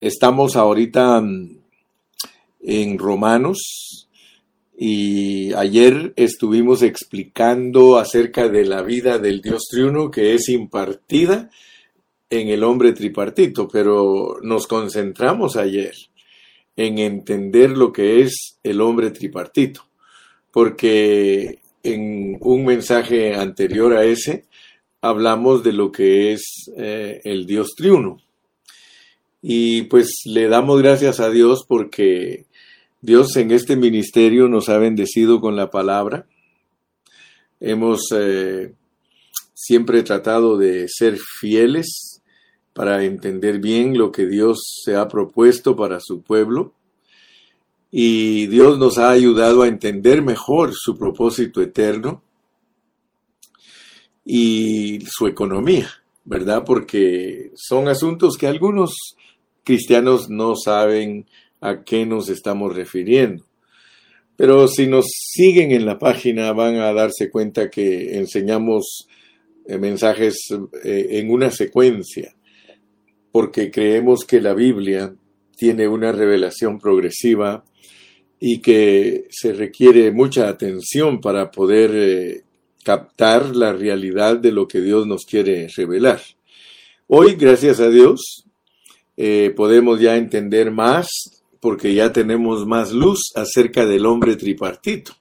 Estamos 0.00 0.56
ahorita 0.56 1.20
mm, 1.20 1.58
en 2.62 2.98
Romanos 2.98 4.08
y 4.78 5.52
ayer 5.52 6.14
estuvimos 6.16 6.80
explicando 6.80 7.98
acerca 7.98 8.48
de 8.48 8.64
la 8.64 8.80
vida 8.80 9.18
del 9.18 9.42
Dios 9.42 9.64
triuno 9.70 10.10
que 10.10 10.32
es 10.32 10.48
impartida 10.48 11.50
en 12.30 12.48
el 12.48 12.64
hombre 12.64 12.94
tripartito, 12.94 13.68
pero 13.68 14.38
nos 14.42 14.66
concentramos 14.66 15.56
ayer 15.56 15.92
en 16.76 16.98
entender 16.98 17.76
lo 17.76 17.92
que 17.92 18.22
es 18.22 18.58
el 18.62 18.80
hombre 18.80 19.10
tripartito, 19.10 19.82
porque 20.50 21.58
en 21.82 22.38
un 22.40 22.64
mensaje 22.64 23.34
anterior 23.34 23.92
a 23.92 24.04
ese 24.04 24.46
hablamos 25.02 25.62
de 25.62 25.74
lo 25.74 25.92
que 25.92 26.32
es 26.32 26.70
eh, 26.74 27.20
el 27.24 27.44
Dios 27.44 27.74
triuno. 27.76 28.18
Y 29.42 29.82
pues 29.82 30.22
le 30.26 30.48
damos 30.48 30.82
gracias 30.82 31.20
a 31.20 31.30
Dios 31.30 31.64
porque 31.66 32.46
Dios 33.00 33.36
en 33.36 33.50
este 33.50 33.76
ministerio 33.76 34.48
nos 34.48 34.68
ha 34.68 34.78
bendecido 34.78 35.40
con 35.40 35.56
la 35.56 35.70
palabra. 35.70 36.26
Hemos 37.58 38.08
eh, 38.14 38.74
siempre 39.54 40.02
tratado 40.02 40.58
de 40.58 40.86
ser 40.88 41.18
fieles 41.18 42.20
para 42.74 43.04
entender 43.04 43.58
bien 43.58 43.96
lo 43.96 44.12
que 44.12 44.26
Dios 44.26 44.80
se 44.84 44.96
ha 44.96 45.08
propuesto 45.08 45.76
para 45.76 46.00
su 46.00 46.22
pueblo. 46.22 46.74
Y 47.90 48.46
Dios 48.46 48.78
nos 48.78 48.98
ha 48.98 49.10
ayudado 49.10 49.62
a 49.62 49.68
entender 49.68 50.22
mejor 50.22 50.72
su 50.74 50.96
propósito 50.96 51.60
eterno 51.60 52.22
y 54.24 55.00
su 55.10 55.26
economía, 55.26 55.90
¿verdad? 56.24 56.62
Porque 56.64 57.50
son 57.56 57.88
asuntos 57.88 58.36
que 58.36 58.46
algunos 58.46 59.16
cristianos 59.64 60.28
no 60.30 60.56
saben 60.56 61.26
a 61.60 61.84
qué 61.84 62.06
nos 62.06 62.28
estamos 62.28 62.74
refiriendo. 62.74 63.44
Pero 64.36 64.68
si 64.68 64.86
nos 64.86 65.06
siguen 65.06 65.70
en 65.72 65.84
la 65.84 65.98
página 65.98 66.52
van 66.52 66.76
a 66.76 66.92
darse 66.92 67.30
cuenta 67.30 67.68
que 67.68 68.16
enseñamos 68.16 69.06
eh, 69.66 69.76
mensajes 69.78 70.36
eh, 70.82 71.06
en 71.10 71.30
una 71.30 71.50
secuencia, 71.50 72.34
porque 73.32 73.70
creemos 73.70 74.24
que 74.24 74.40
la 74.40 74.54
Biblia 74.54 75.14
tiene 75.56 75.86
una 75.86 76.10
revelación 76.10 76.78
progresiva 76.78 77.64
y 78.40 78.60
que 78.60 79.26
se 79.30 79.52
requiere 79.52 80.10
mucha 80.10 80.48
atención 80.48 81.20
para 81.20 81.50
poder 81.50 81.90
eh, 81.94 82.44
captar 82.82 83.54
la 83.54 83.74
realidad 83.74 84.38
de 84.38 84.52
lo 84.52 84.66
que 84.66 84.80
Dios 84.80 85.06
nos 85.06 85.26
quiere 85.26 85.68
revelar. 85.76 86.20
Hoy, 87.06 87.34
gracias 87.34 87.80
a 87.80 87.90
Dios, 87.90 88.46
eh, 89.22 89.52
podemos 89.54 90.00
ya 90.00 90.16
entender 90.16 90.70
más 90.70 91.06
porque 91.60 91.92
ya 91.92 92.10
tenemos 92.10 92.66
más 92.66 92.90
luz 92.90 93.32
acerca 93.34 93.84
del 93.84 94.06
hombre 94.06 94.34
tripartito. 94.34 95.12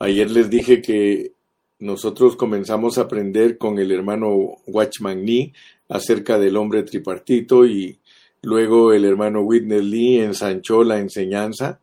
Ayer 0.00 0.28
les 0.28 0.50
dije 0.50 0.82
que 0.82 1.30
nosotros 1.78 2.34
comenzamos 2.34 2.98
a 2.98 3.02
aprender 3.02 3.58
con 3.58 3.78
el 3.78 3.92
hermano 3.92 4.56
Watchman 4.66 5.24
Nee 5.24 5.52
acerca 5.88 6.36
del 6.40 6.56
hombre 6.56 6.82
tripartito 6.82 7.64
y 7.64 8.00
luego 8.42 8.92
el 8.92 9.04
hermano 9.04 9.42
Whitney 9.42 9.82
Lee 9.82 10.18
ensanchó 10.18 10.82
la 10.82 10.98
enseñanza 10.98 11.78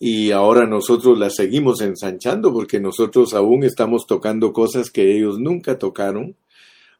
y 0.00 0.32
ahora 0.32 0.66
nosotros 0.66 1.16
la 1.16 1.30
seguimos 1.30 1.82
ensanchando 1.82 2.52
porque 2.52 2.80
nosotros 2.80 3.32
aún 3.34 3.62
estamos 3.62 4.08
tocando 4.08 4.52
cosas 4.52 4.90
que 4.90 5.16
ellos 5.16 5.38
nunca 5.38 5.78
tocaron 5.78 6.34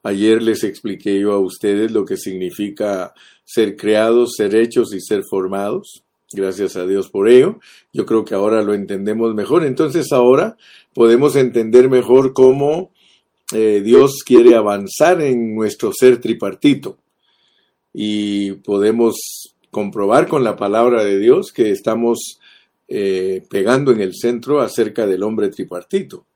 Ayer 0.04 0.42
les 0.42 0.64
expliqué 0.64 1.18
yo 1.18 1.32
a 1.32 1.38
ustedes 1.38 1.90
lo 1.90 2.04
que 2.04 2.18
significa 2.18 3.14
ser 3.44 3.74
creados, 3.74 4.34
ser 4.36 4.54
hechos 4.54 4.94
y 4.94 5.00
ser 5.00 5.22
formados. 5.28 6.04
Gracias 6.30 6.76
a 6.76 6.86
Dios 6.86 7.08
por 7.08 7.26
ello. 7.28 7.58
Yo 7.90 8.04
creo 8.04 8.22
que 8.22 8.34
ahora 8.34 8.62
lo 8.62 8.74
entendemos 8.74 9.34
mejor. 9.34 9.64
Entonces 9.64 10.12
ahora 10.12 10.58
podemos 10.92 11.36
entender 11.36 11.88
mejor 11.88 12.34
cómo 12.34 12.90
eh, 13.54 13.80
Dios 13.82 14.22
quiere 14.26 14.54
avanzar 14.56 15.22
en 15.22 15.54
nuestro 15.54 15.90
ser 15.92 16.20
tripartito. 16.20 16.98
Y 17.94 18.52
podemos 18.52 19.54
comprobar 19.70 20.28
con 20.28 20.44
la 20.44 20.54
palabra 20.54 21.02
de 21.02 21.18
Dios 21.18 21.50
que 21.50 21.70
estamos 21.70 22.40
eh, 22.88 23.42
pegando 23.48 23.90
en 23.90 24.02
el 24.02 24.14
centro 24.14 24.60
acerca 24.60 25.06
del 25.06 25.22
hombre 25.22 25.48
tripartito. 25.48 26.26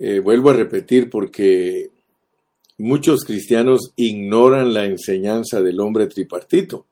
Eh, 0.00 0.18
vuelvo 0.18 0.50
a 0.50 0.54
repetir 0.54 1.08
porque 1.08 1.90
Muchos 2.78 3.24
cristianos 3.24 3.92
ignoran 3.96 4.74
la 4.74 4.84
enseñanza 4.84 5.62
del 5.62 5.80
hombre 5.80 6.08
tripartito. 6.08 6.86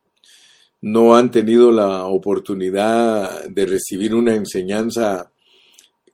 No 0.81 1.15
han 1.15 1.31
tenido 1.31 1.73
la 1.73 2.07
oportunidad 2.07 3.45
de 3.49 3.67
recibir 3.67 4.15
una 4.15 4.35
enseñanza 4.35 5.31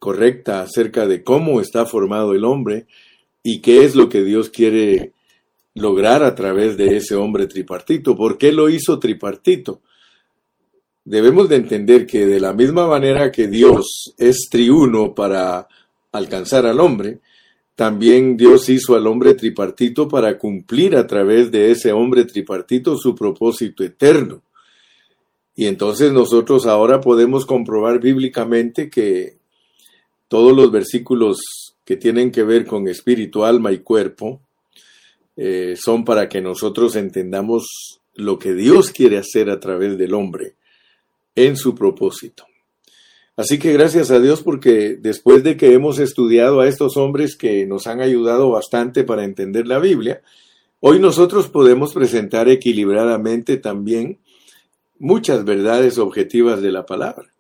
correcta 0.01 0.63
acerca 0.63 1.07
de 1.07 1.23
cómo 1.23 1.61
está 1.61 1.87
formado 1.87 2.35
el 2.35 2.45
hombre 2.45 2.87
y 3.45 3.61
qué 3.61 3.85
es 3.85 3.95
lo 3.95 4.09
que 4.09 4.25
Dios 4.25 4.51
quiere 4.51 5.13
lograr 5.75 6.25
a 6.25 6.35
través 6.35 6.77
de 6.77 6.97
ese 6.97 7.15
hombre 7.15 7.47
tripartito. 7.47 8.17
¿Por 8.17 8.39
qué 8.39 8.51
lo 8.51 8.69
hizo 8.69 8.99
tripartito? 8.99 9.83
Debemos 11.05 11.49
de 11.49 11.57
entender 11.57 12.07
que 12.07 12.27
de 12.27 12.41
la 12.41 12.53
misma 12.53 12.89
manera 12.89 13.31
que 13.31 13.47
Dios 13.47 14.15
es 14.19 14.49
triuno 14.51 15.15
para 15.15 15.69
alcanzar 16.13 16.67
al 16.67 16.81
hombre, 16.81 17.21
también 17.81 18.37
Dios 18.37 18.69
hizo 18.69 18.95
al 18.95 19.07
hombre 19.07 19.33
tripartito 19.33 20.07
para 20.07 20.37
cumplir 20.37 20.95
a 20.97 21.07
través 21.07 21.51
de 21.51 21.71
ese 21.71 21.93
hombre 21.93 22.27
tripartito 22.27 22.95
su 22.99 23.15
propósito 23.15 23.83
eterno. 23.83 24.43
Y 25.57 25.65
entonces 25.65 26.13
nosotros 26.13 26.67
ahora 26.67 27.01
podemos 27.01 27.47
comprobar 27.47 27.99
bíblicamente 27.99 28.91
que 28.91 29.39
todos 30.29 30.55
los 30.55 30.71
versículos 30.71 31.39
que 31.83 31.97
tienen 31.97 32.31
que 32.31 32.43
ver 32.43 32.67
con 32.67 32.87
espíritu, 32.87 33.47
alma 33.47 33.73
y 33.73 33.79
cuerpo 33.79 34.43
eh, 35.39 35.75
son 35.75 36.05
para 36.05 36.29
que 36.29 36.43
nosotros 36.43 36.97
entendamos 36.97 38.03
lo 38.13 38.39
que 38.39 38.53
Dios 38.53 38.91
quiere 38.91 39.17
hacer 39.17 39.49
a 39.49 39.59
través 39.59 39.97
del 39.97 40.13
hombre 40.13 40.53
en 41.35 41.57
su 41.57 41.75
propósito. 41.75 42.45
Así 43.41 43.59
que 43.59 43.73
gracias 43.73 44.11
a 44.11 44.21
Dios 44.21 44.43
porque 44.43 44.99
después 45.01 45.43
de 45.43 45.57
que 45.57 45.73
hemos 45.73 45.99
estudiado 45.99 46.61
a 46.61 46.69
estos 46.69 46.99
hombres 46.99 47.37
que 47.37 47.65
nos 47.65 47.87
han 47.87 48.03
ayudado 48.03 48.51
bastante 48.51 49.03
para 49.03 49.25
entender 49.25 49.67
la 49.67 49.79
Biblia, 49.79 50.21
hoy 50.81 50.99
nosotros 50.99 51.49
podemos 51.49 51.95
presentar 51.95 52.51
equilibradamente 52.51 53.57
también 53.57 54.19
muchas 54.99 55.47
verdades 55.47 55.97
objetivas 55.97 56.61
de 56.61 56.71
la 56.71 56.85
palabra. 56.85 57.31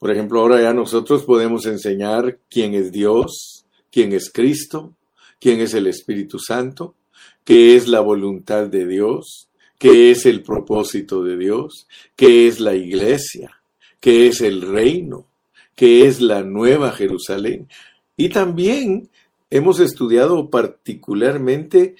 Por 0.00 0.10
ejemplo, 0.10 0.40
ahora 0.40 0.60
ya 0.60 0.74
nosotros 0.74 1.22
podemos 1.22 1.64
enseñar 1.66 2.40
quién 2.50 2.74
es 2.74 2.90
Dios, 2.90 3.66
quién 3.92 4.12
es 4.14 4.32
Cristo, 4.32 4.94
quién 5.38 5.60
es 5.60 5.74
el 5.74 5.86
Espíritu 5.86 6.40
Santo, 6.40 6.96
qué 7.44 7.76
es 7.76 7.86
la 7.86 8.00
voluntad 8.00 8.66
de 8.66 8.84
Dios, 8.84 9.46
qué 9.78 10.10
es 10.10 10.26
el 10.26 10.42
propósito 10.42 11.22
de 11.22 11.36
Dios, 11.36 11.86
qué 12.16 12.48
es 12.48 12.58
la 12.58 12.74
iglesia, 12.74 13.60
qué 14.00 14.26
es 14.26 14.40
el 14.40 14.62
reino, 14.62 15.28
que 15.76 16.06
es 16.06 16.20
la 16.20 16.42
nueva 16.42 16.90
Jerusalén. 16.90 17.68
Y 18.16 18.30
también 18.30 19.10
hemos 19.50 19.78
estudiado 19.78 20.50
particularmente 20.50 21.94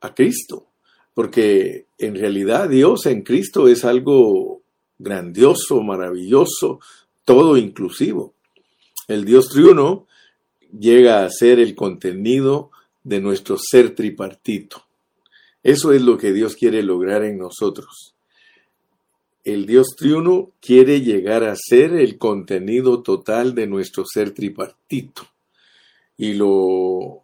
a 0.00 0.14
Cristo, 0.14 0.66
porque 1.14 1.86
en 1.98 2.14
realidad 2.14 2.68
Dios 2.68 3.06
en 3.06 3.22
Cristo 3.22 3.68
es 3.68 3.84
algo 3.84 4.62
grandioso, 4.98 5.82
maravilloso, 5.82 6.78
todo 7.24 7.56
inclusivo. 7.56 8.34
El 9.08 9.24
Dios 9.24 9.48
triuno 9.48 10.06
llega 10.78 11.24
a 11.24 11.30
ser 11.30 11.58
el 11.58 11.74
contenido 11.74 12.70
de 13.02 13.20
nuestro 13.20 13.56
ser 13.58 13.94
tripartito. 13.94 14.84
Eso 15.62 15.92
es 15.92 16.02
lo 16.02 16.18
que 16.18 16.32
Dios 16.32 16.54
quiere 16.54 16.82
lograr 16.82 17.24
en 17.24 17.38
nosotros 17.38 18.11
el 19.44 19.66
Dios 19.66 19.88
triuno 19.96 20.50
quiere 20.60 21.00
llegar 21.00 21.44
a 21.44 21.56
ser 21.56 21.94
el 21.94 22.18
contenido 22.18 23.02
total 23.02 23.54
de 23.54 23.66
nuestro 23.66 24.04
ser 24.06 24.32
tripartito 24.32 25.26
y 26.16 26.34
lo 26.34 27.22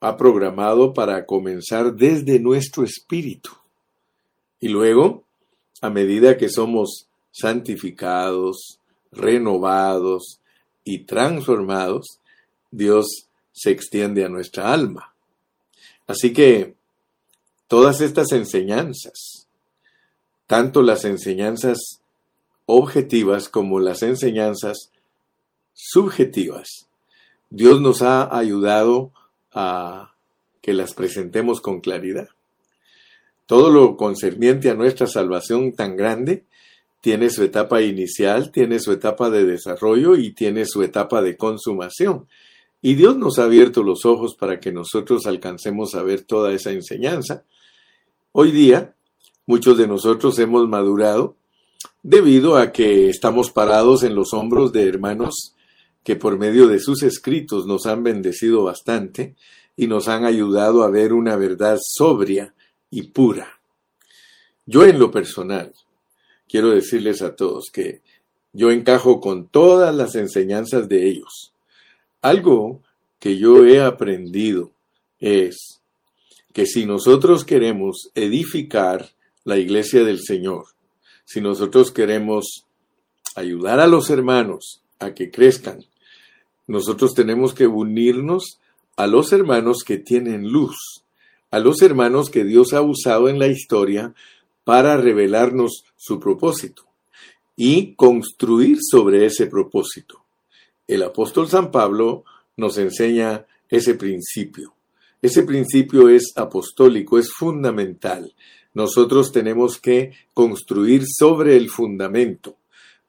ha 0.00 0.16
programado 0.16 0.92
para 0.92 1.26
comenzar 1.26 1.94
desde 1.94 2.40
nuestro 2.40 2.84
espíritu. 2.84 3.50
Y 4.58 4.68
luego, 4.68 5.24
a 5.80 5.90
medida 5.90 6.36
que 6.36 6.48
somos 6.48 7.06
santificados, 7.30 8.80
renovados 9.12 10.40
y 10.82 11.04
transformados, 11.04 12.18
Dios 12.70 13.28
se 13.52 13.70
extiende 13.70 14.24
a 14.24 14.28
nuestra 14.28 14.72
alma. 14.72 15.14
Así 16.06 16.32
que 16.32 16.74
todas 17.68 18.00
estas 18.00 18.32
enseñanzas 18.32 19.46
tanto 20.50 20.82
las 20.82 21.04
enseñanzas 21.04 22.02
objetivas 22.66 23.48
como 23.48 23.78
las 23.78 24.02
enseñanzas 24.02 24.90
subjetivas. 25.74 26.88
Dios 27.50 27.80
nos 27.80 28.02
ha 28.02 28.36
ayudado 28.36 29.12
a 29.52 30.12
que 30.60 30.72
las 30.72 30.92
presentemos 30.94 31.60
con 31.60 31.80
claridad. 31.80 32.30
todo 33.46 33.70
lo 33.70 33.96
concerniente 33.96 34.70
a 34.70 34.74
nuestra 34.74 35.06
salvación 35.06 35.72
tan 35.72 35.96
grande 35.96 36.42
tiene 37.00 37.30
su 37.30 37.44
etapa 37.44 37.80
inicial, 37.82 38.50
tiene 38.50 38.80
su 38.80 38.90
etapa 38.90 39.30
de 39.30 39.44
desarrollo 39.44 40.16
y 40.16 40.32
tiene 40.32 40.66
su 40.66 40.82
etapa 40.82 41.22
de 41.22 41.36
consumación. 41.36 42.26
Y 42.82 42.96
Dios 42.96 43.16
nos 43.16 43.38
ha 43.38 43.44
abierto 43.44 43.84
los 43.84 44.04
ojos 44.04 44.34
para 44.34 44.58
que 44.58 44.72
nosotros 44.72 45.26
alcancemos 45.26 45.94
a 45.94 46.02
ver 46.02 46.22
toda 46.22 46.52
esa 46.52 46.72
enseñanza. 46.72 47.44
Hoy 48.32 48.50
día, 48.50 48.96
muchos 49.50 49.76
de 49.76 49.88
nosotros 49.88 50.38
hemos 50.38 50.68
madurado 50.68 51.34
debido 52.04 52.56
a 52.56 52.70
que 52.70 53.08
estamos 53.08 53.50
parados 53.50 54.04
en 54.04 54.14
los 54.14 54.32
hombros 54.32 54.72
de 54.72 54.86
hermanos 54.86 55.56
que 56.04 56.14
por 56.14 56.38
medio 56.38 56.68
de 56.68 56.78
sus 56.78 57.02
escritos 57.02 57.66
nos 57.66 57.84
han 57.86 58.04
bendecido 58.04 58.62
bastante 58.62 59.34
y 59.76 59.88
nos 59.88 60.06
han 60.06 60.24
ayudado 60.24 60.84
a 60.84 60.90
ver 60.90 61.12
una 61.12 61.34
verdad 61.34 61.78
sobria 61.82 62.54
y 62.92 63.08
pura. 63.08 63.58
Yo 64.66 64.86
en 64.86 65.00
lo 65.00 65.10
personal 65.10 65.72
quiero 66.48 66.70
decirles 66.70 67.20
a 67.20 67.34
todos 67.34 67.70
que 67.72 68.02
yo 68.52 68.70
encajo 68.70 69.20
con 69.20 69.48
todas 69.48 69.92
las 69.92 70.14
enseñanzas 70.14 70.88
de 70.88 71.08
ellos. 71.08 71.52
Algo 72.22 72.82
que 73.18 73.36
yo 73.36 73.66
he 73.66 73.82
aprendido 73.82 74.70
es 75.18 75.80
que 76.52 76.66
si 76.66 76.86
nosotros 76.86 77.44
queremos 77.44 78.12
edificar 78.14 79.10
la 79.44 79.58
iglesia 79.58 80.04
del 80.04 80.20
Señor, 80.20 80.66
si 81.24 81.40
nosotros 81.40 81.92
queremos 81.92 82.66
ayudar 83.36 83.80
a 83.80 83.86
los 83.86 84.10
hermanos 84.10 84.82
a 84.98 85.14
que 85.14 85.30
crezcan, 85.30 85.84
nosotros 86.66 87.14
tenemos 87.14 87.54
que 87.54 87.66
unirnos 87.66 88.60
a 88.96 89.06
los 89.06 89.32
hermanos 89.32 89.82
que 89.84 89.98
tienen 89.98 90.50
luz, 90.50 90.76
a 91.50 91.58
los 91.58 91.82
hermanos 91.82 92.30
que 92.30 92.44
Dios 92.44 92.72
ha 92.74 92.82
usado 92.82 93.28
en 93.28 93.38
la 93.38 93.48
historia 93.48 94.14
para 94.64 94.96
revelarnos 94.96 95.84
su 95.96 96.20
propósito 96.20 96.84
y 97.56 97.94
construir 97.94 98.78
sobre 98.80 99.26
ese 99.26 99.46
propósito. 99.46 100.24
El 100.86 101.02
apóstol 101.02 101.48
San 101.48 101.70
Pablo 101.70 102.24
nos 102.56 102.78
enseña 102.78 103.46
ese 103.68 103.94
principio. 103.94 104.74
Ese 105.22 105.42
principio 105.42 106.08
es 106.08 106.32
apostólico, 106.36 107.18
es 107.18 107.30
fundamental 107.30 108.34
nosotros 108.72 109.32
tenemos 109.32 109.78
que 109.78 110.12
construir 110.32 111.04
sobre 111.06 111.56
el 111.56 111.70
fundamento, 111.70 112.56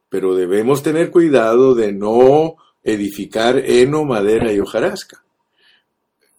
pero 0.10 0.36
debemos 0.36 0.82
tener 0.82 1.12
cuidado 1.12 1.76
de 1.76 1.94
no 1.94 2.56
edificar 2.84 3.58
heno, 3.60 4.04
madera 4.04 4.52
y 4.52 4.60
hojarasca. 4.60 5.24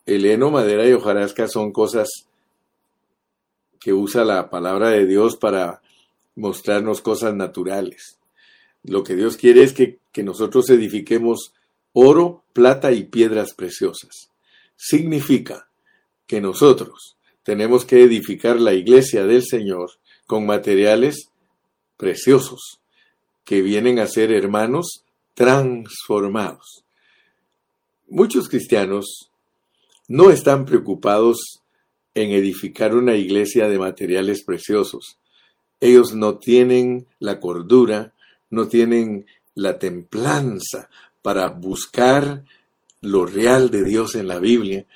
El 0.06 0.26
heno, 0.26 0.50
madera 0.50 0.88
y 0.88 0.92
hojarasca 0.92 1.46
son 1.46 1.72
cosas 1.72 2.08
que 3.78 3.92
usa 3.92 4.24
la 4.24 4.50
palabra 4.50 4.90
de 4.90 5.06
Dios 5.06 5.36
para 5.36 5.82
mostrarnos 6.34 7.00
cosas 7.00 7.34
naturales. 7.34 8.18
Lo 8.82 9.04
que 9.04 9.14
Dios 9.14 9.36
quiere 9.36 9.62
es 9.62 9.72
que, 9.72 9.98
que 10.10 10.24
nosotros 10.24 10.68
edifiquemos 10.70 11.52
oro, 11.92 12.42
plata 12.52 12.90
y 12.90 13.04
piedras 13.04 13.54
preciosas. 13.54 14.31
Significa 14.84 15.68
que 16.26 16.40
nosotros 16.40 17.16
tenemos 17.44 17.84
que 17.84 18.02
edificar 18.02 18.60
la 18.60 18.74
iglesia 18.74 19.24
del 19.24 19.44
Señor 19.44 19.92
con 20.26 20.44
materiales 20.44 21.28
preciosos 21.96 22.80
que 23.44 23.62
vienen 23.62 24.00
a 24.00 24.08
ser 24.08 24.32
hermanos 24.32 25.04
transformados. 25.34 26.84
Muchos 28.08 28.48
cristianos 28.48 29.30
no 30.08 30.32
están 30.32 30.64
preocupados 30.64 31.60
en 32.14 32.32
edificar 32.32 32.96
una 32.96 33.14
iglesia 33.14 33.68
de 33.68 33.78
materiales 33.78 34.42
preciosos. 34.42 35.16
Ellos 35.78 36.12
no 36.12 36.38
tienen 36.38 37.06
la 37.20 37.38
cordura, 37.38 38.14
no 38.50 38.66
tienen 38.66 39.26
la 39.54 39.78
templanza 39.78 40.90
para 41.22 41.50
buscar 41.50 42.42
lo 43.02 43.26
real 43.26 43.70
de 43.70 43.84
Dios 43.84 44.14
en 44.14 44.28
la 44.28 44.38
Biblia 44.38 44.86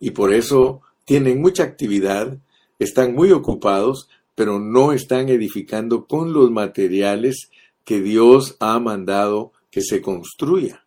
y 0.00 0.12
por 0.12 0.32
eso 0.32 0.80
tienen 1.04 1.40
mucha 1.40 1.64
actividad, 1.64 2.38
están 2.78 3.14
muy 3.14 3.32
ocupados, 3.32 4.08
pero 4.34 4.58
no 4.58 4.92
están 4.92 5.28
edificando 5.28 6.06
con 6.06 6.32
los 6.32 6.50
materiales 6.50 7.50
que 7.84 8.00
Dios 8.00 8.56
ha 8.60 8.78
mandado 8.78 9.52
que 9.70 9.82
se 9.82 10.00
construya. 10.00 10.84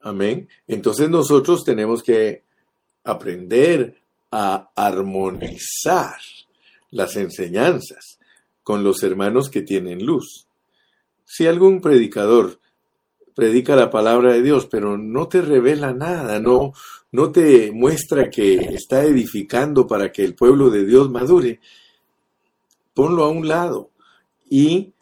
Amén. 0.00 0.48
Entonces 0.66 1.08
nosotros 1.10 1.64
tenemos 1.64 2.02
que 2.02 2.42
aprender 3.04 4.00
a 4.30 4.70
armonizar 4.74 6.18
las 6.90 7.16
enseñanzas 7.16 8.18
con 8.62 8.84
los 8.84 9.02
hermanos 9.02 9.48
que 9.48 9.62
tienen 9.62 10.04
luz. 10.04 10.46
Si 11.24 11.46
algún 11.46 11.80
predicador 11.80 12.60
predica 13.38 13.76
la 13.76 13.88
palabra 13.88 14.32
de 14.32 14.42
Dios, 14.42 14.66
pero 14.66 14.98
no 14.98 15.28
te 15.28 15.40
revela 15.40 15.92
nada, 15.92 16.40
no, 16.40 16.72
no 17.12 17.30
te 17.30 17.70
muestra 17.70 18.30
que 18.30 18.56
está 18.56 19.04
edificando 19.04 19.86
para 19.86 20.10
que 20.10 20.24
el 20.24 20.34
pueblo 20.34 20.70
de 20.70 20.84
Dios 20.84 21.08
madure, 21.08 21.60
ponlo 22.94 23.22
a 23.22 23.28
un 23.28 23.46
lado 23.46 23.92
y 24.50 24.92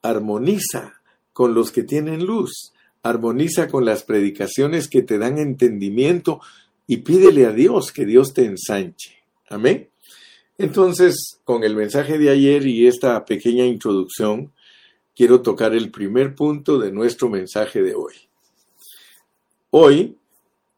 armoniza 0.00 1.02
con 1.34 1.52
los 1.52 1.70
que 1.70 1.82
tienen 1.82 2.24
luz, 2.24 2.72
armoniza 3.02 3.68
con 3.68 3.84
las 3.84 4.04
predicaciones 4.04 4.88
que 4.88 5.02
te 5.02 5.18
dan 5.18 5.36
entendimiento 5.36 6.40
y 6.86 6.96
pídele 6.96 7.44
a 7.44 7.52
Dios 7.52 7.92
que 7.92 8.06
Dios 8.06 8.32
te 8.32 8.46
ensanche. 8.46 9.18
Amén. 9.50 9.90
Entonces, 10.56 11.42
con 11.44 11.62
el 11.62 11.76
mensaje 11.76 12.16
de 12.16 12.30
ayer 12.30 12.66
y 12.66 12.86
esta 12.86 13.22
pequeña 13.26 13.66
introducción, 13.66 14.54
quiero 15.16 15.40
tocar 15.40 15.74
el 15.74 15.90
primer 15.90 16.34
punto 16.34 16.78
de 16.78 16.92
nuestro 16.92 17.30
mensaje 17.30 17.82
de 17.82 17.94
hoy. 17.94 18.14
Hoy 19.70 20.18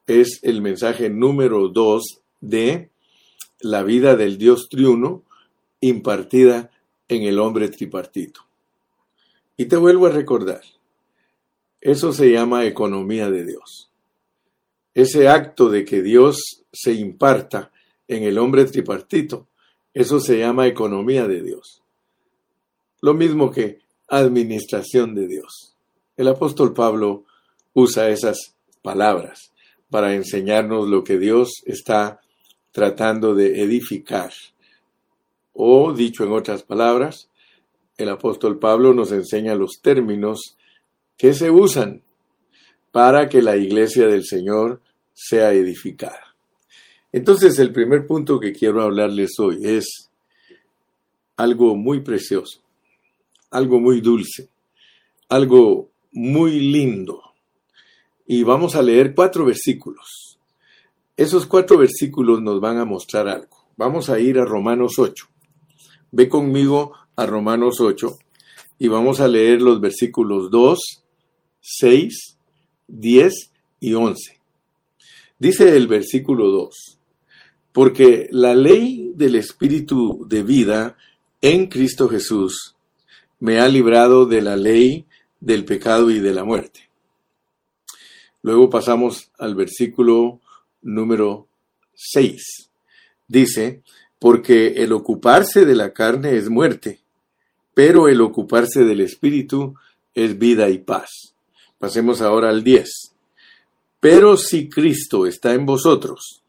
es 0.07 0.39
el 0.43 0.63
mensaje 0.63 1.11
número 1.11 1.69
dos 1.69 2.23
de 2.41 2.91
la 3.61 3.83
vida 3.83 4.15
del 4.15 4.39
Dios 4.39 4.69
triuno 4.69 5.25
impartida 5.81 6.71
en 7.09 7.25
el 7.25 7.41
hombre 7.41 7.69
tripartito. 7.69 8.43
Y 9.57 9.67
te 9.67 9.77
vuelvo 9.77 10.07
a 10.07 10.11
recordar, 10.11 10.63
eso 11.81 12.13
se 12.13 12.31
llama 12.31 12.65
economía 12.65 13.31
de 13.31 13.45
Dios. 13.45 13.91
Ese 14.95 15.29
acto 15.29 15.69
de 15.69 15.85
que 15.85 16.01
Dios 16.01 16.65
se 16.73 16.93
imparta 16.93 17.73
en 18.07 18.23
el 18.23 18.39
hombre 18.39 18.65
tripartito, 18.67 19.49
eso 19.95 20.21
se 20.21 20.39
llama 20.39 20.69
economía 20.69 21.27
de 21.27 21.43
Dios. 21.43 21.83
Lo 23.01 23.15
mismo 23.15 23.51
que 23.51 23.81
administración 24.09 25.15
de 25.15 25.29
Dios. 25.29 25.77
El 26.17 26.29
apóstol 26.29 26.73
Pablo 26.73 27.25
usa 27.75 28.09
esas 28.09 28.57
palabras 28.83 29.53
para 29.91 30.15
enseñarnos 30.15 30.89
lo 30.89 31.05
que 31.05 31.19
Dios 31.19 31.63
está 31.65 32.21
tratando 32.73 33.35
de 33.35 33.63
edificar. 33.63 34.33
O, 35.53 35.93
dicho 35.93 36.25
en 36.25 36.33
otras 36.33 36.63
palabras, 36.63 37.29
el 37.97 38.09
apóstol 38.09 38.59
Pablo 38.59 38.95
nos 38.95 39.13
enseña 39.13 39.55
los 39.55 39.81
términos 39.83 40.57
que 41.17 41.35
se 41.35 41.51
usan 41.51 42.03
para 42.93 43.29
que 43.29 43.43
la 43.43 43.57
iglesia 43.57 44.07
del 44.07 44.25
Señor 44.25 44.81
sea 45.13 45.53
edificada. 45.53 46.37
Entonces, 47.11 47.59
el 47.59 47.73
primer 47.73 48.07
punto 48.07 48.39
que 48.39 48.53
quiero 48.53 48.83
hablarles 48.83 49.39
hoy 49.39 49.61
es 49.65 50.11
algo 51.37 51.75
muy 51.75 52.01
precioso 52.01 52.61
algo 53.51 53.81
muy 53.81 54.01
dulce, 54.01 54.51
algo 55.29 55.91
muy 56.13 56.61
lindo. 56.61 57.23
Y 58.27 58.43
vamos 58.43 58.77
a 58.77 58.83
leer 58.83 59.15
cuatro 59.15 59.45
versículos. 59.45 60.39
Esos 61.17 61.47
cuatro 61.47 61.79
versículos 61.79 62.43
nos 62.43 62.61
van 62.61 62.79
a 62.79 62.85
mostrar 62.85 63.29
algo. 63.29 63.69
Vamos 63.77 64.11
a 64.11 64.21
ir 64.21 64.39
a 64.39 64.45
Romanos 64.45 64.99
8. 64.99 65.27
Ve 66.11 66.29
conmigo 66.29 66.93
a 67.17 67.27
Romanos 67.27 67.81
8 67.81 68.19
y 68.79 68.89
vamos 68.89 69.21
a 69.21 69.29
leer 69.29 69.61
los 69.61 69.81
versículos 69.81 70.51
2, 70.51 70.79
6, 71.61 72.39
10 72.87 73.53
y 73.81 73.95
11. 73.95 74.41
Dice 75.39 75.77
el 75.77 75.87
versículo 75.87 76.49
2, 76.49 76.99
porque 77.73 78.29
la 78.31 78.55
ley 78.55 79.13
del 79.15 79.35
Espíritu 79.35 80.25
de 80.29 80.43
vida 80.43 80.97
en 81.41 81.67
Cristo 81.67 82.09
Jesús 82.09 82.77
me 83.41 83.61
ha 83.61 83.69
librado 83.69 84.27
de 84.27 84.43
la 84.43 84.57
ley, 84.57 85.07
del 85.41 85.65
pecado 85.65 86.11
y 86.11 86.21
de 86.21 86.33
la 86.33 86.45
muerte. 86.45 86.89
Luego 88.43 88.71
pasamos 88.71 89.31
al 89.39 89.55
versículo 89.55 90.41
número 90.83 91.49
6. 91.95 92.71
Dice, 93.27 93.83
porque 94.19 94.83
el 94.83 94.93
ocuparse 94.93 95.65
de 95.65 95.75
la 95.75 95.93
carne 95.93 96.37
es 96.37 96.49
muerte, 96.49 97.01
pero 97.75 98.09
el 98.09 98.21
ocuparse 98.21 98.85
del 98.85 99.01
espíritu 99.01 99.75
es 100.15 100.39
vida 100.39 100.69
y 100.69 100.79
paz. 100.79 101.35
Pasemos 101.79 102.21
ahora 102.21 102.49
al 102.49 102.65
10. 102.65 103.13
Pero 104.01 104.37
si 104.37 104.69
Cristo 104.69 105.27
está 105.27 105.55
en 105.55 105.67
vosotros, 105.67 106.43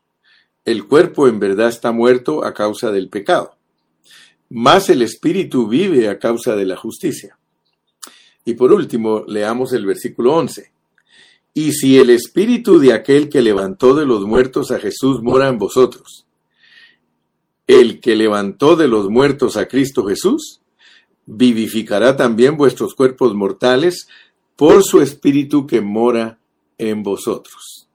el 0.66 0.88
cuerpo 0.88 1.28
en 1.28 1.40
verdad 1.40 1.70
está 1.70 1.92
muerto 1.92 2.44
a 2.46 2.54
causa 2.54 2.92
del 2.92 3.10
pecado, 3.10 3.56
más 4.50 4.90
el 4.90 5.02
espíritu 5.02 5.68
vive 5.68 6.10
a 6.10 6.18
causa 6.18 6.56
de 6.56 6.66
la 6.66 6.76
justicia. 6.76 7.38
Y 8.46 8.56
por 8.56 8.74
último, 8.74 9.24
leamos 9.28 9.74
el 9.74 9.86
versículo 9.86 10.36
11. 10.36 10.72
Y 11.54 11.74
si 11.74 11.98
el 12.00 12.10
espíritu 12.10 12.80
de 12.80 12.94
aquel 12.94 13.30
que 13.30 13.42
levantó 13.42 13.94
de 13.94 14.06
los 14.06 14.26
muertos 14.26 14.72
a 14.72 14.80
Jesús 14.80 15.22
mora 15.22 15.48
en 15.48 15.58
vosotros, 15.58 16.26
el 17.68 18.00
que 18.00 18.16
levantó 18.16 18.76
de 18.76 18.88
los 18.88 19.10
muertos 19.10 19.56
a 19.56 19.68
Cristo 19.68 20.06
Jesús, 20.06 20.62
vivificará 21.28 22.18
también 22.18 22.58
vuestros 22.58 22.96
cuerpos 22.96 23.36
mortales 23.36 24.08
por 24.56 24.84
su 24.84 25.02
espíritu 25.02 25.68
que 25.68 25.80
mora 25.80 26.40
en 26.80 27.04
vosotros. 27.04 27.88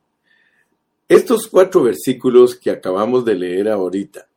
Estos 1.09 1.49
cuatro 1.49 1.83
versículos 1.83 2.55
que 2.55 2.71
acabamos 2.71 3.25
de 3.25 3.35
leer 3.35 3.69
ahorita 3.69 4.29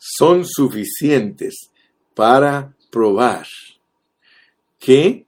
son 0.00 0.46
suficientes 0.46 1.70
para 2.14 2.74
probar 2.90 3.46
que 4.78 5.26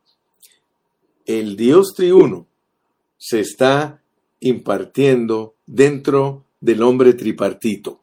el 1.26 1.56
Dios 1.56 1.92
triuno 1.94 2.46
se 3.18 3.40
está 3.40 4.02
impartiendo 4.40 5.54
dentro 5.66 6.46
del 6.58 6.82
hombre 6.82 7.12
tripartito. 7.12 8.00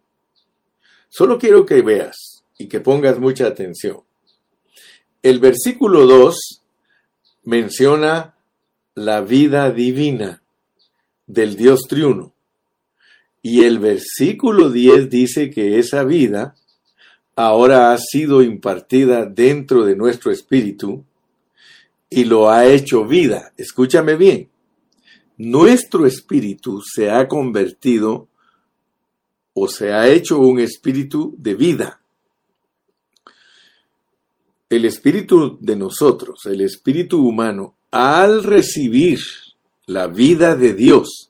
Solo 1.10 1.40
quiero 1.40 1.66
que 1.66 1.82
veas 1.82 2.46
y 2.58 2.68
que 2.68 2.80
pongas 2.80 3.20
mucha 3.20 3.48
atención. 3.48 4.02
El 5.24 5.40
versículo 5.40 6.06
2 6.06 6.62
menciona 7.46 8.36
la 8.94 9.22
vida 9.22 9.72
divina 9.72 10.44
del 11.26 11.56
Dios 11.56 11.82
triuno. 11.90 12.34
Y 13.42 13.64
el 13.64 13.80
versículo 13.80 14.70
10 14.70 15.10
dice 15.10 15.50
que 15.50 15.80
esa 15.80 16.04
vida 16.04 16.56
ahora 17.36 17.94
ha 17.94 17.98
sido 17.98 18.42
impartida 18.42 19.26
dentro 19.26 19.86
de 19.86 19.96
nuestro 19.96 20.32
espíritu 20.32 21.06
y 22.10 22.26
lo 22.26 22.50
ha 22.50 22.66
hecho 22.66 23.06
vida. 23.06 23.54
Escúchame 23.56 24.16
bien. 24.16 24.50
Nuestro 25.38 26.06
espíritu 26.06 26.82
se 26.82 27.10
ha 27.10 27.30
convertido 27.30 28.28
o 29.54 29.68
se 29.70 29.94
ha 29.94 30.10
hecho 30.10 30.40
un 30.40 30.60
espíritu 30.60 31.34
de 31.38 31.56
vida. 31.56 32.02
El 34.70 34.86
espíritu 34.86 35.58
de 35.62 35.76
nosotros, 35.76 36.46
el 36.46 36.62
espíritu 36.62 37.26
humano, 37.26 37.76
al 37.90 38.44
recibir 38.44 39.20
la 39.86 40.08
vida 40.08 40.56
de 40.56 40.74
Dios, 40.74 41.29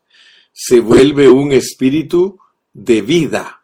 se 0.62 0.82
vuelve 0.82 1.30
un 1.30 1.54
espíritu 1.54 2.38
de 2.74 3.02
vida. 3.02 3.64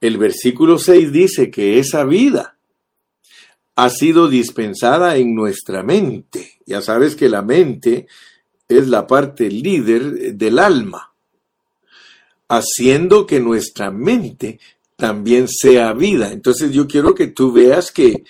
El 0.00 0.18
versículo 0.18 0.78
6 0.78 1.10
dice 1.10 1.50
que 1.50 1.80
esa 1.80 2.04
vida 2.04 2.56
ha 3.74 3.90
sido 3.90 4.28
dispensada 4.28 5.16
en 5.16 5.34
nuestra 5.34 5.82
mente. 5.82 6.60
Ya 6.64 6.80
sabes 6.80 7.16
que 7.16 7.28
la 7.28 7.42
mente 7.42 8.06
es 8.68 8.86
la 8.86 9.08
parte 9.08 9.50
líder 9.50 10.36
del 10.36 10.60
alma, 10.60 11.12
haciendo 12.46 13.26
que 13.26 13.40
nuestra 13.40 13.90
mente 13.90 14.60
también 14.94 15.48
sea 15.48 15.92
vida. 15.92 16.30
Entonces 16.30 16.70
yo 16.70 16.86
quiero 16.86 17.16
que 17.16 17.26
tú 17.26 17.50
veas 17.50 17.90
que 17.90 18.22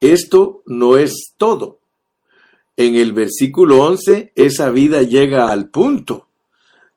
esto 0.00 0.62
no 0.64 0.96
es 0.96 1.34
todo. 1.36 1.80
En 2.76 2.96
el 2.96 3.12
versículo 3.12 3.84
11, 3.84 4.32
esa 4.34 4.70
vida 4.70 5.02
llega 5.02 5.50
al 5.50 5.70
punto 5.70 6.28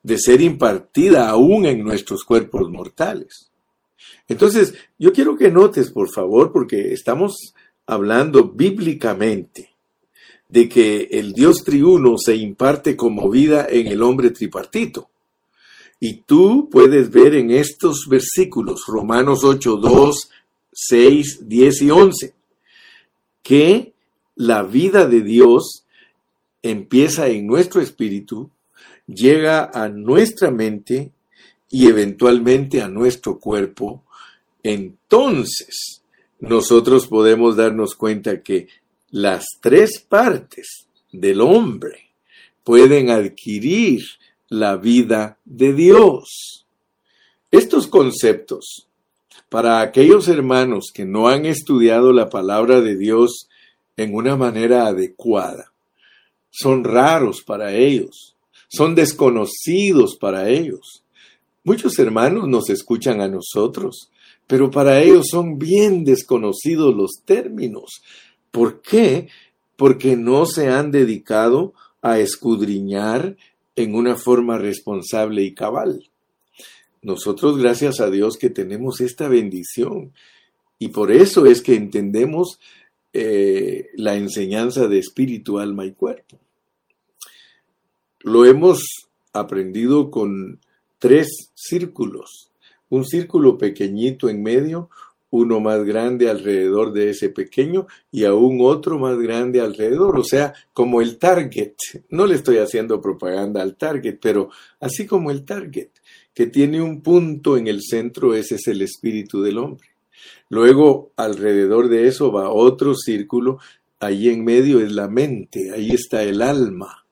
de 0.02 0.18
ser 0.18 0.40
impartida 0.40 1.28
aún 1.28 1.66
en 1.66 1.84
nuestros 1.84 2.24
cuerpos 2.24 2.68
mortales. 2.70 3.50
Entonces, 4.26 4.74
yo 4.98 5.12
quiero 5.12 5.36
que 5.36 5.50
notes, 5.50 5.90
por 5.90 6.10
favor, 6.10 6.52
porque 6.52 6.92
estamos 6.92 7.54
hablando 7.86 8.44
bíblicamente 8.44 9.70
de 10.48 10.68
que 10.68 11.08
el 11.12 11.32
Dios 11.32 11.62
triuno 11.64 12.16
se 12.18 12.36
imparte 12.36 12.96
como 12.96 13.30
vida 13.30 13.66
en 13.68 13.86
el 13.86 14.02
hombre 14.02 14.30
tripartito. 14.30 15.10
Y 16.00 16.22
tú 16.22 16.68
puedes 16.70 17.10
ver 17.10 17.34
en 17.34 17.50
estos 17.50 18.06
versículos, 18.08 18.84
Romanos 18.86 19.44
8, 19.44 19.76
2, 19.76 20.30
6, 20.72 21.48
10 21.48 21.82
y 21.82 21.90
11, 21.90 22.34
que 23.42 23.92
la 24.38 24.62
vida 24.62 25.08
de 25.08 25.20
Dios 25.20 25.84
empieza 26.62 27.26
en 27.26 27.46
nuestro 27.46 27.80
espíritu 27.80 28.50
llega 29.08 29.68
a 29.74 29.88
nuestra 29.88 30.52
mente 30.52 31.10
y 31.68 31.88
eventualmente 31.88 32.80
a 32.80 32.88
nuestro 32.88 33.40
cuerpo, 33.40 34.04
entonces 34.62 36.02
nosotros 36.38 37.08
podemos 37.08 37.56
darnos 37.56 37.96
cuenta 37.96 38.42
que 38.42 38.68
las 39.10 39.44
tres 39.60 39.98
partes 39.98 40.86
del 41.10 41.40
hombre 41.40 42.10
pueden 42.62 43.10
adquirir 43.10 44.02
la 44.48 44.76
vida 44.76 45.38
de 45.44 45.72
Dios. 45.72 46.64
Estos 47.50 47.88
conceptos, 47.88 48.86
para 49.48 49.80
aquellos 49.80 50.28
hermanos 50.28 50.92
que 50.94 51.04
no 51.04 51.26
han 51.26 51.44
estudiado 51.44 52.12
la 52.12 52.28
palabra 52.28 52.80
de 52.80 52.96
Dios 52.96 53.48
en 53.98 54.14
una 54.14 54.34
manera 54.36 54.86
adecuada, 54.86 55.72
son 56.48 56.84
raros 56.84 57.42
para 57.42 57.74
ellos 57.74 58.34
son 58.68 58.94
desconocidos 58.94 60.16
para 60.16 60.48
ellos. 60.50 61.02
Muchos 61.64 61.98
hermanos 61.98 62.46
nos 62.48 62.70
escuchan 62.70 63.20
a 63.20 63.28
nosotros, 63.28 64.10
pero 64.46 64.70
para 64.70 65.00
ellos 65.00 65.26
son 65.30 65.58
bien 65.58 66.04
desconocidos 66.04 66.94
los 66.94 67.22
términos. 67.24 68.02
¿Por 68.50 68.80
qué? 68.80 69.28
Porque 69.76 70.16
no 70.16 70.46
se 70.46 70.68
han 70.68 70.90
dedicado 70.90 71.74
a 72.00 72.18
escudriñar 72.18 73.36
en 73.74 73.94
una 73.94 74.16
forma 74.16 74.58
responsable 74.58 75.42
y 75.42 75.54
cabal. 75.54 76.10
Nosotros, 77.02 77.58
gracias 77.58 78.00
a 78.00 78.10
Dios, 78.10 78.36
que 78.36 78.50
tenemos 78.50 79.00
esta 79.00 79.28
bendición. 79.28 80.12
Y 80.78 80.88
por 80.88 81.12
eso 81.12 81.46
es 81.46 81.62
que 81.62 81.74
entendemos 81.74 82.58
eh, 83.12 83.90
la 83.94 84.16
enseñanza 84.16 84.86
de 84.86 84.98
espíritu, 84.98 85.58
alma 85.58 85.84
y 85.86 85.92
cuerpo. 85.92 86.38
Lo 88.20 88.44
hemos 88.44 88.82
aprendido 89.32 90.10
con 90.10 90.60
tres 90.98 91.50
círculos. 91.54 92.50
Un 92.90 93.04
círculo 93.04 93.58
pequeñito 93.58 94.28
en 94.28 94.42
medio, 94.42 94.90
uno 95.30 95.60
más 95.60 95.84
grande 95.84 96.30
alrededor 96.30 96.92
de 96.92 97.10
ese 97.10 97.28
pequeño 97.28 97.86
y 98.10 98.24
aún 98.24 98.58
otro 98.62 98.98
más 98.98 99.18
grande 99.18 99.60
alrededor, 99.60 100.18
o 100.18 100.24
sea, 100.24 100.54
como 100.72 101.00
el 101.00 101.18
target. 101.18 101.74
No 102.08 102.26
le 102.26 102.34
estoy 102.34 102.58
haciendo 102.58 103.00
propaganda 103.00 103.62
al 103.62 103.76
target, 103.76 104.18
pero 104.20 104.50
así 104.80 105.06
como 105.06 105.30
el 105.30 105.44
target, 105.44 105.90
que 106.34 106.46
tiene 106.46 106.80
un 106.80 107.02
punto 107.02 107.56
en 107.56 107.68
el 107.68 107.82
centro, 107.82 108.34
ese 108.34 108.54
es 108.56 108.66
el 108.68 108.82
espíritu 108.82 109.42
del 109.42 109.58
hombre. 109.58 109.87
Luego, 110.48 111.12
alrededor 111.16 111.88
de 111.88 112.08
eso 112.08 112.32
va 112.32 112.50
otro 112.50 112.94
círculo, 112.94 113.58
ahí 114.00 114.28
en 114.28 114.44
medio 114.44 114.80
es 114.80 114.92
la 114.92 115.08
mente, 115.08 115.72
ahí 115.72 115.90
está 115.90 116.22
el 116.22 116.42
alma. 116.42 117.06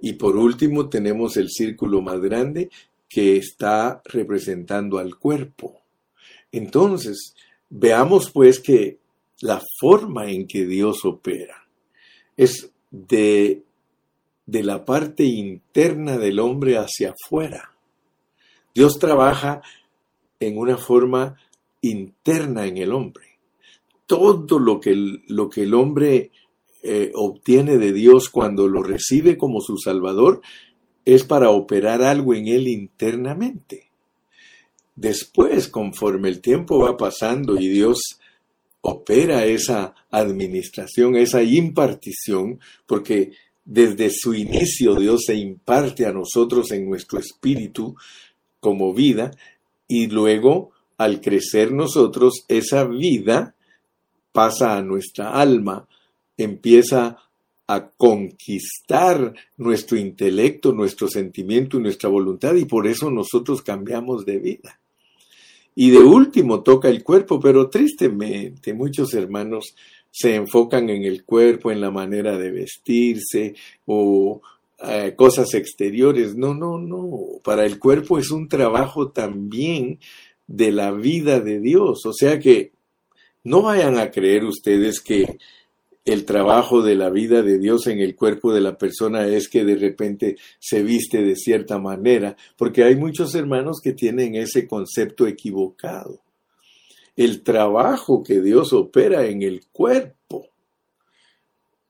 Y 0.00 0.14
por 0.14 0.36
último 0.36 0.88
tenemos 0.88 1.36
el 1.36 1.50
círculo 1.50 2.02
más 2.02 2.20
grande 2.20 2.70
que 3.08 3.36
está 3.36 4.02
representando 4.04 4.98
al 4.98 5.16
cuerpo. 5.16 5.80
Entonces, 6.50 7.34
veamos 7.70 8.30
pues 8.30 8.60
que 8.60 8.98
la 9.40 9.62
forma 9.80 10.30
en 10.30 10.46
que 10.46 10.66
Dios 10.66 11.04
opera 11.04 11.66
es 12.36 12.70
de, 12.90 13.62
de 14.46 14.62
la 14.62 14.84
parte 14.84 15.24
interna 15.24 16.18
del 16.18 16.38
hombre 16.38 16.76
hacia 16.76 17.12
afuera. 17.12 17.72
Dios 18.74 18.98
trabaja 18.98 19.62
en 20.40 20.58
una 20.58 20.76
forma 20.76 21.36
interna 21.90 22.66
en 22.66 22.76
el 22.78 22.92
hombre. 22.92 23.24
Todo 24.06 24.58
lo 24.58 24.80
que 24.80 24.94
lo 25.28 25.48
que 25.48 25.62
el 25.62 25.74
hombre 25.74 26.30
eh, 26.82 27.12
obtiene 27.14 27.78
de 27.78 27.92
Dios 27.92 28.28
cuando 28.28 28.68
lo 28.68 28.82
recibe 28.82 29.38
como 29.38 29.60
su 29.60 29.78
Salvador 29.78 30.42
es 31.04 31.24
para 31.24 31.50
operar 31.50 32.02
algo 32.02 32.34
en 32.34 32.48
él 32.48 32.68
internamente. 32.68 33.90
Después, 34.96 35.68
conforme 35.68 36.28
el 36.28 36.40
tiempo 36.40 36.78
va 36.78 36.96
pasando 36.96 37.58
y 37.58 37.68
Dios 37.68 38.20
opera 38.82 39.46
esa 39.46 39.94
administración, 40.10 41.16
esa 41.16 41.42
impartición, 41.42 42.60
porque 42.86 43.32
desde 43.64 44.10
su 44.10 44.34
inicio 44.34 44.94
Dios 44.94 45.22
se 45.26 45.36
imparte 45.36 46.04
a 46.04 46.12
nosotros 46.12 46.70
en 46.70 46.88
nuestro 46.88 47.18
espíritu 47.18 47.96
como 48.60 48.92
vida 48.92 49.30
y 49.88 50.08
luego 50.08 50.73
al 50.96 51.20
crecer 51.20 51.72
nosotros 51.72 52.44
esa 52.48 52.84
vida 52.84 53.54
pasa 54.32 54.76
a 54.76 54.82
nuestra 54.82 55.32
alma 55.32 55.86
empieza 56.36 57.18
a 57.66 57.88
conquistar 57.88 59.34
nuestro 59.56 59.96
intelecto, 59.96 60.72
nuestro 60.72 61.08
sentimiento 61.08 61.78
y 61.78 61.82
nuestra 61.82 62.10
voluntad 62.10 62.54
y 62.54 62.66
por 62.66 62.86
eso 62.86 63.10
nosotros 63.10 63.62
cambiamos 63.62 64.24
de 64.24 64.38
vida. 64.38 64.80
y 65.76 65.90
de 65.90 65.98
último 65.98 66.62
toca 66.62 66.88
el 66.88 67.02
cuerpo, 67.02 67.40
pero 67.40 67.68
tristemente 67.68 68.74
muchos 68.74 69.12
hermanos 69.12 69.74
se 70.08 70.36
enfocan 70.36 70.88
en 70.88 71.02
el 71.02 71.24
cuerpo, 71.24 71.72
en 71.72 71.80
la 71.80 71.90
manera 71.90 72.38
de 72.38 72.52
vestirse 72.52 73.56
o 73.86 74.40
eh, 74.86 75.14
cosas 75.16 75.52
exteriores. 75.54 76.36
No, 76.36 76.54
no, 76.54 76.78
no. 76.78 77.10
Para 77.42 77.66
el 77.66 77.80
cuerpo 77.80 78.20
es 78.20 78.30
un 78.30 78.48
trabajo 78.48 79.10
también 79.10 79.98
de 80.46 80.72
la 80.72 80.92
vida 80.92 81.40
de 81.40 81.60
Dios. 81.60 82.04
O 82.06 82.12
sea 82.12 82.38
que 82.38 82.72
no 83.42 83.62
vayan 83.62 83.98
a 83.98 84.10
creer 84.10 84.44
ustedes 84.44 85.00
que 85.00 85.38
el 86.04 86.24
trabajo 86.26 86.82
de 86.82 86.94
la 86.96 87.08
vida 87.08 87.42
de 87.42 87.58
Dios 87.58 87.86
en 87.86 88.00
el 88.00 88.14
cuerpo 88.14 88.52
de 88.52 88.60
la 88.60 88.76
persona 88.76 89.26
es 89.26 89.48
que 89.48 89.64
de 89.64 89.76
repente 89.76 90.36
se 90.58 90.82
viste 90.82 91.22
de 91.22 91.34
cierta 91.34 91.78
manera, 91.78 92.36
porque 92.56 92.84
hay 92.84 92.96
muchos 92.96 93.34
hermanos 93.34 93.80
que 93.82 93.92
tienen 93.92 94.34
ese 94.34 94.66
concepto 94.66 95.26
equivocado. 95.26 96.20
El 97.16 97.42
trabajo 97.42 98.22
que 98.22 98.42
Dios 98.42 98.72
opera 98.72 99.26
en 99.26 99.42
el 99.42 99.62
cuerpo 99.72 100.48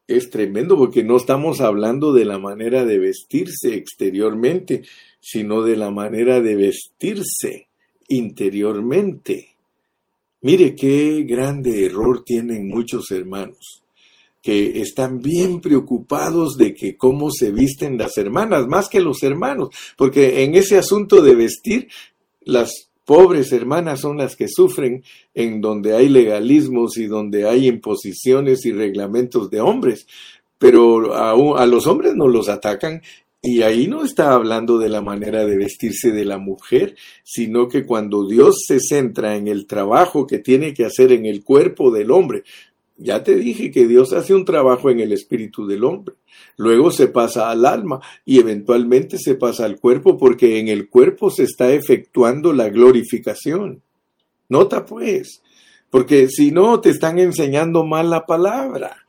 es 0.06 0.30
tremendo 0.30 0.76
porque 0.76 1.02
no 1.02 1.16
estamos 1.16 1.60
hablando 1.60 2.12
de 2.12 2.24
la 2.24 2.38
manera 2.38 2.84
de 2.84 2.98
vestirse 2.98 3.74
exteriormente, 3.74 4.82
sino 5.18 5.62
de 5.62 5.76
la 5.76 5.90
manera 5.90 6.40
de 6.40 6.54
vestirse 6.54 7.68
interiormente. 8.08 9.56
Mire 10.42 10.74
qué 10.74 11.24
grande 11.26 11.86
error 11.86 12.22
tienen 12.24 12.68
muchos 12.68 13.10
hermanos 13.10 13.84
que 14.44 14.82
están 14.82 15.22
bien 15.22 15.62
preocupados 15.62 16.58
de 16.58 16.74
que 16.74 16.98
cómo 16.98 17.30
se 17.30 17.50
visten 17.50 17.96
las 17.96 18.18
hermanas, 18.18 18.66
más 18.66 18.90
que 18.90 19.00
los 19.00 19.22
hermanos, 19.22 19.70
porque 19.96 20.44
en 20.44 20.54
ese 20.54 20.76
asunto 20.76 21.22
de 21.22 21.34
vestir, 21.34 21.88
las 22.42 22.90
pobres 23.06 23.52
hermanas 23.52 24.00
son 24.00 24.18
las 24.18 24.36
que 24.36 24.48
sufren 24.48 25.02
en 25.32 25.62
donde 25.62 25.96
hay 25.96 26.10
legalismos 26.10 26.98
y 26.98 27.06
donde 27.06 27.48
hay 27.48 27.68
imposiciones 27.68 28.66
y 28.66 28.72
reglamentos 28.72 29.48
de 29.48 29.62
hombres, 29.62 30.06
pero 30.58 31.14
a, 31.14 31.30
a 31.32 31.66
los 31.66 31.86
hombres 31.86 32.14
no 32.14 32.28
los 32.28 32.50
atacan 32.50 33.00
y 33.46 33.60
ahí 33.60 33.88
no 33.88 34.04
está 34.04 34.32
hablando 34.32 34.78
de 34.78 34.88
la 34.88 35.02
manera 35.02 35.44
de 35.44 35.58
vestirse 35.58 36.12
de 36.12 36.24
la 36.24 36.38
mujer, 36.38 36.96
sino 37.24 37.68
que 37.68 37.84
cuando 37.84 38.26
Dios 38.26 38.64
se 38.66 38.80
centra 38.80 39.36
en 39.36 39.48
el 39.48 39.66
trabajo 39.66 40.26
que 40.26 40.38
tiene 40.38 40.72
que 40.72 40.86
hacer 40.86 41.12
en 41.12 41.26
el 41.26 41.44
cuerpo 41.44 41.90
del 41.90 42.10
hombre, 42.10 42.44
ya 42.96 43.22
te 43.22 43.34
dije 43.34 43.70
que 43.70 43.86
Dios 43.86 44.14
hace 44.14 44.34
un 44.34 44.46
trabajo 44.46 44.88
en 44.88 45.00
el 45.00 45.12
espíritu 45.12 45.66
del 45.66 45.84
hombre. 45.84 46.14
Luego 46.56 46.90
se 46.90 47.08
pasa 47.08 47.50
al 47.50 47.66
alma 47.66 48.00
y 48.24 48.38
eventualmente 48.38 49.18
se 49.18 49.34
pasa 49.34 49.66
al 49.66 49.78
cuerpo 49.78 50.16
porque 50.16 50.58
en 50.58 50.68
el 50.68 50.88
cuerpo 50.88 51.30
se 51.30 51.42
está 51.42 51.70
efectuando 51.70 52.54
la 52.54 52.70
glorificación. 52.70 53.82
Nota 54.48 54.86
pues, 54.86 55.42
porque 55.90 56.28
si 56.28 56.50
no 56.50 56.80
te 56.80 56.88
están 56.88 57.18
enseñando 57.18 57.84
mal 57.84 58.08
la 58.08 58.24
palabra. 58.24 59.03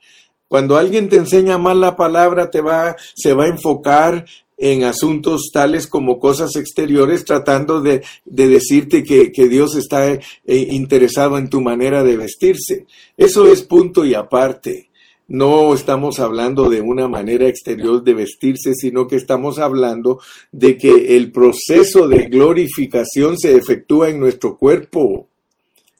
Cuando 0.48 0.78
alguien 0.78 1.10
te 1.10 1.18
enseña 1.18 1.58
mal 1.58 1.82
la 1.82 1.96
palabra, 1.96 2.52
te 2.52 2.62
va, 2.62 2.96
se 3.16 3.34
va 3.34 3.46
a 3.46 3.50
enfocar 3.50 4.26
en 4.58 4.84
asuntos 4.84 5.50
tales 5.52 5.88
como 5.88 6.20
cosas 6.20 6.56
exteriores, 6.56 7.26
tratando 7.26 7.82
de, 7.82 8.04
decirte 8.26 9.04
que, 9.04 9.48
Dios 9.50 9.76
está 9.76 10.12
eh, 10.14 10.22
interesado 10.46 11.38
en 11.38 11.50
tu 11.50 11.62
manera 11.62 12.04
de 12.04 12.18
vestirse. 12.18 12.86
Eso 13.18 13.52
es 13.52 13.64
punto 13.64 14.06
y 14.06 14.14
aparte. 14.14 14.90
No 15.28 15.74
estamos 15.74 16.20
hablando 16.20 16.70
de 16.70 16.82
una 16.82 17.08
manera 17.08 17.48
exterior 17.48 18.04
de 18.04 18.14
vestirse, 18.14 18.76
sino 18.76 19.08
que 19.08 19.16
estamos 19.16 19.58
hablando 19.58 20.20
de 20.52 20.78
que 20.78 21.18
el 21.18 21.32
proceso 21.32 22.08
de 22.08 22.28
glorificación 22.28 23.36
se 23.40 23.56
efectúa 23.56 24.10
en 24.10 24.20
nuestro 24.20 24.56
cuerpo, 24.56 25.28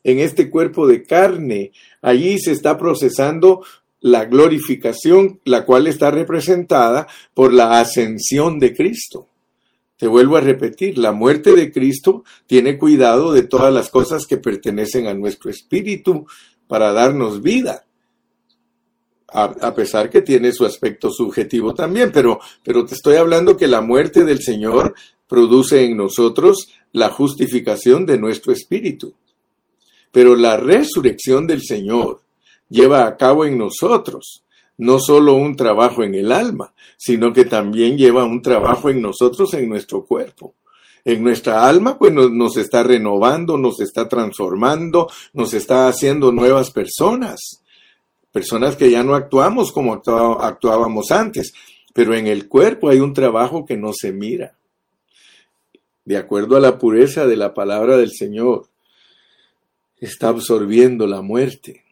en 0.04 0.20
este 0.20 0.52
cuerpo 0.52 0.86
de 0.86 1.02
carne. 1.02 1.72
Allí 2.04 2.38
se 2.38 2.52
está 2.52 2.78
procesando 2.78 3.64
la 4.06 4.26
glorificación, 4.26 5.40
la 5.46 5.66
cual 5.66 5.88
está 5.88 6.12
representada 6.12 7.08
por 7.34 7.52
la 7.52 7.80
ascensión 7.80 8.60
de 8.60 8.76
Cristo. 8.76 9.28
Te 9.98 10.06
vuelvo 10.06 10.38
a 10.38 10.42
repetir, 10.42 11.00
la 11.00 11.12
muerte 11.12 11.56
de 11.56 11.72
Cristo 11.72 12.24
tiene 12.46 12.78
cuidado 12.78 13.34
de 13.34 13.42
todas 13.42 13.74
las 13.74 13.90
cosas 13.90 14.28
que 14.28 14.38
pertenecen 14.38 15.08
a 15.08 15.16
nuestro 15.16 15.50
espíritu 15.50 16.28
para 16.68 16.94
darnos 16.94 17.42
vida. 17.42 17.88
A, 19.28 19.74
pesar 19.74 20.12
que 20.12 20.22
tiene 20.22 20.52
su 20.52 20.68
aspecto 20.68 21.10
subjetivo 21.10 21.74
también, 21.74 22.12
pero, 22.14 22.40
pero 22.64 22.86
te 22.86 22.94
estoy 22.94 23.16
hablando 23.16 23.58
que 23.58 23.68
la 23.68 23.82
muerte 23.82 24.24
del 24.24 24.40
Señor 24.40 24.94
produce 25.28 25.84
en 25.84 25.98
nosotros 25.98 26.70
la 26.92 27.10
justificación 27.10 28.06
de 28.06 28.20
nuestro 28.20 28.54
espíritu. 28.54 29.16
Pero 30.12 30.36
la 30.36 30.58
resurrección 30.58 31.48
del 31.48 31.64
Señor 31.64 32.22
lleva 32.70 33.06
a 33.06 33.18
cabo 33.18 33.46
en 33.46 33.58
nosotros 33.58 34.46
no 34.78 35.00
solo 35.00 35.36
un 35.36 35.56
trabajo 35.56 36.04
en 36.04 36.16
el 36.16 36.32
alma, 36.32 36.74
sino 36.98 37.32
que 37.34 37.46
también 37.46 37.98
lleva 37.98 38.26
un 38.26 38.42
trabajo 38.42 38.90
en 38.90 39.02
nosotros, 39.02 39.54
en 39.54 39.70
nuestro 39.70 40.06
cuerpo. 40.06 40.56
En 41.04 41.24
nuestra 41.24 41.68
alma, 41.68 41.98
pues 41.98 42.12
nos, 42.12 42.58
está 42.58 42.82
renovando, 42.84 43.58
nos 43.58 43.80
está 43.80 44.10
transformando, 44.10 45.08
nos 45.34 45.54
está 45.54 45.88
haciendo 45.88 46.32
nuevas 46.32 46.72
personas. 46.72 47.62
Personas 48.32 48.76
que 48.76 48.90
ya 48.90 49.04
no 49.04 49.14
actuamos 49.14 49.72
como 49.72 49.94
actuábamos 49.94 51.12
antes, 51.12 51.54
pero 51.94 52.16
en 52.16 52.28
el 52.28 52.48
cuerpo 52.48 52.90
hay 52.90 53.00
un 53.00 53.14
trabajo 53.14 53.66
que 53.66 53.78
no 53.78 53.92
se 53.94 54.12
mira. 54.12 54.58
De 56.04 56.18
acuerdo 56.18 56.58
a 56.58 56.60
la 56.60 56.78
pureza 56.78 57.26
de 57.28 57.38
la 57.38 57.54
palabra 57.54 57.98
del 57.98 58.12
Señor, 58.12 58.68
está 60.00 60.30
absorbiendo 60.30 61.08
la 61.08 61.22
muerte 61.22 61.85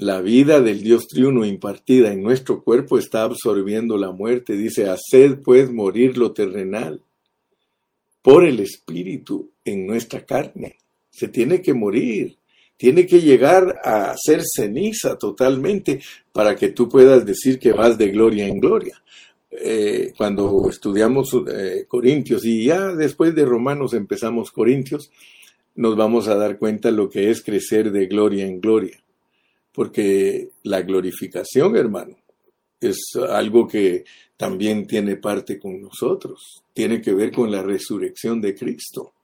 la 0.00 0.22
vida 0.22 0.62
del 0.62 0.82
Dios 0.82 1.08
triuno 1.08 1.44
impartida 1.44 2.10
en 2.10 2.22
nuestro 2.22 2.62
cuerpo 2.62 2.98
está 2.98 3.22
absorbiendo 3.22 3.98
la 3.98 4.12
muerte. 4.12 4.54
Dice, 4.54 4.88
haced 4.88 5.40
pues 5.44 5.70
morir 5.70 6.16
lo 6.16 6.32
terrenal 6.32 7.02
por 8.22 8.46
el 8.46 8.60
Espíritu 8.60 9.50
en 9.62 9.86
nuestra 9.86 10.24
carne. 10.24 10.78
Se 11.10 11.28
tiene 11.28 11.60
que 11.60 11.74
morir, 11.74 12.38
tiene 12.78 13.06
que 13.06 13.20
llegar 13.20 13.78
a 13.84 14.14
ser 14.16 14.40
ceniza 14.42 15.18
totalmente 15.18 16.00
para 16.32 16.56
que 16.56 16.70
tú 16.70 16.88
puedas 16.88 17.26
decir 17.26 17.58
que 17.58 17.72
vas 17.72 17.98
de 17.98 18.08
gloria 18.08 18.46
en 18.46 18.58
gloria. 18.58 19.02
Eh, 19.50 20.14
cuando 20.16 20.70
estudiamos 20.70 21.36
eh, 21.46 21.84
Corintios 21.86 22.46
y 22.46 22.64
ya 22.64 22.94
después 22.94 23.34
de 23.34 23.44
Romanos 23.44 23.92
empezamos 23.92 24.50
Corintios, 24.50 25.10
nos 25.74 25.94
vamos 25.94 26.26
a 26.26 26.36
dar 26.36 26.56
cuenta 26.56 26.90
lo 26.90 27.10
que 27.10 27.30
es 27.30 27.42
crecer 27.42 27.92
de 27.92 28.06
gloria 28.06 28.46
en 28.46 28.62
gloria 28.62 28.98
porque 29.80 30.50
la 30.64 30.82
glorificación, 30.82 31.74
hermano, 31.74 32.14
es 32.78 33.12
algo 33.30 33.66
que 33.66 34.04
también 34.36 34.86
tiene 34.86 35.16
parte 35.16 35.58
con 35.58 35.80
nosotros, 35.80 36.62
tiene 36.74 37.00
que 37.00 37.14
ver 37.14 37.32
con 37.32 37.50
la 37.50 37.62
resurrección 37.62 38.42
de 38.42 38.54
Cristo. 38.54 39.14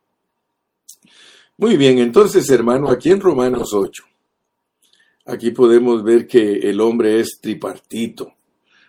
Muy 1.59 1.77
bien, 1.77 1.99
entonces, 1.99 2.49
hermano, 2.49 2.89
aquí 2.89 3.11
en 3.11 3.21
Romanos 3.21 3.75
8, 3.75 4.03
aquí 5.27 5.51
podemos 5.51 6.03
ver 6.03 6.27
que 6.27 6.55
el 6.61 6.81
hombre 6.81 7.21
es 7.21 7.39
tripartito. 7.39 8.33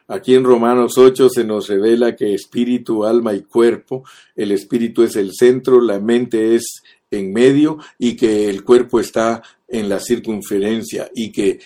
Aquí 0.08 0.36
en 0.36 0.46
Romanos 0.46 0.98
8 0.98 1.28
se 1.30 1.44
nos 1.44 1.68
revela 1.68 2.16
que 2.16 2.34
espíritu, 2.34 3.04
alma 3.04 3.34
y 3.34 3.42
cuerpo, 3.42 4.06
el 4.38 4.54
espíritu 4.54 5.04
es 5.04 5.18
el 5.18 5.34
centro, 5.34 5.82
la 5.82 6.00
mente 6.00 6.56
es 6.56 6.82
en 7.12 7.34
medio 7.34 7.78
y 7.98 8.16
que 8.16 8.50
el 8.50 8.64
cuerpo 8.64 9.02
está 9.02 9.44
en 9.68 9.90
la 9.90 10.00
circunferencia 10.00 11.10
y 11.14 11.32
que 11.32 11.60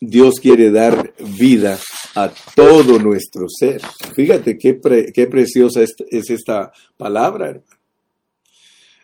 Dios 0.00 0.34
quiere 0.40 0.70
dar 0.70 1.14
vida 1.38 1.78
a 2.14 2.30
todo 2.54 2.98
nuestro 2.98 3.46
ser. 3.48 3.80
Fíjate 4.14 4.58
qué, 4.58 4.78
qué 5.14 5.26
preciosa 5.26 5.82
es, 5.82 5.94
es, 6.10 6.30
esta 6.30 6.72
palabra, 6.96 7.48
hermano. 7.48 7.66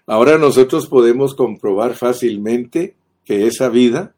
Ahora 0.06 0.38
nosotros 0.38 0.88
podemos 0.88 1.34
comprobar 1.34 1.94
fácilmente 1.94 2.96
que 3.24 3.46
esa 3.46 3.68
vida 3.68 4.14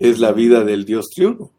es 0.00 0.18
la 0.18 0.32
vida 0.32 0.64
del 0.64 0.84
Dios 0.84 1.10
triuno. 1.14 1.50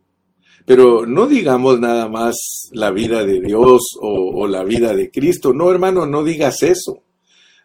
Pero 0.66 1.06
no 1.06 1.28
digamos 1.28 1.80
nada 1.80 2.10
más 2.10 2.36
la 2.72 2.90
vida 2.90 3.24
de 3.24 3.40
Dios 3.40 3.82
o 4.02 4.48
la 4.48 4.64
vida 4.64 4.96
de 4.96 5.12
Cristo. 5.12 5.54
No, 5.54 5.70
hermano, 5.70 6.08
no 6.08 6.24
digas 6.24 6.64
eso. 6.64 7.05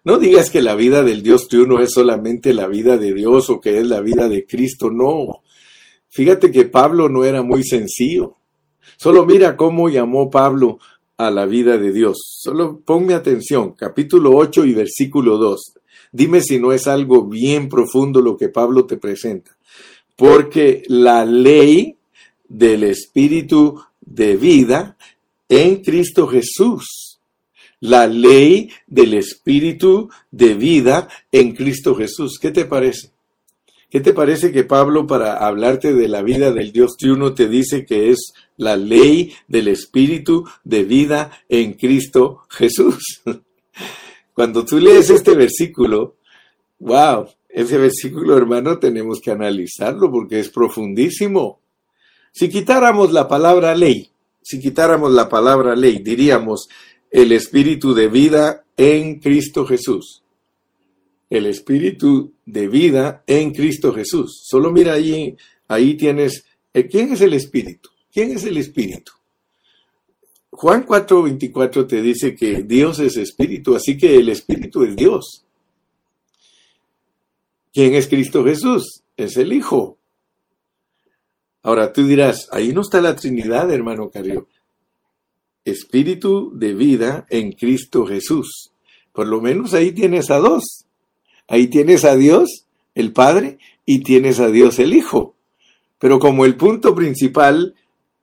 No 0.02 0.18
digas 0.18 0.50
que 0.50 0.62
la 0.62 0.74
vida 0.74 1.02
del 1.02 1.22
Dios 1.22 1.48
triuno 1.48 1.80
es 1.80 1.92
solamente 1.92 2.54
la 2.54 2.66
vida 2.66 2.96
de 2.96 3.12
Dios 3.12 3.50
o 3.50 3.60
que 3.60 3.78
es 3.78 3.86
la 3.86 4.00
vida 4.00 4.28
de 4.28 4.46
Cristo, 4.46 4.90
no. 4.90 5.42
Fíjate 6.08 6.50
que 6.50 6.64
Pablo 6.64 7.08
no 7.08 7.24
era 7.24 7.42
muy 7.42 7.62
sencillo. 7.64 8.36
Solo 8.96 9.26
mira 9.26 9.56
cómo 9.56 9.88
llamó 9.88 10.30
Pablo 10.30 10.78
a 11.18 11.30
la 11.30 11.44
vida 11.44 11.76
de 11.76 11.92
Dios. 11.92 12.18
Solo 12.40 12.80
ponme 12.80 13.12
atención, 13.12 13.74
capítulo 13.74 14.34
8 14.34 14.64
y 14.64 14.72
versículo 14.72 15.36
2. 15.36 15.74
Dime 16.12 16.40
si 16.40 16.58
no 16.58 16.72
es 16.72 16.86
algo 16.86 17.26
bien 17.26 17.68
profundo 17.68 18.22
lo 18.22 18.36
que 18.36 18.48
Pablo 18.48 18.86
te 18.86 18.96
presenta. 18.96 19.56
Porque 20.16 20.82
la 20.88 21.24
ley 21.26 21.96
del 22.48 22.84
Espíritu 22.84 23.80
de 24.00 24.36
vida 24.36 24.96
en 25.48 25.82
Cristo 25.82 26.26
Jesús 26.26 27.09
la 27.80 28.06
ley 28.06 28.70
del 28.86 29.14
Espíritu 29.14 30.10
de 30.30 30.54
vida 30.54 31.08
en 31.32 31.54
Cristo 31.54 31.94
Jesús. 31.94 32.38
¿Qué 32.40 32.50
te 32.50 32.66
parece? 32.66 33.10
¿Qué 33.90 34.00
te 34.00 34.12
parece 34.12 34.52
que 34.52 34.62
Pablo 34.62 35.06
para 35.06 35.38
hablarte 35.38 35.92
de 35.92 36.06
la 36.06 36.22
vida 36.22 36.52
del 36.52 36.70
Dios 36.70 36.96
triuno 36.96 37.34
te 37.34 37.48
dice 37.48 37.84
que 37.84 38.10
es 38.10 38.32
la 38.56 38.76
ley 38.76 39.32
del 39.48 39.66
Espíritu 39.66 40.44
de 40.62 40.84
vida 40.84 41.32
en 41.48 41.72
Cristo 41.72 42.42
Jesús? 42.48 43.22
Cuando 44.32 44.64
tú 44.64 44.78
lees 44.78 45.10
este 45.10 45.34
versículo, 45.34 46.16
wow, 46.78 47.26
ese 47.48 47.78
versículo 47.78 48.36
hermano 48.36 48.78
tenemos 48.78 49.20
que 49.20 49.32
analizarlo 49.32 50.10
porque 50.10 50.38
es 50.38 50.50
profundísimo. 50.50 51.60
Si 52.32 52.48
quitáramos 52.48 53.12
la 53.12 53.26
palabra 53.26 53.74
ley, 53.74 54.08
si 54.40 54.60
quitáramos 54.60 55.12
la 55.12 55.28
palabra 55.28 55.74
ley, 55.74 55.98
diríamos 55.98 56.68
el 57.10 57.32
espíritu 57.32 57.92
de 57.94 58.08
vida 58.08 58.64
en 58.76 59.18
Cristo 59.18 59.66
Jesús. 59.66 60.22
El 61.28 61.46
espíritu 61.46 62.32
de 62.46 62.68
vida 62.68 63.22
en 63.26 63.52
Cristo 63.52 63.92
Jesús. 63.92 64.42
Solo 64.44 64.72
mira 64.72 64.94
ahí, 64.94 65.36
ahí 65.68 65.96
tienes, 65.96 66.44
eh, 66.72 66.86
¿quién 66.88 67.12
es 67.12 67.20
el 67.20 67.34
espíritu? 67.34 67.90
¿Quién 68.12 68.32
es 68.32 68.44
el 68.44 68.56
espíritu? 68.56 69.12
Juan 70.50 70.84
4:24 70.84 71.86
te 71.86 72.02
dice 72.02 72.34
que 72.34 72.62
Dios 72.62 72.98
es 72.98 73.16
espíritu, 73.16 73.76
así 73.76 73.96
que 73.96 74.16
el 74.16 74.28
espíritu 74.28 74.82
es 74.84 74.96
Dios. 74.96 75.44
¿Quién 77.72 77.94
es 77.94 78.08
Cristo 78.08 78.44
Jesús? 78.44 79.02
Es 79.16 79.36
el 79.36 79.52
Hijo. 79.52 79.96
Ahora 81.62 81.92
tú 81.92 82.04
dirás, 82.06 82.48
ahí 82.50 82.72
no 82.72 82.80
está 82.80 83.00
la 83.00 83.14
Trinidad, 83.14 83.70
hermano 83.70 84.10
Carrillo. 84.10 84.48
Espíritu 85.64 86.52
de 86.54 86.74
vida 86.74 87.26
en 87.30 87.52
Cristo 87.52 88.06
Jesús. 88.06 88.72
Por 89.12 89.26
lo 89.26 89.40
menos 89.40 89.74
ahí 89.74 89.92
tienes 89.92 90.30
a 90.30 90.38
dos. 90.38 90.86
Ahí 91.48 91.66
tienes 91.66 92.04
a 92.04 92.16
Dios, 92.16 92.66
el 92.94 93.12
Padre, 93.12 93.58
y 93.84 94.02
tienes 94.02 94.40
a 94.40 94.50
Dios, 94.50 94.78
el 94.78 94.94
Hijo. 94.94 95.34
Pero 95.98 96.18
como 96.18 96.44
el 96.44 96.56
punto 96.56 96.94
principal, 96.94 97.74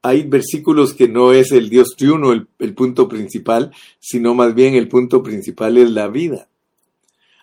hay 0.01 0.23
versículos 0.23 0.93
que 0.93 1.07
no 1.07 1.33
es 1.33 1.51
el 1.51 1.69
Dios 1.69 1.95
triuno 1.97 2.31
el, 2.31 2.73
punto 2.73 3.09
principal, 3.09 3.71
sino 3.99 4.33
más 4.33 4.55
bien 4.55 4.75
el 4.75 4.87
punto 4.87 5.21
principal 5.21 5.77
es 5.77 5.91
la 5.91 6.07
vida. 6.07 6.47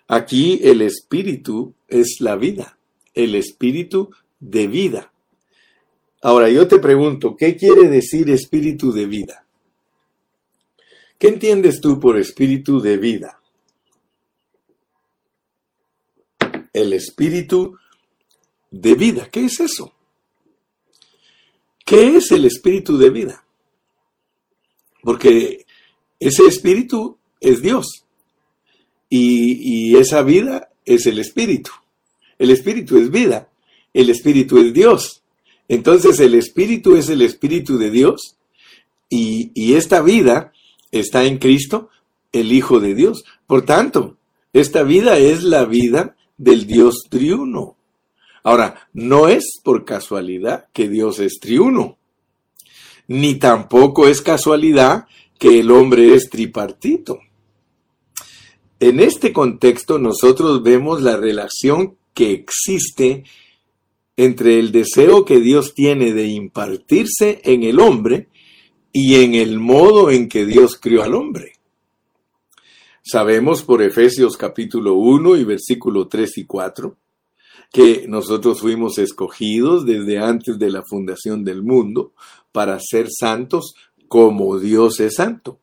Aquí 0.08 0.60
el 0.62 0.80
Espíritu 0.80 1.74
es 1.88 2.16
la 2.20 2.36
vida, 2.36 2.78
el 3.12 3.34
Espíritu 3.34 4.10
de 4.40 4.66
vida. 4.66 5.12
Ahora 6.22 6.48
yo 6.48 6.66
te 6.66 6.78
pregunto, 6.78 7.36
¿qué 7.36 7.54
quiere 7.54 7.88
decir 7.90 8.30
espíritu 8.30 8.92
de 8.92 9.04
vida? 9.04 9.43
¿Qué 11.18 11.28
entiendes 11.28 11.80
tú 11.80 11.98
por 12.00 12.18
espíritu 12.18 12.80
de 12.80 12.96
vida? 12.96 13.40
El 16.72 16.92
espíritu 16.92 17.78
de 18.70 18.94
vida, 18.94 19.28
¿qué 19.30 19.44
es 19.44 19.60
eso? 19.60 19.94
¿Qué 21.84 22.16
es 22.16 22.32
el 22.32 22.44
espíritu 22.44 22.98
de 22.98 23.10
vida? 23.10 23.44
Porque 25.02 25.66
ese 26.18 26.46
espíritu 26.46 27.18
es 27.40 27.62
Dios 27.62 28.04
y, 29.08 29.92
y 29.92 29.96
esa 29.96 30.22
vida 30.22 30.70
es 30.84 31.06
el 31.06 31.18
espíritu. 31.18 31.70
El 32.38 32.50
espíritu 32.50 32.98
es 32.98 33.10
vida, 33.10 33.48
el 33.92 34.10
espíritu 34.10 34.58
es 34.58 34.72
Dios. 34.72 35.24
Entonces 35.68 36.20
el 36.20 36.34
Espíritu 36.34 36.96
es 36.96 37.08
el 37.08 37.22
Espíritu 37.22 37.78
de 37.78 37.90
Dios 37.90 38.36
y, 39.08 39.74
esta 39.74 40.02
vida 40.02 40.52
está 40.98 41.24
en 41.24 41.38
Cristo, 41.38 41.90
el 42.32 42.52
Hijo 42.52 42.80
de 42.80 42.94
Dios. 42.94 43.24
Por 43.46 43.62
tanto, 43.62 44.16
esta 44.52 44.82
vida 44.82 45.18
es 45.18 45.42
la 45.42 45.64
vida 45.64 46.16
del 46.36 46.66
Dios 46.66 47.06
triuno. 47.10 47.76
Ahora, 48.42 48.88
no 48.92 49.28
es 49.28 49.60
por 49.62 49.84
casualidad 49.84 50.66
que 50.72 50.88
Dios 50.88 51.18
es 51.18 51.38
triuno, 51.40 51.98
ni 53.08 53.36
tampoco 53.36 54.06
es 54.06 54.20
casualidad 54.20 55.06
que 55.38 55.60
el 55.60 55.70
hombre 55.70 56.14
es 56.14 56.28
tripartito. 56.30 57.18
En 58.80 59.00
este 59.00 59.32
contexto 59.32 59.98
nosotros 59.98 60.62
vemos 60.62 61.00
la 61.00 61.16
relación 61.16 61.96
que 62.12 62.32
existe 62.32 63.24
entre 64.16 64.58
el 64.58 64.72
deseo 64.72 65.24
que 65.24 65.40
Dios 65.40 65.74
tiene 65.74 66.12
de 66.12 66.26
impartirse 66.28 67.40
en 67.44 67.62
el 67.62 67.80
hombre 67.80 68.28
y 68.96 69.16
en 69.16 69.34
el 69.34 69.58
modo 69.58 70.08
en 70.12 70.28
que 70.28 70.46
Dios 70.46 70.78
crió 70.80 71.02
al 71.02 71.16
hombre. 71.16 71.54
Sabemos 73.02 73.64
por 73.64 73.82
Efesios 73.82 74.36
capítulo 74.36 74.94
1 74.94 75.36
y 75.36 75.44
versículo 75.44 76.06
3 76.06 76.38
y 76.38 76.44
4 76.46 76.96
que 77.72 78.06
nosotros 78.06 78.60
fuimos 78.60 78.98
escogidos 78.98 79.84
desde 79.84 80.20
antes 80.20 80.60
de 80.60 80.70
la 80.70 80.84
fundación 80.88 81.42
del 81.42 81.64
mundo 81.64 82.12
para 82.52 82.78
ser 82.78 83.08
santos 83.10 83.74
como 84.06 84.60
Dios 84.60 85.00
es 85.00 85.16
santo 85.16 85.58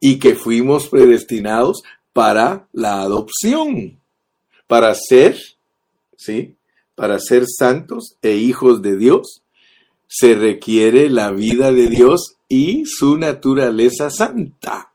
y 0.00 0.18
que 0.18 0.34
fuimos 0.34 0.88
predestinados 0.88 1.82
para 2.12 2.66
la 2.72 3.02
adopción, 3.02 4.00
para 4.66 4.92
ser, 4.96 5.38
¿sí? 6.16 6.56
para 6.96 7.20
ser 7.20 7.44
santos 7.46 8.16
e 8.20 8.34
hijos 8.34 8.82
de 8.82 8.96
Dios, 8.96 9.41
se 10.14 10.34
requiere 10.34 11.08
la 11.08 11.30
vida 11.30 11.72
de 11.72 11.88
Dios 11.88 12.36
y 12.46 12.84
su 12.84 13.16
naturaleza 13.16 14.10
santa. 14.10 14.92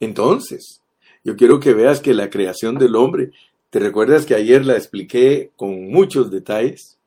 Entonces, 0.00 0.80
yo 1.22 1.36
quiero 1.36 1.60
que 1.60 1.74
veas 1.74 2.00
que 2.00 2.12
la 2.12 2.28
creación 2.28 2.76
del 2.76 2.96
hombre, 2.96 3.30
¿te 3.70 3.78
recuerdas 3.78 4.26
que 4.26 4.34
ayer 4.34 4.66
la 4.66 4.76
expliqué 4.76 5.52
con 5.54 5.88
muchos 5.88 6.32
detalles? 6.32 6.98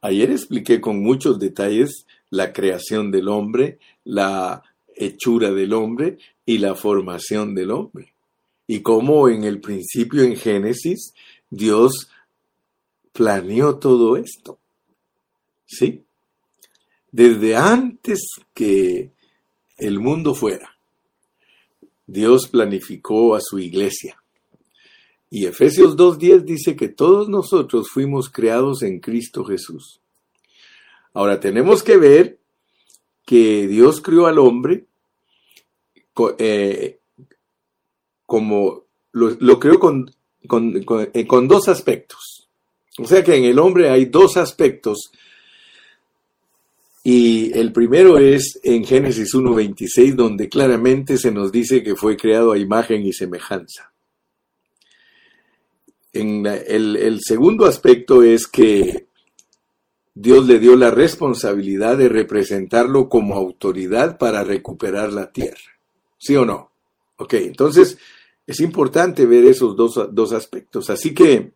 Ayer 0.00 0.30
expliqué 0.30 0.80
con 0.80 1.02
muchos 1.02 1.40
detalles 1.40 2.06
la 2.30 2.52
creación 2.52 3.10
del 3.10 3.26
hombre, 3.26 3.80
la 4.04 4.62
hechura 4.94 5.50
del 5.50 5.72
hombre 5.72 6.18
y 6.46 6.58
la 6.58 6.76
formación 6.76 7.52
del 7.52 7.72
hombre. 7.72 8.12
Y 8.68 8.82
cómo 8.82 9.28
en 9.28 9.42
el 9.42 9.60
principio 9.60 10.22
en 10.22 10.36
Génesis 10.36 11.14
Dios 11.50 12.08
planeó 13.12 13.80
todo 13.80 14.16
esto. 14.16 14.60
¿Sí? 15.66 16.04
Desde 17.10 17.56
antes 17.56 18.20
que 18.54 19.10
el 19.76 20.00
mundo 20.00 20.34
fuera, 20.34 20.76
Dios 22.06 22.48
planificó 22.48 23.34
a 23.34 23.40
su 23.40 23.58
iglesia. 23.58 24.22
Y 25.30 25.46
Efesios 25.46 25.96
2.10 25.96 26.42
dice 26.44 26.76
que 26.76 26.88
todos 26.88 27.28
nosotros 27.28 27.90
fuimos 27.90 28.30
creados 28.30 28.82
en 28.82 28.98
Cristo 29.00 29.44
Jesús. 29.44 30.00
Ahora 31.12 31.38
tenemos 31.38 31.82
que 31.82 31.96
ver 31.96 32.38
que 33.26 33.66
Dios 33.66 34.00
crió 34.00 34.26
al 34.26 34.38
hombre 34.38 34.86
eh, 36.38 36.98
como 38.24 38.84
lo, 39.12 39.58
creó 39.58 39.78
con, 39.78 40.10
eh, 41.12 41.26
con 41.26 41.48
dos 41.48 41.68
aspectos. 41.68 42.48
O 42.98 43.06
sea 43.06 43.22
que 43.22 43.36
en 43.36 43.44
el 43.44 43.58
hombre 43.58 43.90
hay 43.90 44.06
dos 44.06 44.36
aspectos. 44.36 45.12
Y 47.10 47.58
el 47.58 47.72
primero 47.72 48.18
es 48.18 48.60
en 48.62 48.84
Génesis 48.84 49.34
1.26, 49.34 50.14
donde 50.14 50.50
claramente 50.50 51.16
se 51.16 51.32
nos 51.32 51.50
dice 51.50 51.82
que 51.82 51.96
fue 51.96 52.18
creado 52.18 52.52
a 52.52 52.58
imagen 52.58 53.00
y 53.00 53.14
semejanza. 53.14 53.94
El 56.12 57.18
segundo 57.22 57.64
aspecto 57.64 58.22
es 58.22 58.46
que 58.46 59.06
Dios 60.12 60.46
le 60.46 60.58
dio 60.58 60.76
la 60.76 60.90
responsabilidad 60.90 61.96
de 61.96 62.10
representarlo 62.10 63.08
como 63.08 63.36
autoridad 63.36 64.18
para 64.18 64.44
recuperar 64.44 65.10
la 65.10 65.32
tierra. 65.32 65.78
¿Sí 66.18 66.36
o 66.36 66.44
no? 66.44 66.72
Ok, 67.16 67.32
entonces 67.32 67.96
es 68.46 68.60
importante 68.60 69.24
ver 69.24 69.46
esos 69.46 69.74
dos, 69.76 70.10
dos 70.12 70.32
aspectos. 70.34 70.90
Así 70.90 71.14
que 71.14 71.52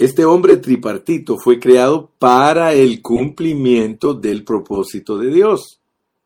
este 0.00 0.24
hombre 0.24 0.56
tripartito 0.56 1.36
fue 1.36 1.60
creado 1.60 2.10
para 2.18 2.72
el 2.72 3.02
cumplimiento 3.02 4.14
del 4.14 4.44
propósito 4.44 5.18
de 5.18 5.30
Dios. 5.30 5.78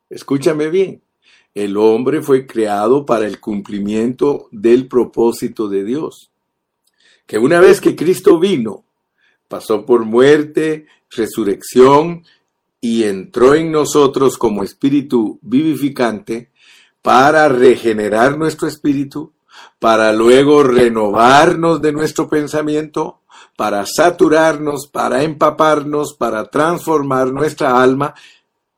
Escúchame 0.08 0.68
bien. 0.68 1.02
El 1.56 1.76
hombre 1.76 2.22
fue 2.22 2.46
creado 2.46 3.04
para 3.04 3.26
el 3.26 3.40
cumplimiento 3.40 4.46
del 4.52 4.86
propósito 4.86 5.68
de 5.68 5.82
Dios. 5.82 6.30
Que 7.26 7.36
una 7.36 7.58
vez 7.58 7.80
que 7.80 7.96
Cristo 7.96 8.38
vino, 8.38 8.84
pasó 9.48 9.84
por 9.84 10.04
muerte, 10.04 10.86
resurrección 11.10 12.22
y 12.80 13.02
entró 13.02 13.56
en 13.56 13.72
nosotros 13.72 14.38
como 14.38 14.62
espíritu 14.62 15.40
vivificante 15.42 16.52
para 17.02 17.48
regenerar 17.48 18.38
nuestro 18.38 18.68
espíritu, 18.68 19.32
para 19.80 20.12
luego 20.12 20.62
renovarnos 20.62 21.82
de 21.82 21.90
nuestro 21.90 22.28
pensamiento, 22.28 23.18
para 23.56 23.84
saturarnos, 23.86 24.88
para 24.88 25.22
empaparnos, 25.22 26.14
para 26.14 26.46
transformar 26.46 27.32
nuestra 27.32 27.82
alma 27.82 28.14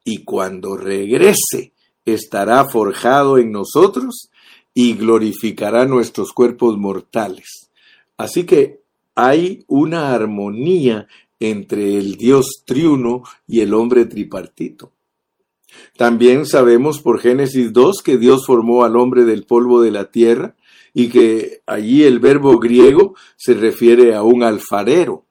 y 0.05 0.25
cuando 0.25 0.77
regrese 0.77 1.73
estará 2.05 2.65
forjado 2.69 3.39
en 3.39 3.51
nosotros 3.53 4.31
y 4.73 4.95
glorificará 4.95 5.87
nuestros 5.87 6.33
cuerpos 6.33 6.77
mortales. 6.77 7.71
Así 8.17 8.45
que 8.45 8.81
hay 9.15 9.65
una 9.67 10.15
armonía 10.15 11.09
entre 11.41 11.97
el 11.97 12.17
Dios 12.17 12.62
triuno 12.65 13.23
y 13.47 13.61
el 13.61 13.75
hombre 13.75 14.05
tripartito. 14.05 14.93
También 15.97 16.47
sabemos 16.47 17.01
por 17.01 17.21
Génesis 17.21 17.73
2 17.73 18.03
que 18.03 18.17
Dios 18.19 18.47
formó 18.47 18.85
al 18.85 18.97
hombre 18.97 19.25
del 19.25 19.45
polvo 19.45 19.81
de 19.81 19.91
la 19.91 20.11
tierra 20.11 20.55
y 20.98 21.11
que 21.11 21.61
allí 21.66 22.04
el 22.04 22.20
verbo 22.20 22.59
griego 22.59 23.16
se 23.37 23.52
refiere 23.52 24.14
a 24.14 24.22
un 24.22 24.42
alfarero, 24.42 25.26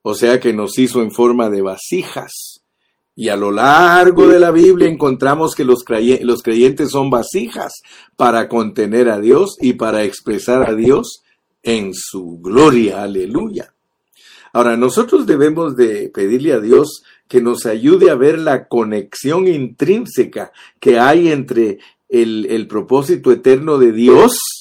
o 0.00 0.14
sea 0.14 0.40
que 0.40 0.54
nos 0.54 0.78
hizo 0.78 1.02
en 1.02 1.10
forma 1.10 1.50
de 1.50 1.60
vasijas. 1.60 2.62
Y 3.14 3.28
a 3.28 3.36
lo 3.36 3.50
largo 3.50 4.26
de 4.28 4.40
la 4.40 4.50
Biblia 4.50 4.88
encontramos 4.88 5.54
que 5.54 5.66
los, 5.66 5.84
creyentes 5.84 6.90
son 6.90 7.10
vasijas 7.10 7.82
para 8.16 8.48
contener 8.48 9.10
a 9.10 9.20
Dios 9.20 9.58
y 9.60 9.74
para 9.74 10.04
expresar 10.04 10.66
a 10.66 10.74
Dios 10.74 11.22
en 11.62 11.92
su 11.92 12.38
gloria. 12.40 13.02
Aleluya. 13.02 13.74
Ahora, 14.54 14.78
nosotros 14.78 15.26
debemos 15.26 15.76
de 15.76 16.08
pedirle 16.08 16.54
a 16.54 16.60
Dios 16.60 17.02
que 17.28 17.42
nos 17.42 17.66
ayude 17.66 18.08
a 18.10 18.14
ver 18.14 18.38
la 18.38 18.68
conexión 18.68 19.48
intrínseca 19.48 20.50
que 20.80 20.98
hay 20.98 21.28
entre 21.28 21.78
el, 22.08 22.46
el 22.46 22.66
propósito 22.66 23.30
eterno 23.30 23.76
de 23.76 23.92
Dios 23.92 24.57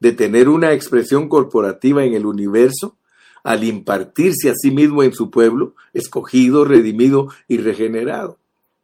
de 0.00 0.12
tener 0.12 0.48
una 0.48 0.72
expresión 0.72 1.28
corporativa 1.28 2.04
en 2.04 2.14
el 2.14 2.26
universo 2.26 2.96
al 3.44 3.64
impartirse 3.64 4.50
a 4.50 4.54
sí 4.54 4.70
mismo 4.70 5.02
en 5.02 5.12
su 5.12 5.30
pueblo, 5.30 5.74
escogido, 5.92 6.64
redimido 6.64 7.28
y 7.46 7.58
regenerado. 7.58 8.38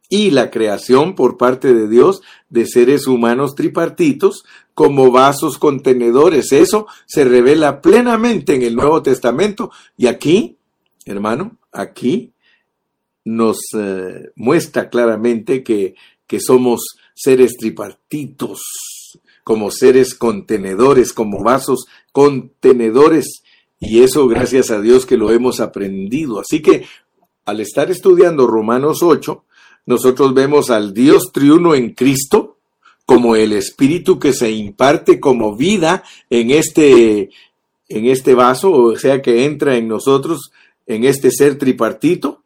Y 0.09 0.31
la 0.31 0.51
creación 0.51 1.15
por 1.15 1.37
parte 1.37 1.73
de 1.73 1.87
Dios 1.87 2.21
de 2.49 2.65
seres 2.67 3.07
humanos 3.07 3.55
tripartitos 3.55 4.45
como 4.73 5.11
vasos 5.11 5.57
contenedores. 5.57 6.51
Eso 6.51 6.87
se 7.05 7.25
revela 7.25 7.81
plenamente 7.81 8.55
en 8.55 8.61
el 8.61 8.75
Nuevo 8.75 9.01
Testamento. 9.01 9.71
Y 9.97 10.07
aquí, 10.07 10.57
hermano, 11.05 11.57
aquí 11.71 12.33
nos 13.23 13.57
eh, 13.75 14.29
muestra 14.35 14.89
claramente 14.89 15.63
que, 15.63 15.95
que 16.27 16.39
somos 16.39 16.97
seres 17.15 17.53
tripartitos, 17.57 18.61
como 19.45 19.69
seres 19.69 20.15
contenedores, 20.15 21.13
como 21.13 21.43
vasos 21.43 21.85
contenedores 22.11 23.43
y 23.79 24.01
eso 24.01 24.27
gracias 24.27 24.71
a 24.71 24.81
Dios 24.81 25.05
que 25.05 25.17
lo 25.17 25.31
hemos 25.31 25.59
aprendido. 25.59 26.39
Así 26.39 26.63
que 26.63 26.87
al 27.45 27.59
estar 27.59 27.91
estudiando 27.91 28.47
Romanos 28.47 29.03
8, 29.03 29.43
nosotros 29.85 30.33
vemos 30.33 30.71
al 30.71 30.95
Dios 30.95 31.31
triuno 31.31 31.75
en 31.75 31.93
Cristo 31.93 32.57
como 33.05 33.35
el 33.35 33.53
espíritu 33.53 34.17
que 34.17 34.33
se 34.33 34.49
imparte 34.49 35.19
como 35.19 35.55
vida 35.55 36.03
en 36.31 36.49
este 36.49 37.29
en 37.87 38.07
este 38.07 38.33
vaso, 38.33 38.71
o 38.71 38.97
sea 38.97 39.21
que 39.21 39.45
entra 39.45 39.77
en 39.77 39.87
nosotros 39.87 40.51
en 40.87 41.03
este 41.03 41.29
ser 41.29 41.59
tripartito 41.59 42.41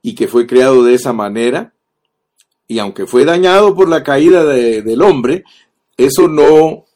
y 0.00 0.14
que 0.14 0.26
fue 0.26 0.46
creado 0.46 0.82
de 0.84 0.94
esa 0.94 1.12
manera. 1.12 1.74
Y 2.66 2.78
aunque 2.78 3.06
fue 3.06 3.26
dañado 3.26 3.74
por 3.74 3.90
la 3.90 4.02
caída 4.02 4.44
del 4.44 5.02
hombre, 5.02 5.44
eso 5.98 6.28
no 6.28 6.86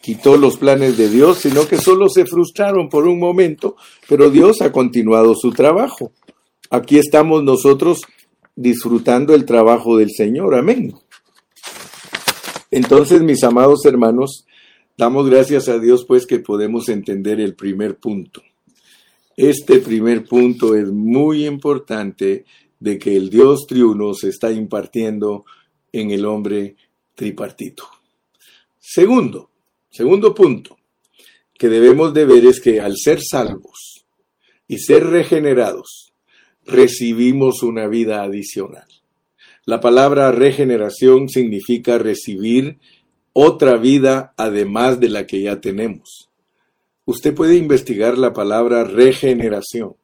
quitó 0.00 0.36
los 0.36 0.58
planes 0.58 0.96
de 0.96 1.08
Dios, 1.08 1.38
sino 1.38 1.66
que 1.66 1.78
solo 1.78 2.08
se 2.08 2.26
frustraron 2.26 2.88
por 2.88 3.08
un 3.08 3.18
momento, 3.18 3.76
pero 4.08 4.30
Dios 4.30 4.60
ha 4.60 4.70
continuado 4.70 5.34
su 5.34 5.50
trabajo. 5.52 6.12
Aquí 6.70 6.98
estamos 6.98 7.42
nosotros 7.42 8.02
disfrutando 8.54 9.34
el 9.34 9.44
trabajo 9.44 9.96
del 9.96 10.10
Señor. 10.10 10.54
Amén. 10.54 10.94
Entonces, 12.70 13.22
mis 13.22 13.42
amados 13.42 13.84
hermanos, 13.86 14.46
damos 14.96 15.28
gracias 15.28 15.68
a 15.68 15.78
Dios 15.78 16.04
pues 16.06 16.26
que 16.26 16.40
podemos 16.40 16.88
entender 16.90 17.40
el 17.40 17.54
primer 17.54 17.96
punto. 17.96 18.42
Este 19.36 19.78
primer 19.78 20.24
punto 20.24 20.74
es 20.74 20.90
muy 20.90 21.46
importante 21.46 22.44
de 22.80 22.98
que 22.98 23.16
el 23.16 23.30
Dios 23.30 23.66
triuno 23.66 24.12
se 24.12 24.28
está 24.28 24.50
impartiendo 24.50 25.44
en 25.92 26.10
el 26.10 26.26
hombre 26.26 26.76
tripartito. 27.18 27.84
Segundo, 28.78 29.50
segundo 29.90 30.32
punto 30.32 30.78
que 31.58 31.68
debemos 31.68 32.14
de 32.14 32.24
ver 32.24 32.46
es 32.46 32.60
que 32.60 32.80
al 32.80 32.94
ser 32.96 33.18
salvos 33.20 34.06
y 34.68 34.78
ser 34.78 35.04
regenerados, 35.04 36.12
recibimos 36.64 37.64
una 37.64 37.88
vida 37.88 38.22
adicional. 38.22 38.86
La 39.64 39.80
palabra 39.80 40.30
regeneración 40.30 41.28
significa 41.28 41.98
recibir 41.98 42.78
otra 43.32 43.76
vida 43.76 44.32
además 44.36 45.00
de 45.00 45.08
la 45.08 45.26
que 45.26 45.42
ya 45.42 45.60
tenemos. 45.60 46.30
Usted 47.04 47.34
puede 47.34 47.56
investigar 47.56 48.16
la 48.16 48.32
palabra 48.32 48.84
regeneración. 48.84 49.96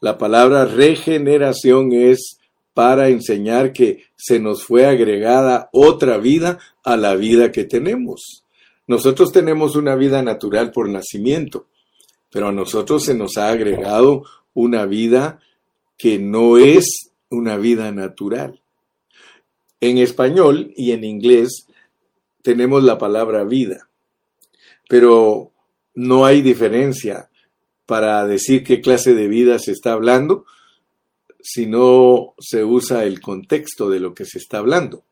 La 0.00 0.16
palabra 0.16 0.64
regeneración 0.64 1.92
es 1.92 2.37
para 2.78 3.08
enseñar 3.08 3.72
que 3.72 4.04
se 4.14 4.38
nos 4.38 4.62
fue 4.62 4.86
agregada 4.86 5.68
otra 5.72 6.16
vida 6.16 6.60
a 6.84 6.96
la 6.96 7.16
vida 7.16 7.50
que 7.50 7.64
tenemos. 7.64 8.44
Nosotros 8.86 9.32
tenemos 9.32 9.74
una 9.74 9.96
vida 9.96 10.22
natural 10.22 10.70
por 10.70 10.88
nacimiento, 10.88 11.66
pero 12.30 12.46
a 12.46 12.52
nosotros 12.52 13.02
se 13.02 13.14
nos 13.14 13.36
ha 13.36 13.48
agregado 13.48 14.22
una 14.54 14.86
vida 14.86 15.40
que 15.96 16.20
no 16.20 16.56
es 16.56 17.10
una 17.30 17.56
vida 17.56 17.90
natural. 17.90 18.60
En 19.80 19.98
español 19.98 20.72
y 20.76 20.92
en 20.92 21.02
inglés 21.02 21.66
tenemos 22.42 22.84
la 22.84 22.96
palabra 22.96 23.42
vida, 23.42 23.88
pero 24.88 25.50
no 25.96 26.26
hay 26.26 26.42
diferencia 26.42 27.28
para 27.86 28.24
decir 28.24 28.62
qué 28.62 28.80
clase 28.80 29.14
de 29.14 29.26
vida 29.26 29.58
se 29.58 29.72
está 29.72 29.94
hablando 29.94 30.44
si 31.50 31.64
no 31.64 32.34
se 32.38 32.62
usa 32.62 33.04
el 33.04 33.20
contexto 33.22 33.88
de 33.88 34.00
lo 34.00 34.12
que 34.12 34.26
se 34.26 34.36
está 34.36 34.58
hablando. 34.58 35.02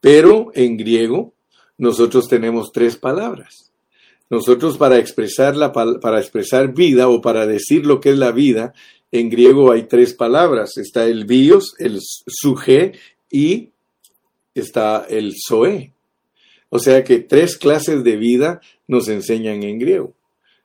Pero 0.00 0.52
en 0.54 0.76
griego 0.76 1.34
nosotros 1.76 2.28
tenemos 2.28 2.70
tres 2.72 2.96
palabras. 2.96 3.72
Nosotros 4.30 4.76
para 4.76 4.98
expresar, 4.98 5.56
la, 5.56 5.72
para 5.72 6.20
expresar 6.20 6.72
vida 6.72 7.08
o 7.08 7.20
para 7.20 7.46
decir 7.46 7.84
lo 7.84 7.98
que 7.98 8.10
es 8.10 8.18
la 8.18 8.30
vida, 8.30 8.74
en 9.10 9.28
griego 9.28 9.72
hay 9.72 9.84
tres 9.84 10.14
palabras. 10.14 10.76
Está 10.76 11.06
el 11.06 11.24
bios, 11.24 11.74
el 11.78 11.98
suje 12.00 12.92
y 13.28 13.70
está 14.54 15.04
el 15.08 15.34
zoe. 15.48 15.92
O 16.68 16.78
sea 16.78 17.02
que 17.02 17.18
tres 17.18 17.56
clases 17.56 18.04
de 18.04 18.16
vida 18.16 18.60
nos 18.86 19.08
enseñan 19.08 19.64
en 19.64 19.80
griego. 19.80 20.14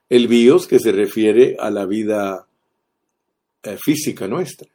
El 0.09 0.27
bios, 0.27 0.67
que 0.67 0.79
se 0.79 0.91
refiere 0.91 1.55
a 1.59 1.71
la 1.71 1.87
vida 1.87 2.45
eh, 3.63 3.77
física 3.81 4.27
nuestra. 4.27 4.67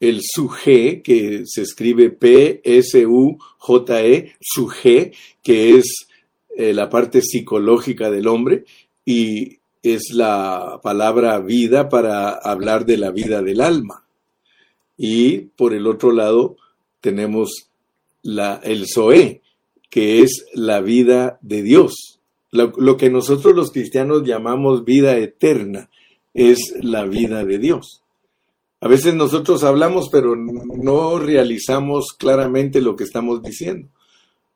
El 0.00 0.20
suje, 0.22 1.02
que 1.02 1.44
se 1.46 1.62
escribe 1.62 2.10
P-S-U-J-E, 2.10 2.74
suje, 4.40 5.12
que 5.42 5.76
es 5.76 6.06
eh, 6.56 6.72
la 6.72 6.88
parte 6.88 7.20
psicológica 7.22 8.10
del 8.10 8.26
hombre, 8.26 8.64
y 9.04 9.58
es 9.82 10.10
la 10.12 10.80
palabra 10.82 11.38
vida 11.40 11.88
para 11.88 12.30
hablar 12.30 12.86
de 12.86 12.96
la 12.96 13.10
vida 13.10 13.42
del 13.42 13.60
alma. 13.60 14.04
Y 14.96 15.38
por 15.56 15.74
el 15.74 15.86
otro 15.86 16.12
lado 16.12 16.56
tenemos 17.00 17.68
la, 18.22 18.60
el 18.64 18.86
Zoé, 18.88 19.42
que 19.90 20.22
es 20.22 20.46
la 20.54 20.80
vida 20.80 21.38
de 21.42 21.62
Dios. 21.62 22.20
lo, 22.50 22.96
que 22.96 23.10
nosotros 23.10 23.54
los 23.54 23.70
cristianos 23.70 24.22
llamamos 24.24 24.84
vida 24.84 25.18
eterna 25.18 25.90
es 26.34 26.74
la 26.80 27.04
vida 27.04 27.44
de 27.44 27.58
Dios. 27.58 28.03
A 28.84 28.88
veces 28.88 29.14
nosotros 29.14 29.64
hablamos, 29.64 30.10
pero 30.12 30.36
no 30.36 31.18
realizamos 31.18 32.08
claramente 32.18 32.82
lo 32.82 32.96
que 32.96 33.04
estamos 33.04 33.42
diciendo. 33.42 33.88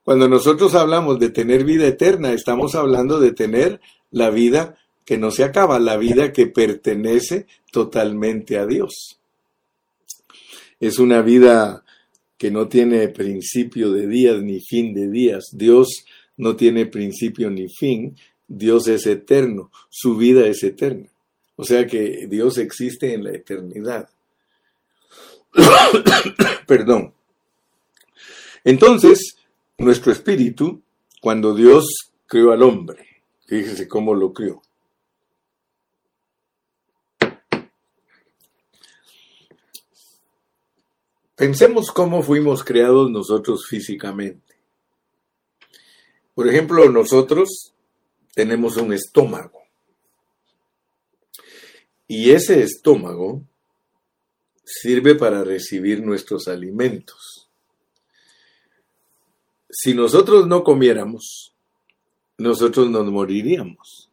Cuando 0.03 0.29
nosotros 0.29 0.75
hablamos 0.75 1.17
de 1.17 1.31
tener 1.31 1.63
vida 1.63 1.87
eterna, 1.87 2.31
estamos 2.31 2.75
hablando 2.75 3.19
de 3.19 3.31
tener 3.31 3.81
la 4.11 4.29
vida 4.29 4.77
que 5.03 5.17
no 5.17 5.31
se 5.31 5.43
acaba, 5.43 5.79
la 5.79 5.97
vida 5.97 6.31
que 6.31 6.45
pertenece 6.45 7.47
totalmente 7.71 8.59
a 8.59 8.67
Dios. 8.67 9.19
Es 10.79 10.99
una 10.99 11.23
vida 11.23 11.83
que 12.37 12.51
no 12.51 12.67
tiene 12.67 13.07
principio 13.07 13.91
de 13.91 14.05
días 14.05 14.43
ni 14.43 14.61
fin 14.61 14.93
de 14.93 15.09
días. 15.09 15.45
Dios 15.53 16.05
no 16.37 16.55
tiene 16.55 16.85
principio 16.85 17.49
ni 17.49 17.67
fin. 17.67 18.15
Dios 18.47 18.87
es 18.89 19.07
eterno. 19.07 19.71
Su 19.89 20.17
vida 20.17 20.45
es 20.45 20.61
eterna. 20.61 21.09
O 21.55 21.63
sea 21.63 21.87
que 21.87 22.27
Dios 22.29 22.59
existe 22.59 23.11
en 23.15 23.23
la 23.23 23.31
eternidad. 23.31 24.07
Perdón. 26.67 27.13
Entonces, 28.63 29.37
nuestro 29.77 30.11
espíritu, 30.11 30.81
cuando 31.21 31.53
Dios 31.55 32.11
creó 32.27 32.51
al 32.51 32.63
hombre, 32.63 33.23
fíjese 33.47 33.87
cómo 33.87 34.13
lo 34.13 34.33
creó. 34.33 34.61
Pensemos 41.35 41.91
cómo 41.91 42.21
fuimos 42.21 42.65
creados 42.65 43.09
nosotros 43.09 43.65
físicamente. 43.65 44.55
Por 46.35 46.49
ejemplo, 46.49 46.89
nosotros 46.89 47.73
tenemos 48.33 48.75
un 48.75 48.91
estómago. 48.91 49.61
Y 52.07 52.31
ese 52.31 52.61
estómago 52.61 53.43
sirve 54.71 55.15
para 55.15 55.43
recibir 55.43 56.03
nuestros 56.03 56.47
alimentos. 56.47 57.47
Si 59.69 59.93
nosotros 59.93 60.47
no 60.47 60.63
comiéramos, 60.63 61.53
nosotros 62.37 62.89
nos 62.89 63.05
moriríamos. 63.11 64.09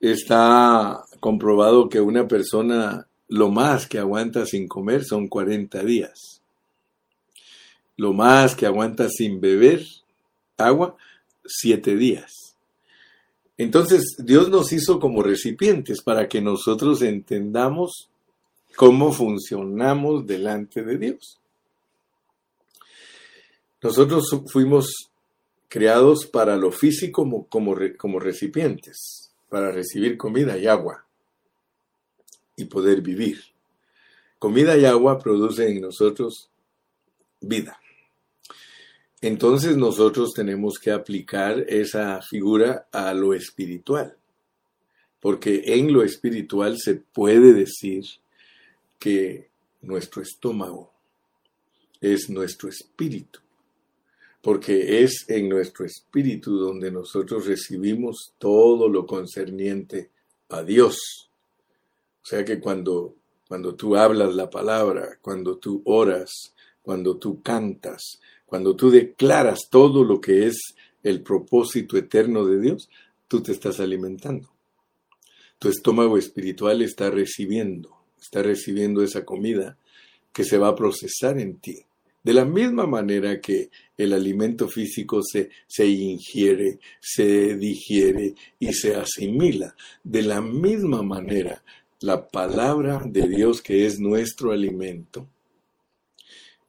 Está 0.00 1.04
comprobado 1.20 1.88
que 1.88 2.00
una 2.00 2.26
persona 2.26 3.06
lo 3.28 3.50
más 3.50 3.86
que 3.86 3.98
aguanta 3.98 4.46
sin 4.46 4.66
comer 4.66 5.04
son 5.04 5.28
40 5.28 5.82
días. 5.84 6.42
Lo 7.96 8.12
más 8.12 8.54
que 8.54 8.66
aguanta 8.66 9.08
sin 9.08 9.40
beber 9.40 9.84
agua, 10.56 10.96
7 11.44 11.96
días. 11.96 12.56
Entonces 13.58 14.16
Dios 14.18 14.48
nos 14.48 14.72
hizo 14.72 14.98
como 14.98 15.22
recipientes 15.22 16.02
para 16.02 16.28
que 16.28 16.40
nosotros 16.40 17.02
entendamos 17.02 18.08
cómo 18.76 19.12
funcionamos 19.12 20.26
delante 20.26 20.82
de 20.82 20.98
Dios. 20.98 21.40
Nosotros 23.82 24.24
fuimos 24.46 25.10
creados 25.68 26.26
para 26.26 26.56
lo 26.56 26.70
físico 26.70 27.22
como, 27.22 27.46
como, 27.46 27.76
como 27.98 28.18
recipientes, 28.18 29.30
para 29.48 29.70
recibir 29.70 30.16
comida 30.16 30.56
y 30.56 30.66
agua 30.66 31.04
y 32.56 32.64
poder 32.64 33.02
vivir. 33.02 33.40
Comida 34.38 34.76
y 34.76 34.84
agua 34.84 35.18
producen 35.18 35.76
en 35.76 35.82
nosotros 35.82 36.48
vida. 37.40 37.78
Entonces 39.20 39.76
nosotros 39.76 40.32
tenemos 40.34 40.78
que 40.78 40.90
aplicar 40.90 41.64
esa 41.68 42.20
figura 42.22 42.88
a 42.92 43.14
lo 43.14 43.32
espiritual, 43.32 44.16
porque 45.18 45.62
en 45.64 45.92
lo 45.92 46.02
espiritual 46.02 46.78
se 46.78 46.96
puede 46.96 47.54
decir 47.54 48.04
que 48.98 49.50
nuestro 49.82 50.22
estómago 50.22 50.92
es 52.00 52.28
nuestro 52.28 52.68
espíritu, 52.68 53.40
porque 54.42 55.02
es 55.02 55.24
en 55.28 55.48
nuestro 55.48 55.84
espíritu 55.84 56.58
donde 56.58 56.90
nosotros 56.90 57.46
recibimos 57.46 58.34
todo 58.38 58.88
lo 58.88 59.06
concerniente 59.06 60.10
a 60.50 60.62
Dios. 60.62 61.30
O 62.22 62.26
sea 62.26 62.44
que 62.44 62.60
cuando, 62.60 63.16
cuando 63.48 63.74
tú 63.74 63.96
hablas 63.96 64.34
la 64.34 64.50
palabra, 64.50 65.18
cuando 65.20 65.56
tú 65.56 65.82
oras, 65.84 66.54
cuando 66.82 67.16
tú 67.16 67.42
cantas, 67.42 68.20
cuando 68.44 68.76
tú 68.76 68.90
declaras 68.90 69.68
todo 69.70 70.04
lo 70.04 70.20
que 70.20 70.46
es 70.46 70.74
el 71.02 71.22
propósito 71.22 71.96
eterno 71.96 72.44
de 72.46 72.60
Dios, 72.60 72.88
tú 73.28 73.42
te 73.42 73.52
estás 73.52 73.80
alimentando. 73.80 74.48
Tu 75.58 75.68
estómago 75.68 76.18
espiritual 76.18 76.82
está 76.82 77.10
recibiendo, 77.10 77.96
está 78.24 78.42
recibiendo 78.42 79.02
esa 79.02 79.24
comida 79.24 79.76
que 80.32 80.44
se 80.44 80.58
va 80.58 80.68
a 80.68 80.74
procesar 80.74 81.38
en 81.38 81.58
ti. 81.58 81.84
De 82.22 82.32
la 82.32 82.46
misma 82.46 82.86
manera 82.86 83.38
que 83.38 83.68
el 83.98 84.14
alimento 84.14 84.66
físico 84.66 85.20
se, 85.22 85.50
se 85.66 85.86
ingiere, 85.86 86.78
se 86.98 87.56
digiere 87.56 88.34
y 88.58 88.72
se 88.72 88.94
asimila, 88.94 89.76
de 90.02 90.22
la 90.22 90.40
misma 90.40 91.02
manera 91.02 91.62
la 92.00 92.26
palabra 92.26 93.02
de 93.04 93.28
Dios 93.28 93.60
que 93.60 93.84
es 93.84 94.00
nuestro 94.00 94.52
alimento, 94.52 95.28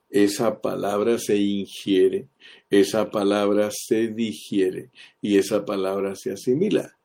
esa 0.09 0.61
palabra 0.61 1.17
se 1.19 1.37
ingiere, 1.37 2.27
esa 2.69 3.09
palabra 3.09 3.69
se 3.71 4.09
digiere 4.09 4.89
y 5.21 5.37
esa 5.37 5.65
palabra 5.65 6.15
se 6.15 6.31
asimila. 6.31 6.95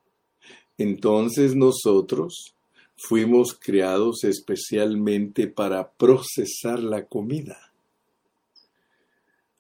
Entonces 0.76 1.54
nosotros 1.54 2.54
fuimos 3.02 3.58
creados 3.58 4.24
especialmente 4.24 5.46
para 5.46 5.90
procesar 5.90 6.80
la 6.80 7.06
comida. 7.06 7.72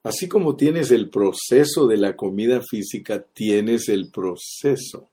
Así 0.02 0.28
como 0.28 0.56
tienes 0.56 0.90
el 0.90 1.08
proceso 1.08 1.86
de 1.86 1.96
la 1.96 2.16
comida 2.16 2.60
física, 2.62 3.22
tienes 3.22 3.88
el 3.88 4.10
proceso 4.10 5.08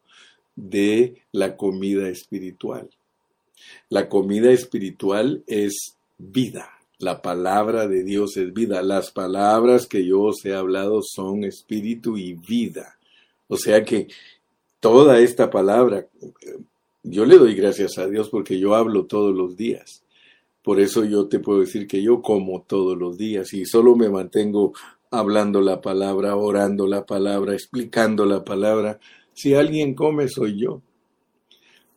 de 0.56 1.22
la 1.32 1.56
comida 1.56 2.10
espiritual. 2.10 2.90
La 3.90 4.10
comida 4.10 4.52
espiritual 4.52 5.44
es 5.48 5.96
vida. 6.18 6.70
La 7.00 7.22
palabra 7.22 7.88
de 7.88 8.04
Dios 8.04 8.38
es 8.38 8.54
vida. 8.54 8.82
Las 8.82 9.12
palabras 9.12 9.88
que 9.88 10.06
yo 10.06 10.22
os 10.22 10.44
he 10.46 10.54
hablado 10.54 11.02
son 11.02 11.44
espíritu 11.44 12.18
y 12.18 12.34
vida. 12.34 12.98
O 13.48 13.58
sea 13.58 13.84
que 13.84 14.08
toda 14.80 15.20
esta 15.20 15.50
palabra, 15.50 16.08
yo 17.10 17.26
le 17.26 17.38
doy 17.38 17.56
gracias 17.56 17.98
a 17.98 18.08
Dios 18.08 18.30
porque 18.30 18.60
yo 18.60 18.76
hablo 18.76 19.06
todos 19.06 19.36
los 19.36 19.56
días. 19.58 20.04
Por 20.62 20.80
eso 20.80 21.06
yo 21.06 21.28
te 21.28 21.40
puedo 21.40 21.62
decir 21.62 21.88
que 21.88 22.02
yo 22.02 22.22
como 22.22 22.62
todos 22.62 22.98
los 22.98 23.18
días 23.18 23.54
y 23.54 23.66
solo 23.66 23.96
me 23.96 24.10
mantengo 24.10 24.74
hablando 25.12 25.62
la 25.62 25.82
palabra, 25.82 26.36
orando 26.36 26.88
la 26.88 27.06
palabra, 27.06 27.54
explicando 27.54 28.26
la 28.26 28.44
palabra. 28.44 29.00
Si 29.34 29.54
alguien 29.54 29.94
come, 29.94 30.28
soy 30.28 30.60
yo 30.60 30.82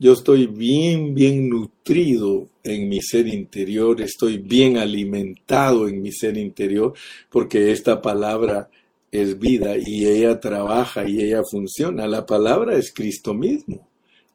yo 0.01 0.15
estoy 0.15 0.47
bien, 0.47 1.15
bien 1.15 1.51
nutrido 1.51 2.49
en 2.65 2.89
mi 2.89 3.03
ser 3.03 3.27
interior, 3.27 4.01
estoy 4.01 4.39
bien 4.39 4.79
alimentado 4.79 5.87
en 5.89 6.01
mi 6.01 6.11
ser 6.11 6.39
interior, 6.39 6.95
porque 7.29 7.71
esta 7.71 8.01
palabra 8.01 8.71
es 9.13 9.39
vida 9.39 9.75
y 9.77 10.07
ella 10.07 10.41
trabaja 10.41 11.07
y 11.07 11.21
ella 11.21 11.43
funciona. 11.45 12.07
La 12.07 12.25
palabra 12.25 12.79
es 12.79 12.95
Cristo 12.95 13.35
mismo. 13.35 13.90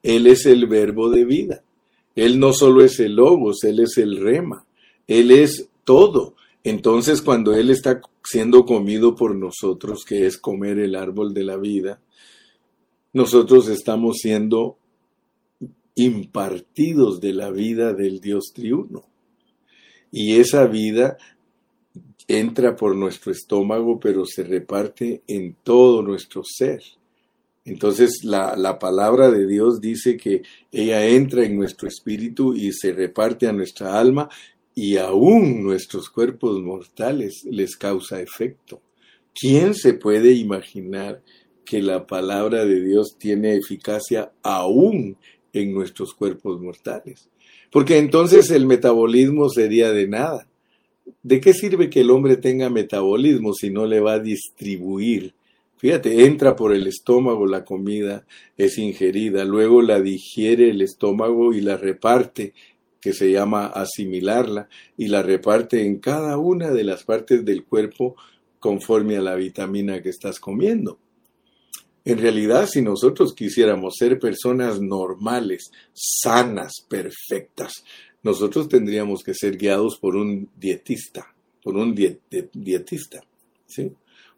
Él 0.05 0.27
es 0.27 0.45
el 0.45 0.67
verbo 0.67 1.09
de 1.09 1.25
vida. 1.25 1.63
Él 2.15 2.39
no 2.39 2.53
solo 2.53 2.83
es 2.83 2.99
el 2.99 3.15
logos, 3.15 3.63
Él 3.63 3.79
es 3.79 3.97
el 3.97 4.21
rema. 4.21 4.63
Él 5.07 5.31
es 5.31 5.67
todo. 5.83 6.35
Entonces 6.63 7.23
cuando 7.23 7.55
Él 7.55 7.71
está 7.71 8.01
siendo 8.23 8.65
comido 8.65 9.15
por 9.15 9.35
nosotros, 9.35 10.05
que 10.05 10.27
es 10.27 10.37
comer 10.37 10.77
el 10.77 10.95
árbol 10.95 11.33
de 11.33 11.43
la 11.43 11.57
vida, 11.57 11.99
nosotros 13.13 13.67
estamos 13.67 14.17
siendo 14.17 14.77
impartidos 15.95 17.19
de 17.19 17.33
la 17.33 17.49
vida 17.49 17.93
del 17.93 18.19
Dios 18.21 18.51
triuno. 18.53 19.05
Y 20.11 20.35
esa 20.35 20.67
vida 20.67 21.17
entra 22.27 22.75
por 22.75 22.95
nuestro 22.95 23.31
estómago, 23.31 23.99
pero 23.99 24.23
se 24.23 24.43
reparte 24.43 25.23
en 25.25 25.55
todo 25.63 26.03
nuestro 26.03 26.43
ser. 26.43 26.83
Entonces 27.65 28.23
la, 28.23 28.55
la, 28.55 28.77
palabra 28.77 29.31
de 29.31 29.47
Dios 29.47 29.81
dice 29.81 30.17
que 30.17 30.43
ella 30.71 31.05
entra 31.07 31.43
en 31.43 31.57
nuestro 31.57 31.87
espíritu 31.87 32.53
y 32.53 32.71
se 32.71 32.93
reparte 32.93 33.47
a 33.47 33.53
nuestra 33.53 33.99
alma 33.99 34.29
y 34.75 34.97
aún 34.97 35.63
nuestros 35.63 36.09
cuerpos 36.09 36.61
mortales 36.61 37.43
les 37.49 37.75
causa 37.75 38.21
efecto. 38.21 38.81
¿Quién 39.33 39.73
se 39.73 39.95
puede 39.95 40.31
imaginar 40.33 41.21
que 41.65 41.81
la 41.81 42.05
palabra 42.05 42.63
de 42.63 42.79
Dios 42.79 43.17
tiene 43.17 43.55
eficacia 43.55 44.31
aún 44.43 45.17
en 45.51 45.73
nuestros 45.73 46.13
cuerpos 46.13 46.61
mortales. 46.61 47.27
Porque 47.71 47.97
entonces 47.97 48.51
el 48.51 48.65
metabolismo 48.65 49.49
sería 49.49 49.91
de 49.91 50.07
nada. 50.07 50.47
¿De 51.23 51.41
qué 51.41 51.53
sirve 51.53 51.89
que 51.89 52.01
el 52.01 52.11
hombre 52.11 52.37
tenga 52.37 52.69
metabolismo 52.69 53.53
si 53.53 53.69
no 53.69 53.85
le 53.85 53.99
va 53.99 54.13
a 54.13 54.19
distribuir? 54.19 55.33
Fíjate, 55.85 56.25
entra 56.25 56.55
por 56.55 56.73
el 56.73 56.87
estómago 56.87 57.45
la 57.45 57.63
comida, 57.63 58.25
es 58.57 58.79
ingerida, 58.79 59.45
luego 59.45 59.83
la 59.83 60.01
digiere 60.01 60.71
el 60.71 60.81
estómago 60.81 61.53
y 61.53 61.61
la 61.61 61.77
reparte, 61.77 62.55
que 62.99 63.13
se 63.13 63.31
llama 63.31 63.67
asimilarla, 63.67 64.67
y 64.97 65.09
la 65.09 65.21
reparte 65.21 65.85
en 65.85 65.99
cada 65.99 66.39
una 66.39 66.71
de 66.71 66.83
las 66.85 67.03
partes 67.03 67.45
del 67.45 67.65
cuerpo 67.65 68.15
conforme 68.59 69.15
a 69.15 69.21
la 69.21 69.35
vitamina 69.35 70.01
que 70.01 70.09
estás 70.09 70.39
comiendo. 70.39 70.97
En 72.03 72.17
realidad, 72.17 72.67
si 72.67 72.81
nosotros 72.81 73.35
quisiéramos 73.35 73.93
ser 73.95 74.17
personas 74.17 74.81
normales, 74.81 75.69
sanas, 75.93 76.83
perfectas, 76.89 77.83
nosotros 78.23 78.67
tendríamos 78.67 79.21
que 79.21 79.35
ser 79.35 79.55
guiados 79.55 79.99
por 79.99 80.15
un 80.15 80.49
dietista, 80.55 81.31
por 81.61 81.77
un 81.77 81.93
dietista, 81.93 83.23
¿sí? 83.67 83.91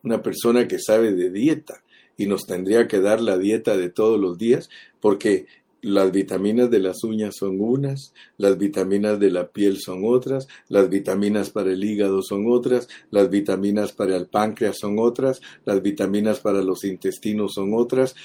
Una 0.04 0.22
persona 0.22 0.68
que 0.68 0.80
sabe 0.80 1.14
de 1.14 1.30
dieta 1.30 1.84
y 2.18 2.26
nos 2.26 2.46
tendría 2.46 2.88
que 2.88 3.00
dar 3.00 3.22
la 3.22 3.38
dieta 3.38 3.78
de 3.78 3.90
todos 3.90 4.20
los 4.20 4.38
días, 4.38 4.70
porque 5.00 5.46
las 5.82 6.12
vitaminas 6.12 6.72
de 6.72 6.80
las 6.80 7.04
uñas 7.04 7.36
son 7.38 7.62
unas, 7.62 8.14
las 8.38 8.58
vitaminas 8.58 9.20
de 9.20 9.30
la 9.30 9.48
piel 9.48 9.78
son 9.80 10.02
otras, 10.04 10.48
las 10.70 10.90
vitaminas 10.90 11.52
para 11.52 11.72
el 11.72 11.84
hígado 11.84 12.22
son 12.22 12.46
otras, 12.52 12.88
las 13.12 13.30
vitaminas 13.30 13.94
para 13.94 14.18
el 14.18 14.28
páncreas 14.28 14.78
son 14.80 14.98
otras, 15.00 15.42
las 15.66 15.82
vitaminas 15.82 16.40
para 16.40 16.62
los 16.62 16.84
intestinos 16.84 17.54
son 17.54 17.74
otras. 17.74 18.16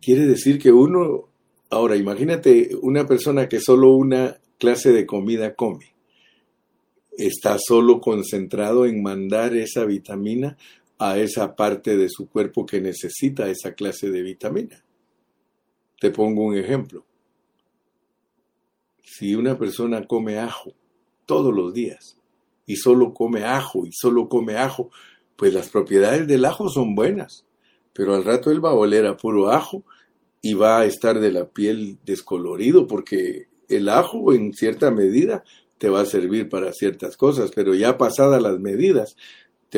Quiere 0.00 0.26
decir 0.26 0.58
que 0.58 0.70
uno, 0.70 1.28
ahora 1.70 1.96
imagínate 1.96 2.76
una 2.82 3.06
persona 3.06 3.48
que 3.48 3.60
solo 3.60 3.92
una 3.92 4.38
clase 4.58 4.92
de 4.92 5.06
comida 5.06 5.54
come. 5.54 5.94
está 7.18 7.56
solo 7.58 8.02
concentrado 8.02 8.84
en 8.84 9.02
mandar 9.02 9.56
esa 9.56 9.86
vitamina 9.86 10.58
a 10.98 11.18
esa 11.18 11.54
parte 11.54 11.96
de 11.96 12.08
su 12.08 12.28
cuerpo 12.28 12.64
que 12.64 12.80
necesita 12.80 13.48
esa 13.48 13.74
clase 13.74 14.10
de 14.10 14.22
vitamina. 14.22 14.84
Te 16.00 16.10
pongo 16.10 16.44
un 16.44 16.56
ejemplo. 16.56 17.04
Si 19.02 19.34
una 19.34 19.58
persona 19.58 20.06
come 20.06 20.38
ajo 20.38 20.72
todos 21.26 21.54
los 21.54 21.72
días 21.72 22.18
y 22.66 22.76
solo 22.76 23.14
come 23.14 23.44
ajo 23.44 23.86
y 23.86 23.90
solo 23.92 24.28
come 24.28 24.56
ajo, 24.56 24.90
pues 25.36 25.52
las 25.52 25.68
propiedades 25.68 26.26
del 26.26 26.44
ajo 26.44 26.68
son 26.68 26.94
buenas, 26.94 27.44
pero 27.92 28.14
al 28.14 28.24
rato 28.24 28.50
él 28.50 28.64
va 28.64 28.70
a 28.70 28.74
oler 28.74 29.06
a 29.06 29.16
puro 29.16 29.50
ajo 29.50 29.84
y 30.42 30.54
va 30.54 30.80
a 30.80 30.84
estar 30.84 31.20
de 31.20 31.32
la 31.32 31.48
piel 31.48 31.98
descolorido 32.04 32.86
porque 32.86 33.48
el 33.68 33.88
ajo 33.88 34.32
en 34.32 34.52
cierta 34.52 34.90
medida 34.90 35.44
te 35.78 35.88
va 35.88 36.00
a 36.00 36.06
servir 36.06 36.48
para 36.48 36.72
ciertas 36.72 37.16
cosas, 37.16 37.50
pero 37.54 37.74
ya 37.74 37.98
pasadas 37.98 38.42
las 38.42 38.58
medidas 38.58 39.16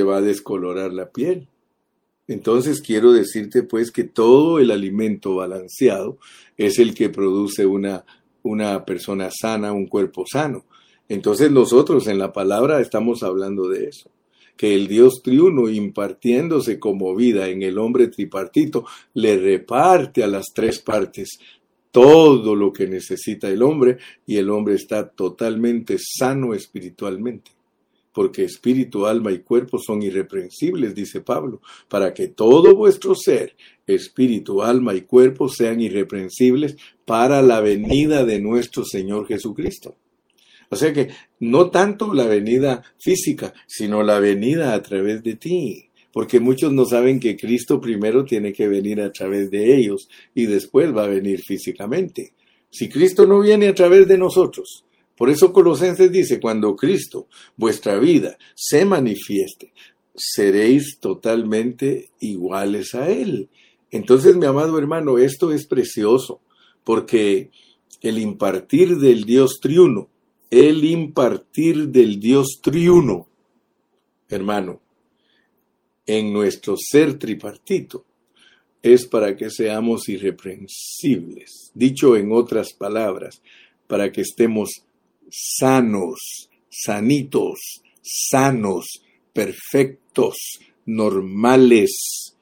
va 0.03 0.19
a 0.19 0.23
descolorar 0.23 0.93
la 0.93 1.11
piel. 1.11 1.49
Entonces 2.27 2.83
quiero 2.83 3.13
decirte 3.13 3.63
pues 3.63 3.91
que 3.91 4.05
todo 4.05 4.59
el 4.59 4.71
alimento 4.71 5.37
balanceado 5.37 6.19
es 6.59 6.79
el 6.79 6.95
que 6.95 7.09
produce 7.09 7.65
una, 7.65 8.05
una 8.43 8.85
persona 8.85 9.31
sana, 9.31 9.73
un 9.73 9.87
cuerpo 9.87 10.25
sano. 10.31 10.67
Entonces 11.09 11.51
nosotros 11.51 12.07
en 12.07 12.19
la 12.19 12.33
palabra 12.33 12.81
estamos 12.81 13.23
hablando 13.23 13.69
de 13.69 13.87
eso, 13.87 14.11
que 14.59 14.75
el 14.75 14.89
Dios 14.89 15.23
triuno 15.23 15.71
impartiéndose 15.71 16.79
como 16.79 17.17
vida 17.17 17.49
en 17.49 17.63
el 17.63 17.79
hombre 17.79 18.09
tripartito 18.09 18.85
le 19.15 19.39
reparte 19.39 20.23
a 20.23 20.27
las 20.27 20.47
tres 20.55 20.81
partes 20.81 21.39
todo 21.91 22.55
lo 22.55 22.75
que 22.75 22.87
necesita 22.87 23.49
el 23.49 23.63
hombre 23.63 23.97
y 24.27 24.37
el 24.37 24.51
hombre 24.51 24.75
está 24.75 25.09
totalmente 25.09 25.97
sano 25.99 26.53
espiritualmente 26.53 27.58
porque 28.13 28.45
espíritu, 28.45 29.07
alma 29.07 29.33
y 29.33 29.39
cuerpo 29.39 29.79
son 29.79 30.03
irreprensibles, 30.03 30.95
dice 30.95 31.21
Pablo, 31.21 31.61
para 31.89 32.15
que 32.15 32.29
todo 32.29 32.75
vuestro 32.75 33.15
ser, 33.15 33.55
espíritu, 33.87 34.63
alma 34.63 34.95
y 34.95 35.03
cuerpo 35.03 35.49
sean 35.49 35.81
irreprensibles 35.81 36.77
para 37.05 37.43
la 37.43 37.61
venida 37.61 38.25
de 38.25 38.41
nuestro 38.41 38.85
Señor 38.85 39.27
Jesucristo. 39.27 39.97
O 40.71 40.77
sea 40.77 40.93
que 40.93 41.09
no 41.41 41.71
tanto 41.71 42.13
la 42.13 42.27
venida 42.27 42.83
física, 42.99 43.55
sino 43.67 44.03
la 44.03 44.21
venida 44.21 44.75
a 44.75 44.83
través 44.83 45.23
de 45.23 45.37
ti. 45.37 45.85
Porque 46.13 46.41
muchos 46.41 46.73
no 46.73 46.85
saben 46.85 47.21
que 47.21 47.37
Cristo 47.37 47.81
primero 47.81 48.25
tiene 48.25 48.53
que 48.53 48.69
venir 48.69 49.01
a 49.01 49.13
través 49.13 49.51
de 49.51 49.77
ellos 49.77 50.09
y 50.35 50.47
después 50.47 50.95
va 50.95 51.05
a 51.05 51.09
venir 51.09 51.41
físicamente. 51.41 52.33
Si 52.71 52.89
Cristo 52.89 53.27
no 53.27 53.41
viene 53.41 53.69
a 53.69 53.75
través 53.75 54.09
de 54.09 54.19
nosotros, 54.19 54.85
por 55.19 55.31
eso 55.31 55.53
Colosenses 55.53 56.13
dice, 56.13 56.39
cuando 56.39 56.77
Cristo, 56.77 57.27
vuestra 57.57 57.99
vida, 57.99 58.39
se 58.55 58.85
manifieste, 58.85 59.73
seréis 60.15 60.99
totalmente 61.01 62.11
iguales 62.21 62.95
a 62.95 63.11
Él. 63.11 63.49
Entonces, 63.91 64.37
mi 64.37 64.47
amado 64.47 64.79
hermano, 64.79 65.19
esto 65.19 65.51
es 65.51 65.67
precioso, 65.67 66.41
porque 66.85 67.51
el 68.01 68.19
impartir 68.19 68.99
del 68.99 69.25
Dios 69.25 69.59
triuno, 69.61 70.09
el 70.51 70.85
impartir 70.85 71.89
del 71.89 72.21
Dios 72.21 72.61
triuno, 72.63 73.27
hermano, 74.29 74.81
en 76.07 76.33
nuestro 76.33 76.77
ser 76.79 77.19
tripartito, 77.19 78.05
es 78.83 79.05
para 79.05 79.37
que 79.37 79.51
seamos 79.51 80.09
irreprensibles. 80.09 81.73
Dicho 81.75 82.17
en 82.17 82.31
otras 82.31 82.73
palabras, 82.73 83.43
para 83.89 84.13
que 84.13 84.21
estemos 84.21 84.85
sanos, 85.31 86.51
sanitos, 86.69 87.83
sanos, 88.03 88.87
perfectos, 89.33 90.37
normales. 90.87 92.35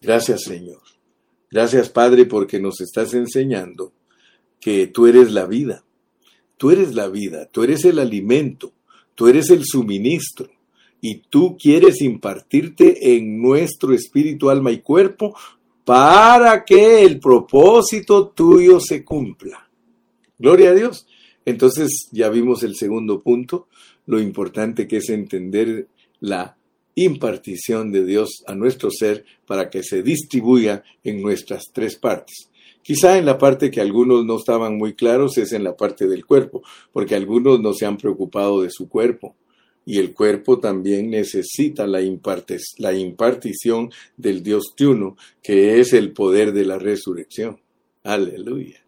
Gracias 0.00 0.42
Señor. 0.42 0.82
Gracias 1.50 1.88
Padre 1.88 2.26
porque 2.26 2.60
nos 2.60 2.80
estás 2.80 3.14
enseñando 3.14 3.92
que 4.60 4.86
tú 4.86 5.06
eres 5.06 5.32
la 5.32 5.46
vida. 5.46 5.84
Tú 6.56 6.70
eres 6.70 6.94
la 6.94 7.08
vida, 7.08 7.46
tú 7.52 7.64
eres 7.64 7.84
el 7.84 7.98
alimento, 7.98 8.72
tú 9.14 9.28
eres 9.28 9.50
el 9.50 9.64
suministro 9.64 10.48
y 11.02 11.16
tú 11.28 11.56
quieres 11.60 12.00
impartirte 12.00 13.14
en 13.16 13.42
nuestro 13.42 13.92
espíritu, 13.92 14.48
alma 14.48 14.72
y 14.72 14.80
cuerpo 14.80 15.36
para 15.84 16.64
que 16.64 17.02
el 17.02 17.20
propósito 17.20 18.28
tuyo 18.28 18.80
se 18.80 19.04
cumpla. 19.04 19.68
Gloria 20.38 20.70
a 20.70 20.74
Dios. 20.74 21.05
Entonces 21.46 22.08
ya 22.12 22.28
vimos 22.28 22.62
el 22.64 22.74
segundo 22.74 23.22
punto, 23.22 23.68
lo 24.04 24.20
importante 24.20 24.86
que 24.86 24.98
es 24.98 25.08
entender 25.08 25.88
la 26.20 26.58
impartición 26.96 27.92
de 27.92 28.04
Dios 28.04 28.42
a 28.46 28.54
nuestro 28.54 28.90
ser 28.90 29.24
para 29.46 29.70
que 29.70 29.82
se 29.82 30.02
distribuya 30.02 30.82
en 31.04 31.22
nuestras 31.22 31.70
tres 31.72 31.96
partes. 31.96 32.50
Quizá 32.82 33.18
en 33.18 33.26
la 33.26 33.38
parte 33.38 33.70
que 33.70 33.80
algunos 33.80 34.24
no 34.24 34.36
estaban 34.38 34.76
muy 34.76 34.94
claros 34.94 35.38
es 35.38 35.52
en 35.52 35.64
la 35.64 35.76
parte 35.76 36.06
del 36.06 36.24
cuerpo, 36.24 36.62
porque 36.92 37.14
algunos 37.14 37.60
no 37.60 37.72
se 37.72 37.84
han 37.86 37.96
preocupado 37.96 38.62
de 38.62 38.70
su 38.70 38.88
cuerpo. 38.88 39.36
Y 39.84 39.98
el 39.98 40.14
cuerpo 40.14 40.58
también 40.58 41.10
necesita 41.10 41.86
la, 41.86 42.00
impartición 42.00 43.90
del 44.16 44.42
Dios 44.42 44.72
triuno, 44.76 45.16
que 45.42 45.80
es 45.80 45.92
el 45.92 46.12
poder 46.12 46.52
de 46.52 46.64
la 46.64 46.78
resurrección. 46.78 47.60
Aleluya. 48.02 48.85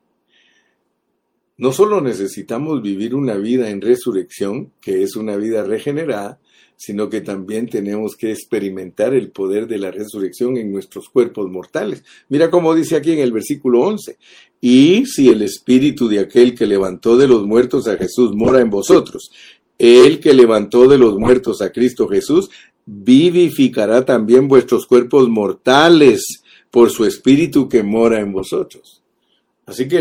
No 1.59 1.73
solo 1.73 2.01
necesitamos 2.01 2.83
vivir 2.83 3.17
una 3.17 3.35
vida 3.35 3.69
en 3.69 3.81
resurrección, 3.81 4.71
que 4.81 5.03
es 5.03 5.17
una 5.17 5.37
vida 5.37 5.65
regenerada, 5.65 6.39
sino 6.77 7.11
que 7.11 7.21
también 7.21 7.69
tenemos 7.69 8.15
que 8.15 8.31
experimentar 8.31 9.13
el 9.13 9.33
poder 9.33 9.67
de 9.67 9.79
la 9.79 9.91
resurrección 9.91 10.57
en 10.57 10.71
nuestros 10.71 11.09
cuerpos 11.09 11.51
mortales. 11.51 12.05
Mira 12.29 12.49
cómo 12.49 12.77
dice 12.77 12.95
aquí 12.95 13.11
en 13.11 13.19
el 13.19 13.33
versículo 13.33 13.81
11, 13.81 14.17
y 14.61 15.05
si 15.07 15.29
el 15.29 15.43
espíritu 15.43 16.09
de 16.09 16.21
aquel 16.21 16.55
que 16.55 16.67
levantó 16.67 17.17
de 17.17 17.27
los 17.27 17.45
muertos 17.45 17.89
a 17.89 17.97
Jesús 17.97 18.31
mora 18.37 18.61
en 18.61 18.71
vosotros, 18.71 19.33
el 19.77 20.21
que 20.21 20.35
levantó 20.35 20.87
de 20.87 20.99
los 20.99 21.19
muertos 21.19 21.61
a 21.61 21.73
Cristo 21.73 22.07
Jesús, 22.07 22.51
vivificará 22.87 24.05
también 24.05 24.47
vuestros 24.47 24.87
cuerpos 24.87 25.29
mortales 25.29 26.25
por 26.71 26.91
su 26.91 27.05
espíritu 27.05 27.69
que 27.69 27.83
mora 27.83 28.21
en 28.21 28.33
vosotros. 28.33 29.03
Así 29.67 29.89
que 29.89 30.01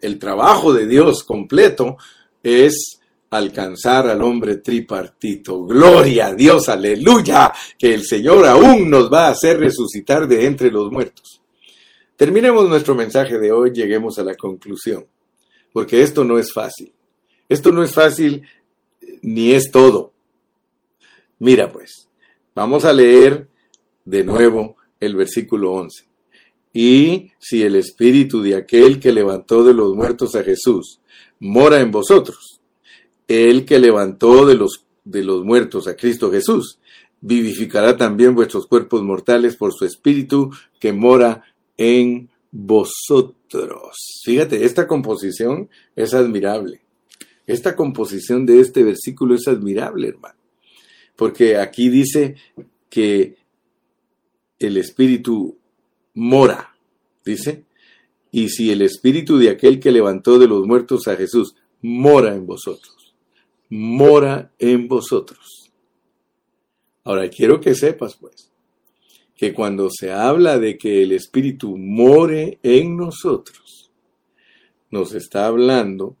el 0.00 0.18
trabajo 0.18 0.72
de 0.72 0.86
Dios 0.86 1.24
completo 1.24 1.96
es 2.42 3.00
alcanzar 3.30 4.08
al 4.08 4.22
hombre 4.22 4.56
tripartito. 4.58 5.64
Gloria 5.64 6.28
a 6.28 6.34
Dios, 6.34 6.68
aleluya, 6.68 7.52
que 7.78 7.94
el 7.94 8.04
Señor 8.04 8.46
aún 8.46 8.88
nos 8.88 9.12
va 9.12 9.26
a 9.26 9.30
hacer 9.30 9.58
resucitar 9.58 10.28
de 10.28 10.46
entre 10.46 10.70
los 10.70 10.90
muertos. 10.90 11.42
Terminemos 12.16 12.68
nuestro 12.68 12.94
mensaje 12.94 13.38
de 13.38 13.52
hoy, 13.52 13.72
lleguemos 13.72 14.18
a 14.18 14.24
la 14.24 14.34
conclusión, 14.34 15.06
porque 15.72 16.02
esto 16.02 16.24
no 16.24 16.38
es 16.38 16.52
fácil. 16.52 16.92
Esto 17.48 17.70
no 17.72 17.82
es 17.82 17.92
fácil 17.92 18.42
ni 19.22 19.52
es 19.52 19.70
todo. 19.70 20.12
Mira 21.38 21.70
pues, 21.70 22.08
vamos 22.54 22.84
a 22.84 22.92
leer 22.92 23.48
de 24.04 24.24
nuevo 24.24 24.76
el 24.98 25.14
versículo 25.14 25.72
11. 25.72 26.06
Y 26.78 27.32
si 27.38 27.62
el 27.62 27.74
espíritu 27.74 28.42
de 28.42 28.54
aquel 28.54 29.00
que 29.00 29.10
levantó 29.10 29.64
de 29.64 29.72
los 29.72 29.94
muertos 29.94 30.34
a 30.34 30.44
Jesús 30.44 31.00
mora 31.40 31.80
en 31.80 31.90
vosotros, 31.90 32.60
el 33.26 33.64
que 33.64 33.78
levantó 33.78 34.44
de 34.44 34.56
los, 34.56 34.84
de 35.02 35.24
los 35.24 35.42
muertos 35.42 35.88
a 35.88 35.96
Cristo 35.96 36.30
Jesús, 36.30 36.78
vivificará 37.22 37.96
también 37.96 38.34
vuestros 38.34 38.66
cuerpos 38.66 39.02
mortales 39.02 39.56
por 39.56 39.72
su 39.72 39.86
espíritu 39.86 40.50
que 40.78 40.92
mora 40.92 41.44
en 41.78 42.28
vosotros. 42.50 43.96
Fíjate, 44.22 44.66
esta 44.66 44.86
composición 44.86 45.70
es 45.94 46.12
admirable. 46.12 46.82
Esta 47.46 47.74
composición 47.74 48.44
de 48.44 48.60
este 48.60 48.84
versículo 48.84 49.34
es 49.34 49.48
admirable, 49.48 50.08
hermano. 50.08 50.38
Porque 51.16 51.56
aquí 51.56 51.88
dice 51.88 52.34
que 52.90 53.36
el 54.58 54.76
espíritu 54.76 55.56
mora, 56.16 56.74
dice, 57.24 57.64
y 58.32 58.48
si 58.48 58.72
el 58.72 58.82
espíritu 58.82 59.38
de 59.38 59.50
aquel 59.50 59.78
que 59.78 59.92
levantó 59.92 60.38
de 60.38 60.48
los 60.48 60.66
muertos 60.66 61.06
a 61.06 61.14
Jesús 61.14 61.54
mora 61.82 62.34
en 62.34 62.46
vosotros, 62.46 63.14
mora 63.68 64.50
en 64.58 64.88
vosotros. 64.88 65.70
Ahora 67.04 67.28
quiero 67.28 67.60
que 67.60 67.74
sepas, 67.74 68.16
pues, 68.16 68.50
que 69.36 69.52
cuando 69.52 69.90
se 69.90 70.10
habla 70.10 70.58
de 70.58 70.78
que 70.78 71.02
el 71.02 71.12
espíritu 71.12 71.76
more 71.76 72.58
en 72.62 72.96
nosotros, 72.96 73.90
nos 74.90 75.14
está 75.14 75.46
hablando 75.46 76.16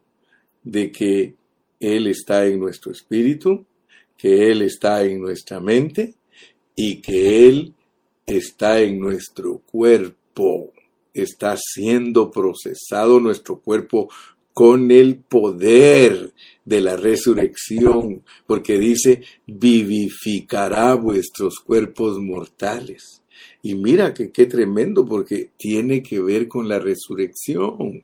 de 0.62 0.92
que 0.92 1.34
Él 1.80 2.06
está 2.06 2.46
en 2.46 2.60
nuestro 2.60 2.92
espíritu, 2.92 3.64
que 4.18 4.50
Él 4.50 4.60
está 4.62 5.04
en 5.04 5.20
nuestra 5.22 5.58
mente 5.60 6.14
y 6.74 7.00
que 7.00 7.48
Él 7.48 7.74
está 8.26 8.80
en 8.80 8.98
nuestro 8.98 9.58
cuerpo, 9.58 10.72
está 11.14 11.56
siendo 11.56 12.30
procesado 12.30 13.20
nuestro 13.20 13.60
cuerpo 13.60 14.08
con 14.52 14.90
el 14.90 15.16
poder 15.16 16.32
de 16.64 16.80
la 16.80 16.96
resurrección, 16.96 18.24
porque 18.46 18.78
dice, 18.78 19.22
vivificará 19.46 20.94
vuestros 20.94 21.60
cuerpos 21.60 22.18
mortales. 22.18 23.22
Y 23.62 23.76
mira 23.76 24.12
que 24.12 24.32
qué 24.32 24.46
tremendo, 24.46 25.06
porque 25.06 25.50
tiene 25.56 26.02
que 26.02 26.20
ver 26.20 26.48
con 26.48 26.68
la 26.68 26.78
resurrección. 26.78 28.02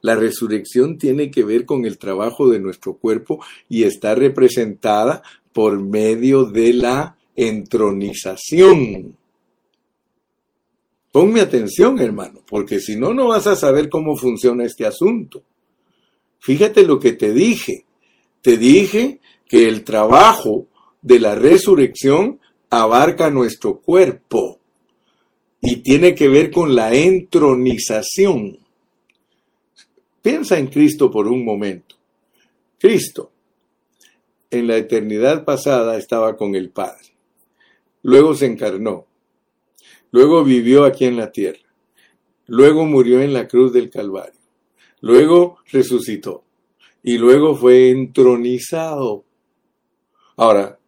La 0.00 0.16
resurrección 0.16 0.98
tiene 0.98 1.30
que 1.30 1.44
ver 1.44 1.64
con 1.64 1.84
el 1.84 1.98
trabajo 1.98 2.48
de 2.48 2.58
nuestro 2.58 2.94
cuerpo 2.94 3.44
y 3.68 3.84
está 3.84 4.14
representada 4.14 5.22
por 5.52 5.78
medio 5.80 6.44
de 6.44 6.72
la 6.72 7.16
entronización. 7.36 9.19
Ponme 11.12 11.40
atención, 11.40 11.98
hermano, 12.00 12.42
porque 12.46 12.78
si 12.78 12.96
no, 12.96 13.12
no 13.12 13.28
vas 13.28 13.46
a 13.46 13.56
saber 13.56 13.88
cómo 13.88 14.16
funciona 14.16 14.64
este 14.64 14.86
asunto. 14.86 15.42
Fíjate 16.38 16.84
lo 16.84 16.98
que 16.98 17.12
te 17.12 17.32
dije. 17.32 17.84
Te 18.40 18.56
dije 18.56 19.20
que 19.46 19.68
el 19.68 19.84
trabajo 19.84 20.68
de 21.02 21.18
la 21.18 21.34
resurrección 21.34 22.40
abarca 22.70 23.30
nuestro 23.30 23.80
cuerpo 23.80 24.60
y 25.60 25.76
tiene 25.82 26.14
que 26.14 26.28
ver 26.28 26.50
con 26.50 26.74
la 26.74 26.94
entronización. 26.94 28.58
Piensa 30.22 30.58
en 30.58 30.68
Cristo 30.68 31.10
por 31.10 31.26
un 31.26 31.44
momento. 31.44 31.96
Cristo 32.78 33.32
en 34.50 34.66
la 34.66 34.76
eternidad 34.76 35.44
pasada 35.44 35.96
estaba 35.96 36.36
con 36.36 36.54
el 36.54 36.70
Padre. 36.70 37.08
Luego 38.02 38.34
se 38.34 38.46
encarnó. 38.46 39.06
Luego 40.10 40.44
vivió 40.44 40.84
aquí 40.84 41.04
en 41.04 41.16
la 41.16 41.30
tierra. 41.30 41.60
Luego 42.46 42.84
murió 42.84 43.20
en 43.20 43.32
la 43.32 43.46
cruz 43.46 43.72
del 43.72 43.90
Calvario. 43.90 44.40
Luego 45.00 45.58
resucitó. 45.70 46.44
Y 47.02 47.16
luego 47.16 47.56
fue 47.56 47.90
entronizado. 47.90 49.24
Ahora, 50.36 50.78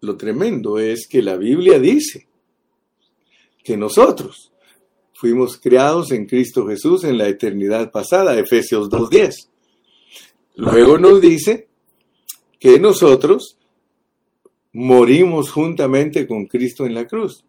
lo 0.00 0.16
tremendo 0.16 0.78
es 0.78 1.06
que 1.08 1.22
la 1.22 1.36
Biblia 1.36 1.78
dice 1.78 2.28
que 3.62 3.76
nosotros 3.76 4.52
fuimos 5.14 5.58
creados 5.58 6.12
en 6.12 6.26
Cristo 6.26 6.66
Jesús 6.66 7.04
en 7.04 7.16
la 7.18 7.28
eternidad 7.28 7.90
pasada, 7.90 8.38
Efesios 8.38 8.90
2.10. 8.90 9.48
Luego 10.56 10.98
nos 10.98 11.20
dice 11.20 11.68
que 12.60 12.78
nosotros 12.78 13.58
morimos 14.72 15.50
juntamente 15.50 16.26
con 16.26 16.46
Cristo 16.46 16.84
en 16.84 16.94
la 16.94 17.06
cruz. 17.06 17.44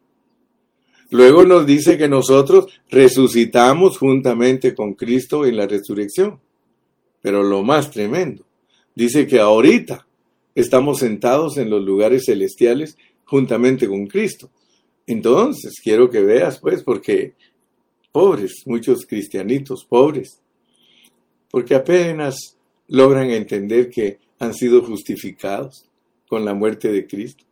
Luego 1.11 1.43
nos 1.43 1.65
dice 1.65 1.97
que 1.97 2.07
nosotros 2.07 2.67
resucitamos 2.89 3.97
juntamente 3.97 4.73
con 4.73 4.93
Cristo 4.93 5.45
en 5.45 5.57
la 5.57 5.67
resurrección. 5.67 6.39
Pero 7.21 7.43
lo 7.43 7.63
más 7.63 7.91
tremendo, 7.91 8.45
dice 8.95 9.27
que 9.27 9.39
ahorita 9.39 10.07
estamos 10.53 10.99
sentados 10.99 11.57
en 11.57 11.69
los 11.69 11.83
lugares 11.83 12.25
celestiales 12.25 12.97
juntamente 13.25 13.87
con 13.87 14.07
Cristo. 14.07 14.49
Entonces, 15.07 15.73
quiero 15.83 16.09
que 16.09 16.21
veas, 16.21 16.59
pues, 16.59 16.83
porque 16.83 17.33
pobres, 18.11 18.63
muchos 18.65 19.05
cristianitos 19.05 19.85
pobres, 19.85 20.39
porque 21.51 21.75
apenas 21.75 22.57
logran 22.87 23.29
entender 23.29 23.89
que 23.89 24.19
han 24.39 24.53
sido 24.53 24.81
justificados 24.81 25.85
con 26.27 26.45
la 26.45 26.53
muerte 26.53 26.91
de 26.91 27.05
Cristo. 27.05 27.43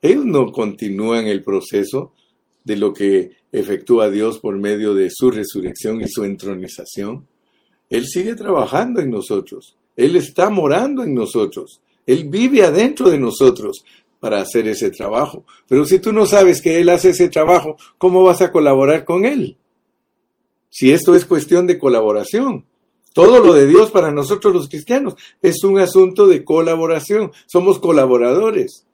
Ellos 0.00 0.24
no 0.24 0.52
continúan 0.52 1.26
el 1.26 1.42
proceso 1.42 2.12
de 2.66 2.76
lo 2.76 2.92
que 2.92 3.30
efectúa 3.52 4.10
Dios 4.10 4.40
por 4.40 4.58
medio 4.58 4.92
de 4.92 5.08
su 5.08 5.30
resurrección 5.30 6.00
y 6.00 6.08
su 6.08 6.24
entronización. 6.24 7.24
Él 7.88 8.06
sigue 8.06 8.34
trabajando 8.34 9.00
en 9.00 9.08
nosotros. 9.08 9.76
Él 9.94 10.16
está 10.16 10.50
morando 10.50 11.04
en 11.04 11.14
nosotros. 11.14 11.80
Él 12.04 12.24
vive 12.28 12.64
adentro 12.64 13.08
de 13.08 13.18
nosotros 13.18 13.84
para 14.18 14.40
hacer 14.40 14.66
ese 14.66 14.90
trabajo. 14.90 15.44
Pero 15.68 15.84
si 15.84 16.00
tú 16.00 16.12
no 16.12 16.26
sabes 16.26 16.60
que 16.60 16.80
Él 16.80 16.88
hace 16.88 17.10
ese 17.10 17.28
trabajo, 17.28 17.76
¿cómo 17.98 18.24
vas 18.24 18.42
a 18.42 18.50
colaborar 18.50 19.04
con 19.04 19.24
Él? 19.24 19.56
Si 20.68 20.90
esto 20.90 21.14
es 21.14 21.24
cuestión 21.24 21.68
de 21.68 21.78
colaboración. 21.78 22.64
Todo 23.12 23.38
lo 23.38 23.54
de 23.54 23.68
Dios 23.68 23.92
para 23.92 24.10
nosotros 24.10 24.52
los 24.52 24.68
cristianos 24.68 25.14
es 25.40 25.62
un 25.62 25.78
asunto 25.78 26.26
de 26.26 26.44
colaboración. 26.44 27.30
Somos 27.46 27.78
colaboradores. 27.78 28.85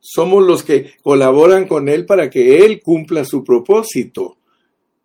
Somos 0.00 0.46
los 0.46 0.62
que 0.62 0.94
colaboran 1.02 1.66
con 1.66 1.88
Él 1.88 2.06
para 2.06 2.30
que 2.30 2.64
Él 2.64 2.80
cumpla 2.82 3.24
su 3.24 3.42
propósito. 3.42 4.38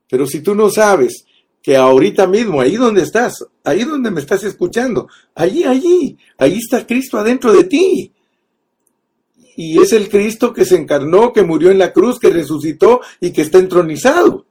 Pero 0.09 0.25
si 0.25 0.41
tú 0.41 0.55
no 0.55 0.69
sabes 0.69 1.25
que 1.61 1.75
ahorita 1.75 2.27
mismo, 2.27 2.59
ahí 2.59 2.75
donde 2.75 3.03
estás, 3.03 3.45
ahí 3.63 3.83
donde 3.83 4.11
me 4.11 4.19
estás 4.19 4.43
escuchando, 4.43 5.07
allí, 5.35 5.63
allí, 5.63 6.17
ahí 6.37 6.57
está 6.57 6.85
Cristo 6.85 7.17
adentro 7.17 7.53
de 7.53 7.63
ti. 7.65 8.11
Y 9.55 9.79
es 9.79 9.93
el 9.93 10.09
Cristo 10.09 10.53
que 10.53 10.65
se 10.65 10.75
encarnó, 10.75 11.31
que 11.33 11.43
murió 11.43 11.69
en 11.71 11.77
la 11.77 11.93
cruz, 11.93 12.19
que 12.19 12.29
resucitó 12.29 13.01
y 13.19 13.31
que 13.31 13.41
está 13.41 13.59
entronizado. 13.59 14.45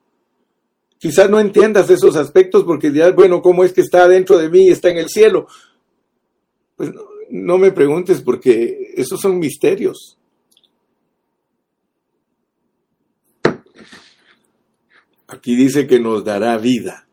Quizás 0.98 1.30
no 1.30 1.40
entiendas 1.40 1.88
esos 1.90 2.14
aspectos 2.16 2.64
porque 2.64 2.90
dirás, 2.90 3.14
bueno, 3.14 3.40
¿cómo 3.40 3.64
es 3.64 3.72
que 3.72 3.80
está 3.80 4.06
dentro 4.06 4.38
de 4.38 4.50
mí 4.50 4.66
y 4.66 4.70
está 4.70 4.90
en 4.90 4.98
el 4.98 5.08
cielo? 5.08 5.48
Pues 6.76 6.92
no, 6.94 7.02
no 7.30 7.58
me 7.58 7.72
preguntes 7.72 8.20
porque 8.20 8.92
esos 8.96 9.20
son 9.20 9.38
misterios. 9.38 10.19
Aquí 15.30 15.54
dice 15.54 15.86
que 15.86 16.00
nos 16.00 16.24
dará 16.24 16.58
vida. 16.58 17.06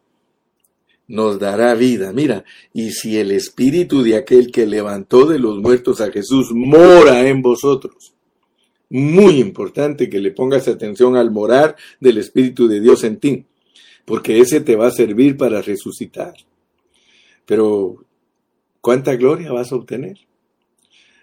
Nos 1.07 1.39
dará 1.39 1.75
vida. 1.75 2.11
Mira, 2.13 2.43
y 2.73 2.89
si 2.89 3.17
el 3.17 3.31
espíritu 3.31 4.01
de 4.01 4.15
aquel 4.15 4.51
que 4.51 4.65
levantó 4.65 5.27
de 5.27 5.37
los 5.37 5.59
muertos 5.59 6.01
a 6.01 6.11
Jesús 6.11 6.51
mora 6.51 7.27
en 7.27 7.43
vosotros. 7.43 8.15
Muy 8.89 9.39
importante 9.39 10.09
que 10.09 10.19
le 10.19 10.31
pongas 10.31 10.67
atención 10.67 11.15
al 11.15 11.29
morar 11.29 11.75
del 11.99 12.17
espíritu 12.17 12.67
de 12.67 12.79
Dios 12.79 13.03
en 13.03 13.17
ti, 13.17 13.45
porque 14.03 14.39
ese 14.39 14.61
te 14.61 14.75
va 14.75 14.87
a 14.87 14.91
servir 14.91 15.37
para 15.37 15.61
resucitar. 15.61 16.33
Pero, 17.45 18.03
¿cuánta 18.81 19.15
gloria 19.15 19.51
vas 19.51 19.71
a 19.71 19.75
obtener? 19.75 20.17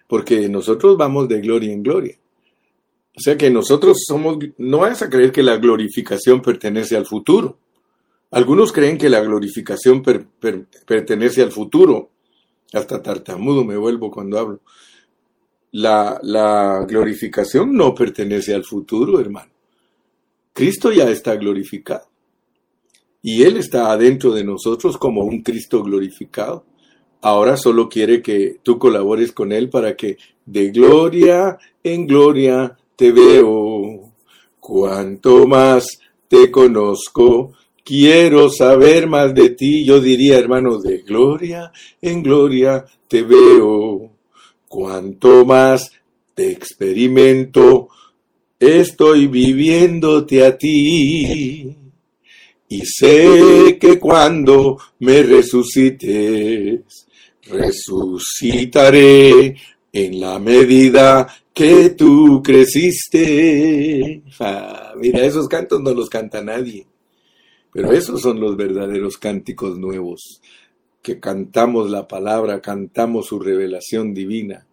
Porque 0.07 0.49
nosotros 0.49 0.97
vamos 0.97 1.29
de 1.29 1.41
gloria 1.41 1.73
en 1.73 1.83
gloria. 1.83 2.19
O 3.17 3.21
sea 3.21 3.37
que 3.37 3.51
nosotros 3.51 4.03
somos, 4.07 4.39
no 4.59 4.79
vas 4.79 5.03
a 5.03 5.09
creer 5.09 5.31
que 5.31 5.43
la 5.43 5.57
glorificación 5.57 6.43
pertenece 6.43 6.97
al 6.97 7.07
futuro. 7.07 7.59
Algunos 8.31 8.73
creen 8.73 8.99
que 8.99 9.09
la 9.09 9.21
glorificación 9.21 10.03
pertenece 10.03 11.43
al 11.43 11.53
futuro. 11.53 12.11
Hasta 12.73 13.01
tartamudo 13.01 13.65
me 13.65 13.77
vuelvo 13.77 14.11
cuando 14.11 14.39
hablo. 14.39 14.61
La, 15.71 16.19
la 16.23 16.85
glorificación 16.89 17.73
no 17.77 17.95
pertenece 17.95 18.53
al 18.53 18.65
futuro, 18.65 19.21
hermano. 19.21 19.53
Cristo 20.53 20.91
ya 20.91 21.09
está 21.09 21.37
glorificado. 21.37 22.07
Y 23.23 23.45
Él 23.45 23.57
está 23.57 23.93
adentro 23.93 24.33
de 24.33 24.43
nosotros 24.43 24.99
como 24.99 25.23
un 25.23 25.43
Cristo 25.43 25.85
glorificado. 25.85 26.65
Ahora 27.21 27.57
solo 27.57 27.89
quiere 27.89 28.21
que 28.21 28.59
tú 28.63 28.79
colabores 28.79 29.33
con 29.33 29.53
Él 29.53 29.71
para 29.71 29.97
que 29.97 30.19
de 30.45 30.71
gloria 30.71 31.59
en 31.83 32.07
gloria 32.07 32.77
te 32.97 33.13
veo, 33.13 34.13
cuanto 34.61 35.47
más 35.47 35.87
te 36.29 36.51
conozco, 36.51 37.53
quiero 37.85 38.51
saber 38.51 39.07
más 39.07 39.35
de 39.35 39.51
ti. 39.51 39.85
Yo 39.85 40.01
diría, 40.01 40.39
hermano, 40.39 40.79
de 40.79 40.99
gloria 40.99 41.71
en 42.01 42.23
gloria 42.23 42.85
te 43.09 43.23
veo, 43.23 44.11
cuanto 44.69 45.45
más 45.45 45.93
te 46.35 46.51
experimento, 46.51 47.89
estoy 48.59 49.29
viviéndote 49.29 50.45
a 50.45 50.57
ti. 50.57 51.77
Y 52.69 52.87
sé 52.87 53.79
que 53.81 54.01
cuando 54.01 54.79
me 55.01 55.23
resucites, 55.23 57.07
resucitaré 57.47 59.55
en 59.93 60.21
la 60.21 60.39
medida 60.41 61.29
que 61.55 61.91
tú 61.91 62.43
creciste. 62.43 64.23
Mira, 64.97 65.25
esos 65.25 65.49
cantos 65.49 65.81
no 65.81 65.95
los 65.95 66.11
canta 66.11 66.43
nadie, 66.43 66.87
pero 67.73 67.93
esos 67.93 68.21
son 68.21 68.41
los 68.41 68.57
verdaderos 68.57 69.17
cánticos 69.17 69.79
nuevos, 69.79 70.43
que 71.01 71.21
cantamos 71.21 71.91
la 71.91 72.09
palabra, 72.09 72.61
cantamos 72.61 73.27
su 73.27 73.39
revelación 73.39 74.13
divina. 74.13 74.67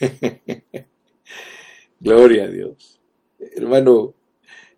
Gloria 2.00 2.44
a 2.44 2.48
Dios. 2.48 3.00
Hermano, 3.38 4.14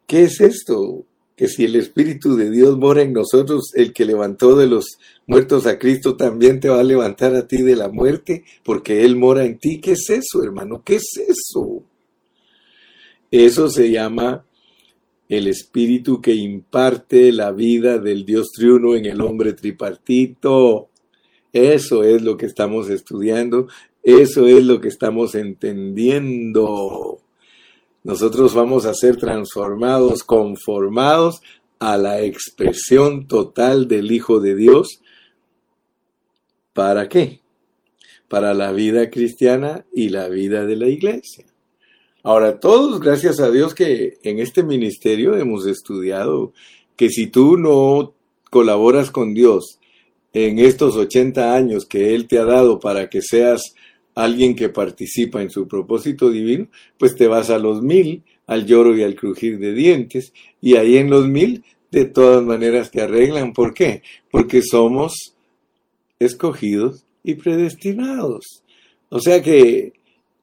¿qué 0.07 0.25
es 0.25 0.41
esto? 0.41 1.07
Que 1.43 1.49
si 1.49 1.65
el 1.65 1.75
Espíritu 1.75 2.37
de 2.37 2.53
Dios 2.53 2.79
mora 2.79 3.03
en 3.03 3.13
nosotros, 3.13 3.73
el 3.75 3.93
que 3.93 4.05
levantó 4.05 4.55
de 4.55 4.69
los 4.69 5.01
muertos 5.27 5.67
a 5.67 5.77
Cristo 5.77 6.15
también 6.15 6.61
te 6.61 6.69
va 6.69 6.79
a 6.79 6.85
levantar 6.85 7.35
a 7.35 7.49
ti 7.49 7.63
de 7.63 7.75
la 7.75 7.89
muerte, 7.89 8.45
porque 8.63 9.05
Él 9.05 9.17
mora 9.17 9.45
en 9.45 9.59
ti. 9.59 9.81
¿Qué 9.81 9.95
es 9.95 10.09
eso, 10.09 10.45
hermano? 10.45 10.85
¿Qué 10.85 10.95
es 10.95 11.11
eso? 11.17 11.83
Eso 13.29 13.69
se 13.69 13.91
llama 13.91 14.45
el 15.29 15.49
espíritu 15.49 16.21
que 16.23 16.33
imparte 16.33 17.33
la 17.33 17.51
vida 17.51 17.99
del 17.99 18.25
Dios 18.25 18.53
triuno 18.55 18.95
en 18.95 19.07
el 19.07 19.21
hombre 19.21 19.53
tripartito. 19.53 20.91
Eso 21.53 22.05
es 22.05 22.23
lo 22.23 22.37
que 22.37 22.47
estamos 22.47 22.89
estudiando, 22.89 23.67
eso 24.05 24.47
es 24.47 24.65
lo 24.65 24.81
que 24.81 24.87
estamos 24.87 25.35
entendiendo. 25.35 27.19
Nosotros 28.05 28.55
vamos 28.55 28.85
a 28.85 28.95
ser 28.95 29.17
transformados, 29.17 30.25
conformados 30.25 31.41
a 31.79 31.97
la 31.99 32.21
expresión 32.23 33.27
total 33.29 33.87
del 33.87 34.11
Hijo 34.11 34.41
de 34.41 34.57
Dios. 34.57 35.01
¿Para 36.73 37.09
qué? 37.09 37.41
Para 38.29 38.55
la 38.55 38.73
vida 38.73 39.11
cristiana 39.11 39.85
y 39.93 40.09
la 40.09 40.29
vida 40.29 40.67
de 40.67 40.77
la 40.77 40.89
iglesia. 40.89 41.47
Ahora, 42.25 42.61
todos, 42.61 43.01
gracias 43.01 43.41
a 43.41 43.51
Dios 43.51 43.75
que 43.75 44.19
en 44.23 44.39
este 44.39 44.63
ministerio 44.63 45.37
hemos 45.37 45.67
estudiado 45.67 46.53
que 46.97 47.09
si 47.09 47.27
tú 47.27 47.57
no 47.57 48.15
colaboras 48.51 49.11
con 49.11 49.35
Dios 49.35 49.79
en 50.33 50.59
estos 50.59 50.97
80 50.97 51.55
años 51.55 51.85
que 51.85 52.15
Él 52.15 52.29
te 52.29 52.39
ha 52.39 52.45
dado 52.45 52.79
para 52.79 53.09
que 53.09 53.23
seas 53.23 53.75
alguien 54.15 54.55
que 54.55 54.69
participa 54.69 55.43
en 55.43 55.51
su 55.51 55.67
propósito 55.67 56.31
divino, 56.31 56.69
pues 56.99 57.17
te 57.17 57.27
vas 57.27 57.51
a 57.51 57.59
los 57.59 57.83
mil, 57.83 58.23
al 58.47 58.67
lloro 58.67 58.97
y 58.97 59.03
al 59.03 59.15
crujir 59.15 59.59
de 59.59 59.73
dientes, 59.73 60.33
y 60.61 60.77
ahí 60.77 60.97
en 60.97 61.11
los 61.11 61.27
mil, 61.29 61.65
de 61.91 62.07
todas 62.07 62.43
maneras 62.43 62.91
te 62.91 63.03
arreglan. 63.03 63.53
¿Por 63.53 63.75
qué? 63.75 64.03
Porque 64.31 64.63
somos 64.63 65.37
escogidos 66.19 67.05
y 67.23 67.35
predestinados. 67.35 68.63
O 69.11 69.21
sea 69.21 69.43
que, 69.43 69.93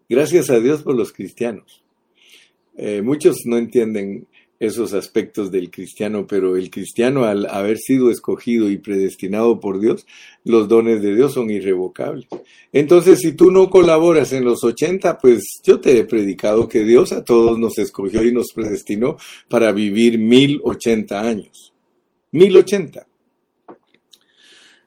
gracias 0.07 0.49
a 0.49 0.59
Dios 0.59 0.84
por 0.84 0.95
los 0.95 1.11
cristianos. 1.11 1.84
Eh, 2.78 3.01
muchos 3.01 3.38
no 3.45 3.57
entienden 3.57 4.28
esos 4.60 4.93
aspectos 4.93 5.51
del 5.51 5.72
cristiano, 5.72 6.28
pero 6.28 6.57
el 6.57 6.70
cristiano 6.70 7.24
al 7.24 7.45
haber 7.45 7.78
sido 7.78 8.12
escogido 8.12 8.70
y 8.70 8.78
predestinado 8.78 9.60
por 9.60 9.80
Dios, 9.80 10.05
los 10.43 10.68
dones 10.68 11.01
de 11.01 11.16
Dios 11.16 11.34
son 11.34 11.49
irrevocables. 11.49 12.28
Entonces, 12.74 13.20
si 13.20 13.34
tú 13.34 13.51
no 13.51 13.70
colaboras 13.70 14.34
en 14.34 14.43
los 14.43 14.64
80, 14.64 15.18
pues 15.18 15.62
yo 15.64 15.80
te 15.80 15.97
he 15.97 16.03
predicado 16.03 16.68
que 16.68 16.84
Dios 16.84 17.14
a 17.14 17.24
todos 17.24 17.57
nos 17.57 17.78
escogió 17.78 18.24
y 18.24 18.34
nos 18.34 18.51
predestinó 18.53 19.18
para 19.47 19.72
vivir 19.72 20.20
mil 20.20 20.60
ochenta 20.64 21.22
años. 21.22 21.74
Mil 22.32 22.55
ochenta. 22.57 23.07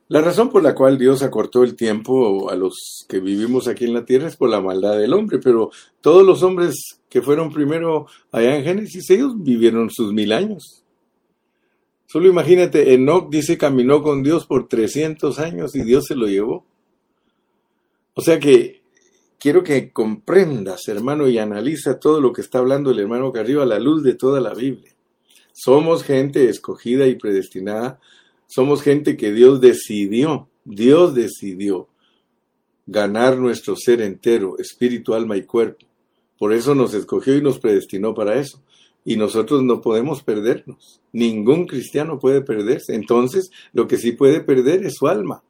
La 0.09 0.21
razón 0.21 0.51
por 0.51 0.63
la 0.63 0.75
cual 0.75 0.99
Dios 0.99 1.23
acortó 1.23 1.65
el 1.65 1.75
tiempo 1.75 2.51
a 2.51 2.57
los 2.57 3.07
que 3.09 3.21
vivimos 3.21 3.67
aquí 3.67 3.85
en 3.85 3.95
la 3.95 4.05
tierra 4.05 4.29
es 4.29 4.37
por 4.37 4.51
la 4.51 4.61
maldad 4.61 4.99
del 4.99 5.15
hombre, 5.15 5.39
pero 5.39 5.71
todos 6.01 6.27
los 6.27 6.43
hombres 6.43 7.01
que 7.09 7.23
fueron 7.23 7.53
primero 7.53 8.07
allá 8.31 8.57
en 8.57 8.65
Génesis, 8.65 9.09
ellos 9.11 9.33
vivieron 9.37 9.91
sus 9.91 10.13
mil 10.13 10.33
años. 10.33 10.85
Solo 12.07 12.29
imagínate, 12.29 12.93
Enoch 12.93 13.31
dice 13.31 13.57
caminó 13.57 14.03
con 14.03 14.23
Dios 14.23 14.45
por 14.45 14.69
300 14.69 15.39
años 15.39 15.75
y 15.75 15.83
Dios 15.83 16.05
se 16.07 16.15
lo 16.15 16.27
llevó. 16.27 16.67
O 18.15 18.21
sea 18.21 18.39
que 18.39 18.83
quiero 19.39 19.65
que 19.65 19.93
comprendas, 19.93 20.89
hermano, 20.89 21.27
y 21.27 21.39
analiza 21.39 21.99
todo 21.99 22.21
lo 22.21 22.35
que 22.35 22.43
está 22.43 22.59
hablando 22.59 22.91
el 22.91 22.99
hermano 22.99 23.33
arriba 23.35 23.63
a 23.63 23.67
la 23.67 23.79
luz 23.79 24.03
de 24.03 24.15
toda 24.15 24.41
la 24.41 24.53
Biblia. 24.53 24.93
Somos 25.55 26.05
gente 26.05 26.49
escogida 26.49 27.07
y 27.07 27.15
predestinada 27.15 27.99
somos 28.55 28.83
gente 28.83 29.17
que 29.17 29.33
Dios 29.33 29.63
decidió, 29.63 30.47
Dios 30.67 31.15
decidió 31.15 31.89
ganar 32.87 33.39
nuestro 33.39 33.77
ser 33.77 34.03
entero, 34.03 34.59
espíritu, 34.59 35.15
alma 35.15 35.39
y 35.39 35.45
cuerpo. 35.45 35.87
Por 36.39 36.53
eso 36.53 36.75
nos 36.75 36.93
escogió 36.93 37.35
y 37.35 37.41
nos 37.41 37.59
predestinó 37.59 38.13
para 38.13 38.39
eso. 38.39 38.63
Y 39.07 39.17
nosotros 39.17 39.63
no 39.63 39.81
podemos 39.81 40.23
perdernos. 40.23 41.01
Ningún 41.13 41.67
cristiano 41.67 42.19
puede 42.19 42.43
perderse. 42.43 42.95
Entonces, 42.95 43.51
lo 43.73 43.89
que 43.89 43.97
sí 43.97 44.13
puede 44.13 44.41
perder 44.41 44.85
es 44.85 44.97
su 44.97 45.09
alma. 45.09 45.43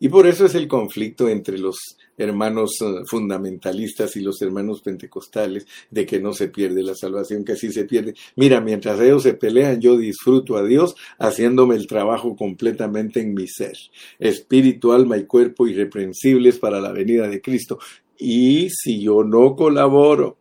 Y 0.00 0.08
por 0.08 0.26
eso 0.26 0.46
es 0.46 0.54
el 0.54 0.68
conflicto 0.68 1.28
entre 1.28 1.58
los 1.58 1.76
hermanos 2.18 2.76
eh, 2.82 3.02
fundamentalistas 3.06 4.16
y 4.16 4.20
los 4.20 4.42
hermanos 4.42 4.82
pentecostales 4.82 5.66
de 5.90 6.04
que 6.04 6.20
no 6.20 6.32
se 6.34 6.48
pierde 6.48 6.82
la 6.82 6.94
salvación, 6.94 7.44
que 7.44 7.52
así 7.52 7.72
se 7.72 7.84
pierde. 7.84 8.14
Mira, 8.36 8.60
mientras 8.60 9.00
ellos 9.00 9.22
se 9.22 9.34
pelean, 9.34 9.80
yo 9.80 9.96
disfruto 9.96 10.56
a 10.56 10.64
Dios 10.64 10.96
haciéndome 11.18 11.76
el 11.76 11.86
trabajo 11.86 12.36
completamente 12.36 13.20
en 13.20 13.34
mi 13.34 13.46
ser, 13.46 13.76
espíritu, 14.18 14.92
alma 14.92 15.16
y 15.16 15.24
cuerpo 15.24 15.66
irreprensibles 15.66 16.58
para 16.58 16.80
la 16.80 16.92
venida 16.92 17.28
de 17.28 17.40
Cristo. 17.40 17.78
Y 18.18 18.68
si 18.70 19.00
yo 19.00 19.22
no 19.22 19.54
colaboro, 19.54 20.36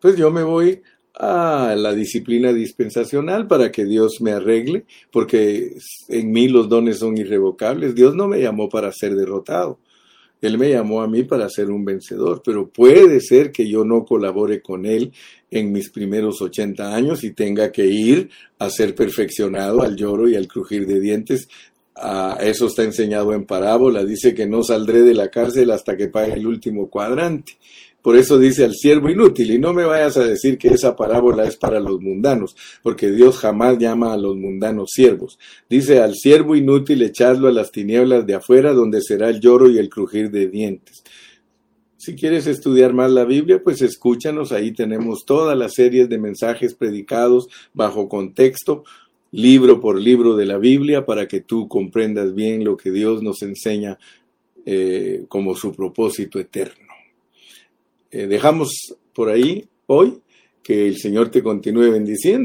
pues 0.00 0.16
yo 0.16 0.30
me 0.30 0.42
voy 0.42 0.82
a 1.14 1.74
la 1.76 1.92
disciplina 1.92 2.52
dispensacional 2.52 3.46
para 3.46 3.70
que 3.70 3.84
Dios 3.84 4.20
me 4.20 4.32
arregle, 4.32 4.84
porque 5.12 5.74
en 6.08 6.32
mí 6.32 6.48
los 6.48 6.68
dones 6.68 6.98
son 6.98 7.18
irrevocables. 7.18 7.94
Dios 7.94 8.14
no 8.14 8.26
me 8.26 8.40
llamó 8.40 8.68
para 8.68 8.90
ser 8.92 9.14
derrotado. 9.14 9.78
Él 10.40 10.58
me 10.58 10.70
llamó 10.70 11.02
a 11.02 11.08
mí 11.08 11.22
para 11.24 11.48
ser 11.48 11.70
un 11.70 11.84
vencedor, 11.84 12.42
pero 12.44 12.68
puede 12.68 13.20
ser 13.20 13.52
que 13.52 13.68
yo 13.68 13.84
no 13.84 14.04
colabore 14.04 14.62
con 14.62 14.86
Él 14.86 15.12
en 15.50 15.72
mis 15.72 15.90
primeros 15.90 16.40
80 16.40 16.94
años 16.94 17.24
y 17.24 17.32
tenga 17.32 17.70
que 17.70 17.86
ir 17.86 18.30
a 18.58 18.70
ser 18.70 18.94
perfeccionado 18.94 19.82
al 19.82 19.96
lloro 19.96 20.28
y 20.28 20.36
al 20.36 20.48
crujir 20.48 20.86
de 20.86 21.00
dientes. 21.00 21.48
a 21.94 22.38
eso 22.40 22.66
está 22.66 22.82
enseñado 22.82 23.34
en 23.34 23.44
parábola. 23.44 24.04
Dice 24.04 24.34
que 24.34 24.46
no 24.46 24.62
saldré 24.62 25.02
de 25.02 25.12
la 25.12 25.28
cárcel 25.28 25.70
hasta 25.70 25.96
que 25.96 26.08
pague 26.08 26.34
el 26.34 26.46
último 26.46 26.88
cuadrante. 26.88 27.58
Por 28.02 28.16
eso 28.16 28.38
dice 28.38 28.64
al 28.64 28.74
siervo 28.74 29.10
inútil, 29.10 29.50
y 29.50 29.58
no 29.58 29.74
me 29.74 29.84
vayas 29.84 30.16
a 30.16 30.24
decir 30.24 30.56
que 30.56 30.68
esa 30.68 30.96
parábola 30.96 31.44
es 31.44 31.56
para 31.56 31.80
los 31.80 32.00
mundanos, 32.00 32.56
porque 32.82 33.10
Dios 33.10 33.36
jamás 33.38 33.78
llama 33.78 34.12
a 34.12 34.16
los 34.16 34.36
mundanos 34.36 34.90
siervos. 34.92 35.38
Dice 35.68 36.00
al 36.00 36.14
siervo 36.14 36.56
inútil 36.56 37.02
echadlo 37.02 37.48
a 37.48 37.52
las 37.52 37.70
tinieblas 37.70 38.26
de 38.26 38.34
afuera, 38.34 38.72
donde 38.72 39.02
será 39.02 39.28
el 39.28 39.40
lloro 39.40 39.68
y 39.68 39.78
el 39.78 39.90
crujir 39.90 40.30
de 40.30 40.48
dientes. 40.48 41.02
Si 41.98 42.14
quieres 42.14 42.46
estudiar 42.46 42.94
más 42.94 43.10
la 43.10 43.26
Biblia, 43.26 43.62
pues 43.62 43.82
escúchanos, 43.82 44.52
ahí 44.52 44.72
tenemos 44.72 45.26
todas 45.26 45.56
las 45.56 45.74
series 45.74 46.08
de 46.08 46.18
mensajes 46.18 46.74
predicados 46.74 47.48
bajo 47.74 48.08
contexto, 48.08 48.84
libro 49.32 49.80
por 49.80 50.00
libro 50.00 50.34
de 50.34 50.46
la 50.46 50.56
Biblia, 50.56 51.04
para 51.04 51.28
que 51.28 51.42
tú 51.42 51.68
comprendas 51.68 52.34
bien 52.34 52.64
lo 52.64 52.78
que 52.78 52.90
Dios 52.90 53.22
nos 53.22 53.42
enseña 53.42 53.98
eh, 54.64 55.26
como 55.28 55.54
su 55.54 55.74
propósito 55.74 56.40
eterno. 56.40 56.89
Eh, 58.10 58.26
dejamos 58.26 58.96
por 59.14 59.28
ahí 59.28 59.68
hoy. 59.86 60.20
Que 60.62 60.86
el 60.86 60.98
Señor 60.98 61.30
te 61.30 61.42
continúe 61.42 61.90
bendiciendo. 61.90 62.38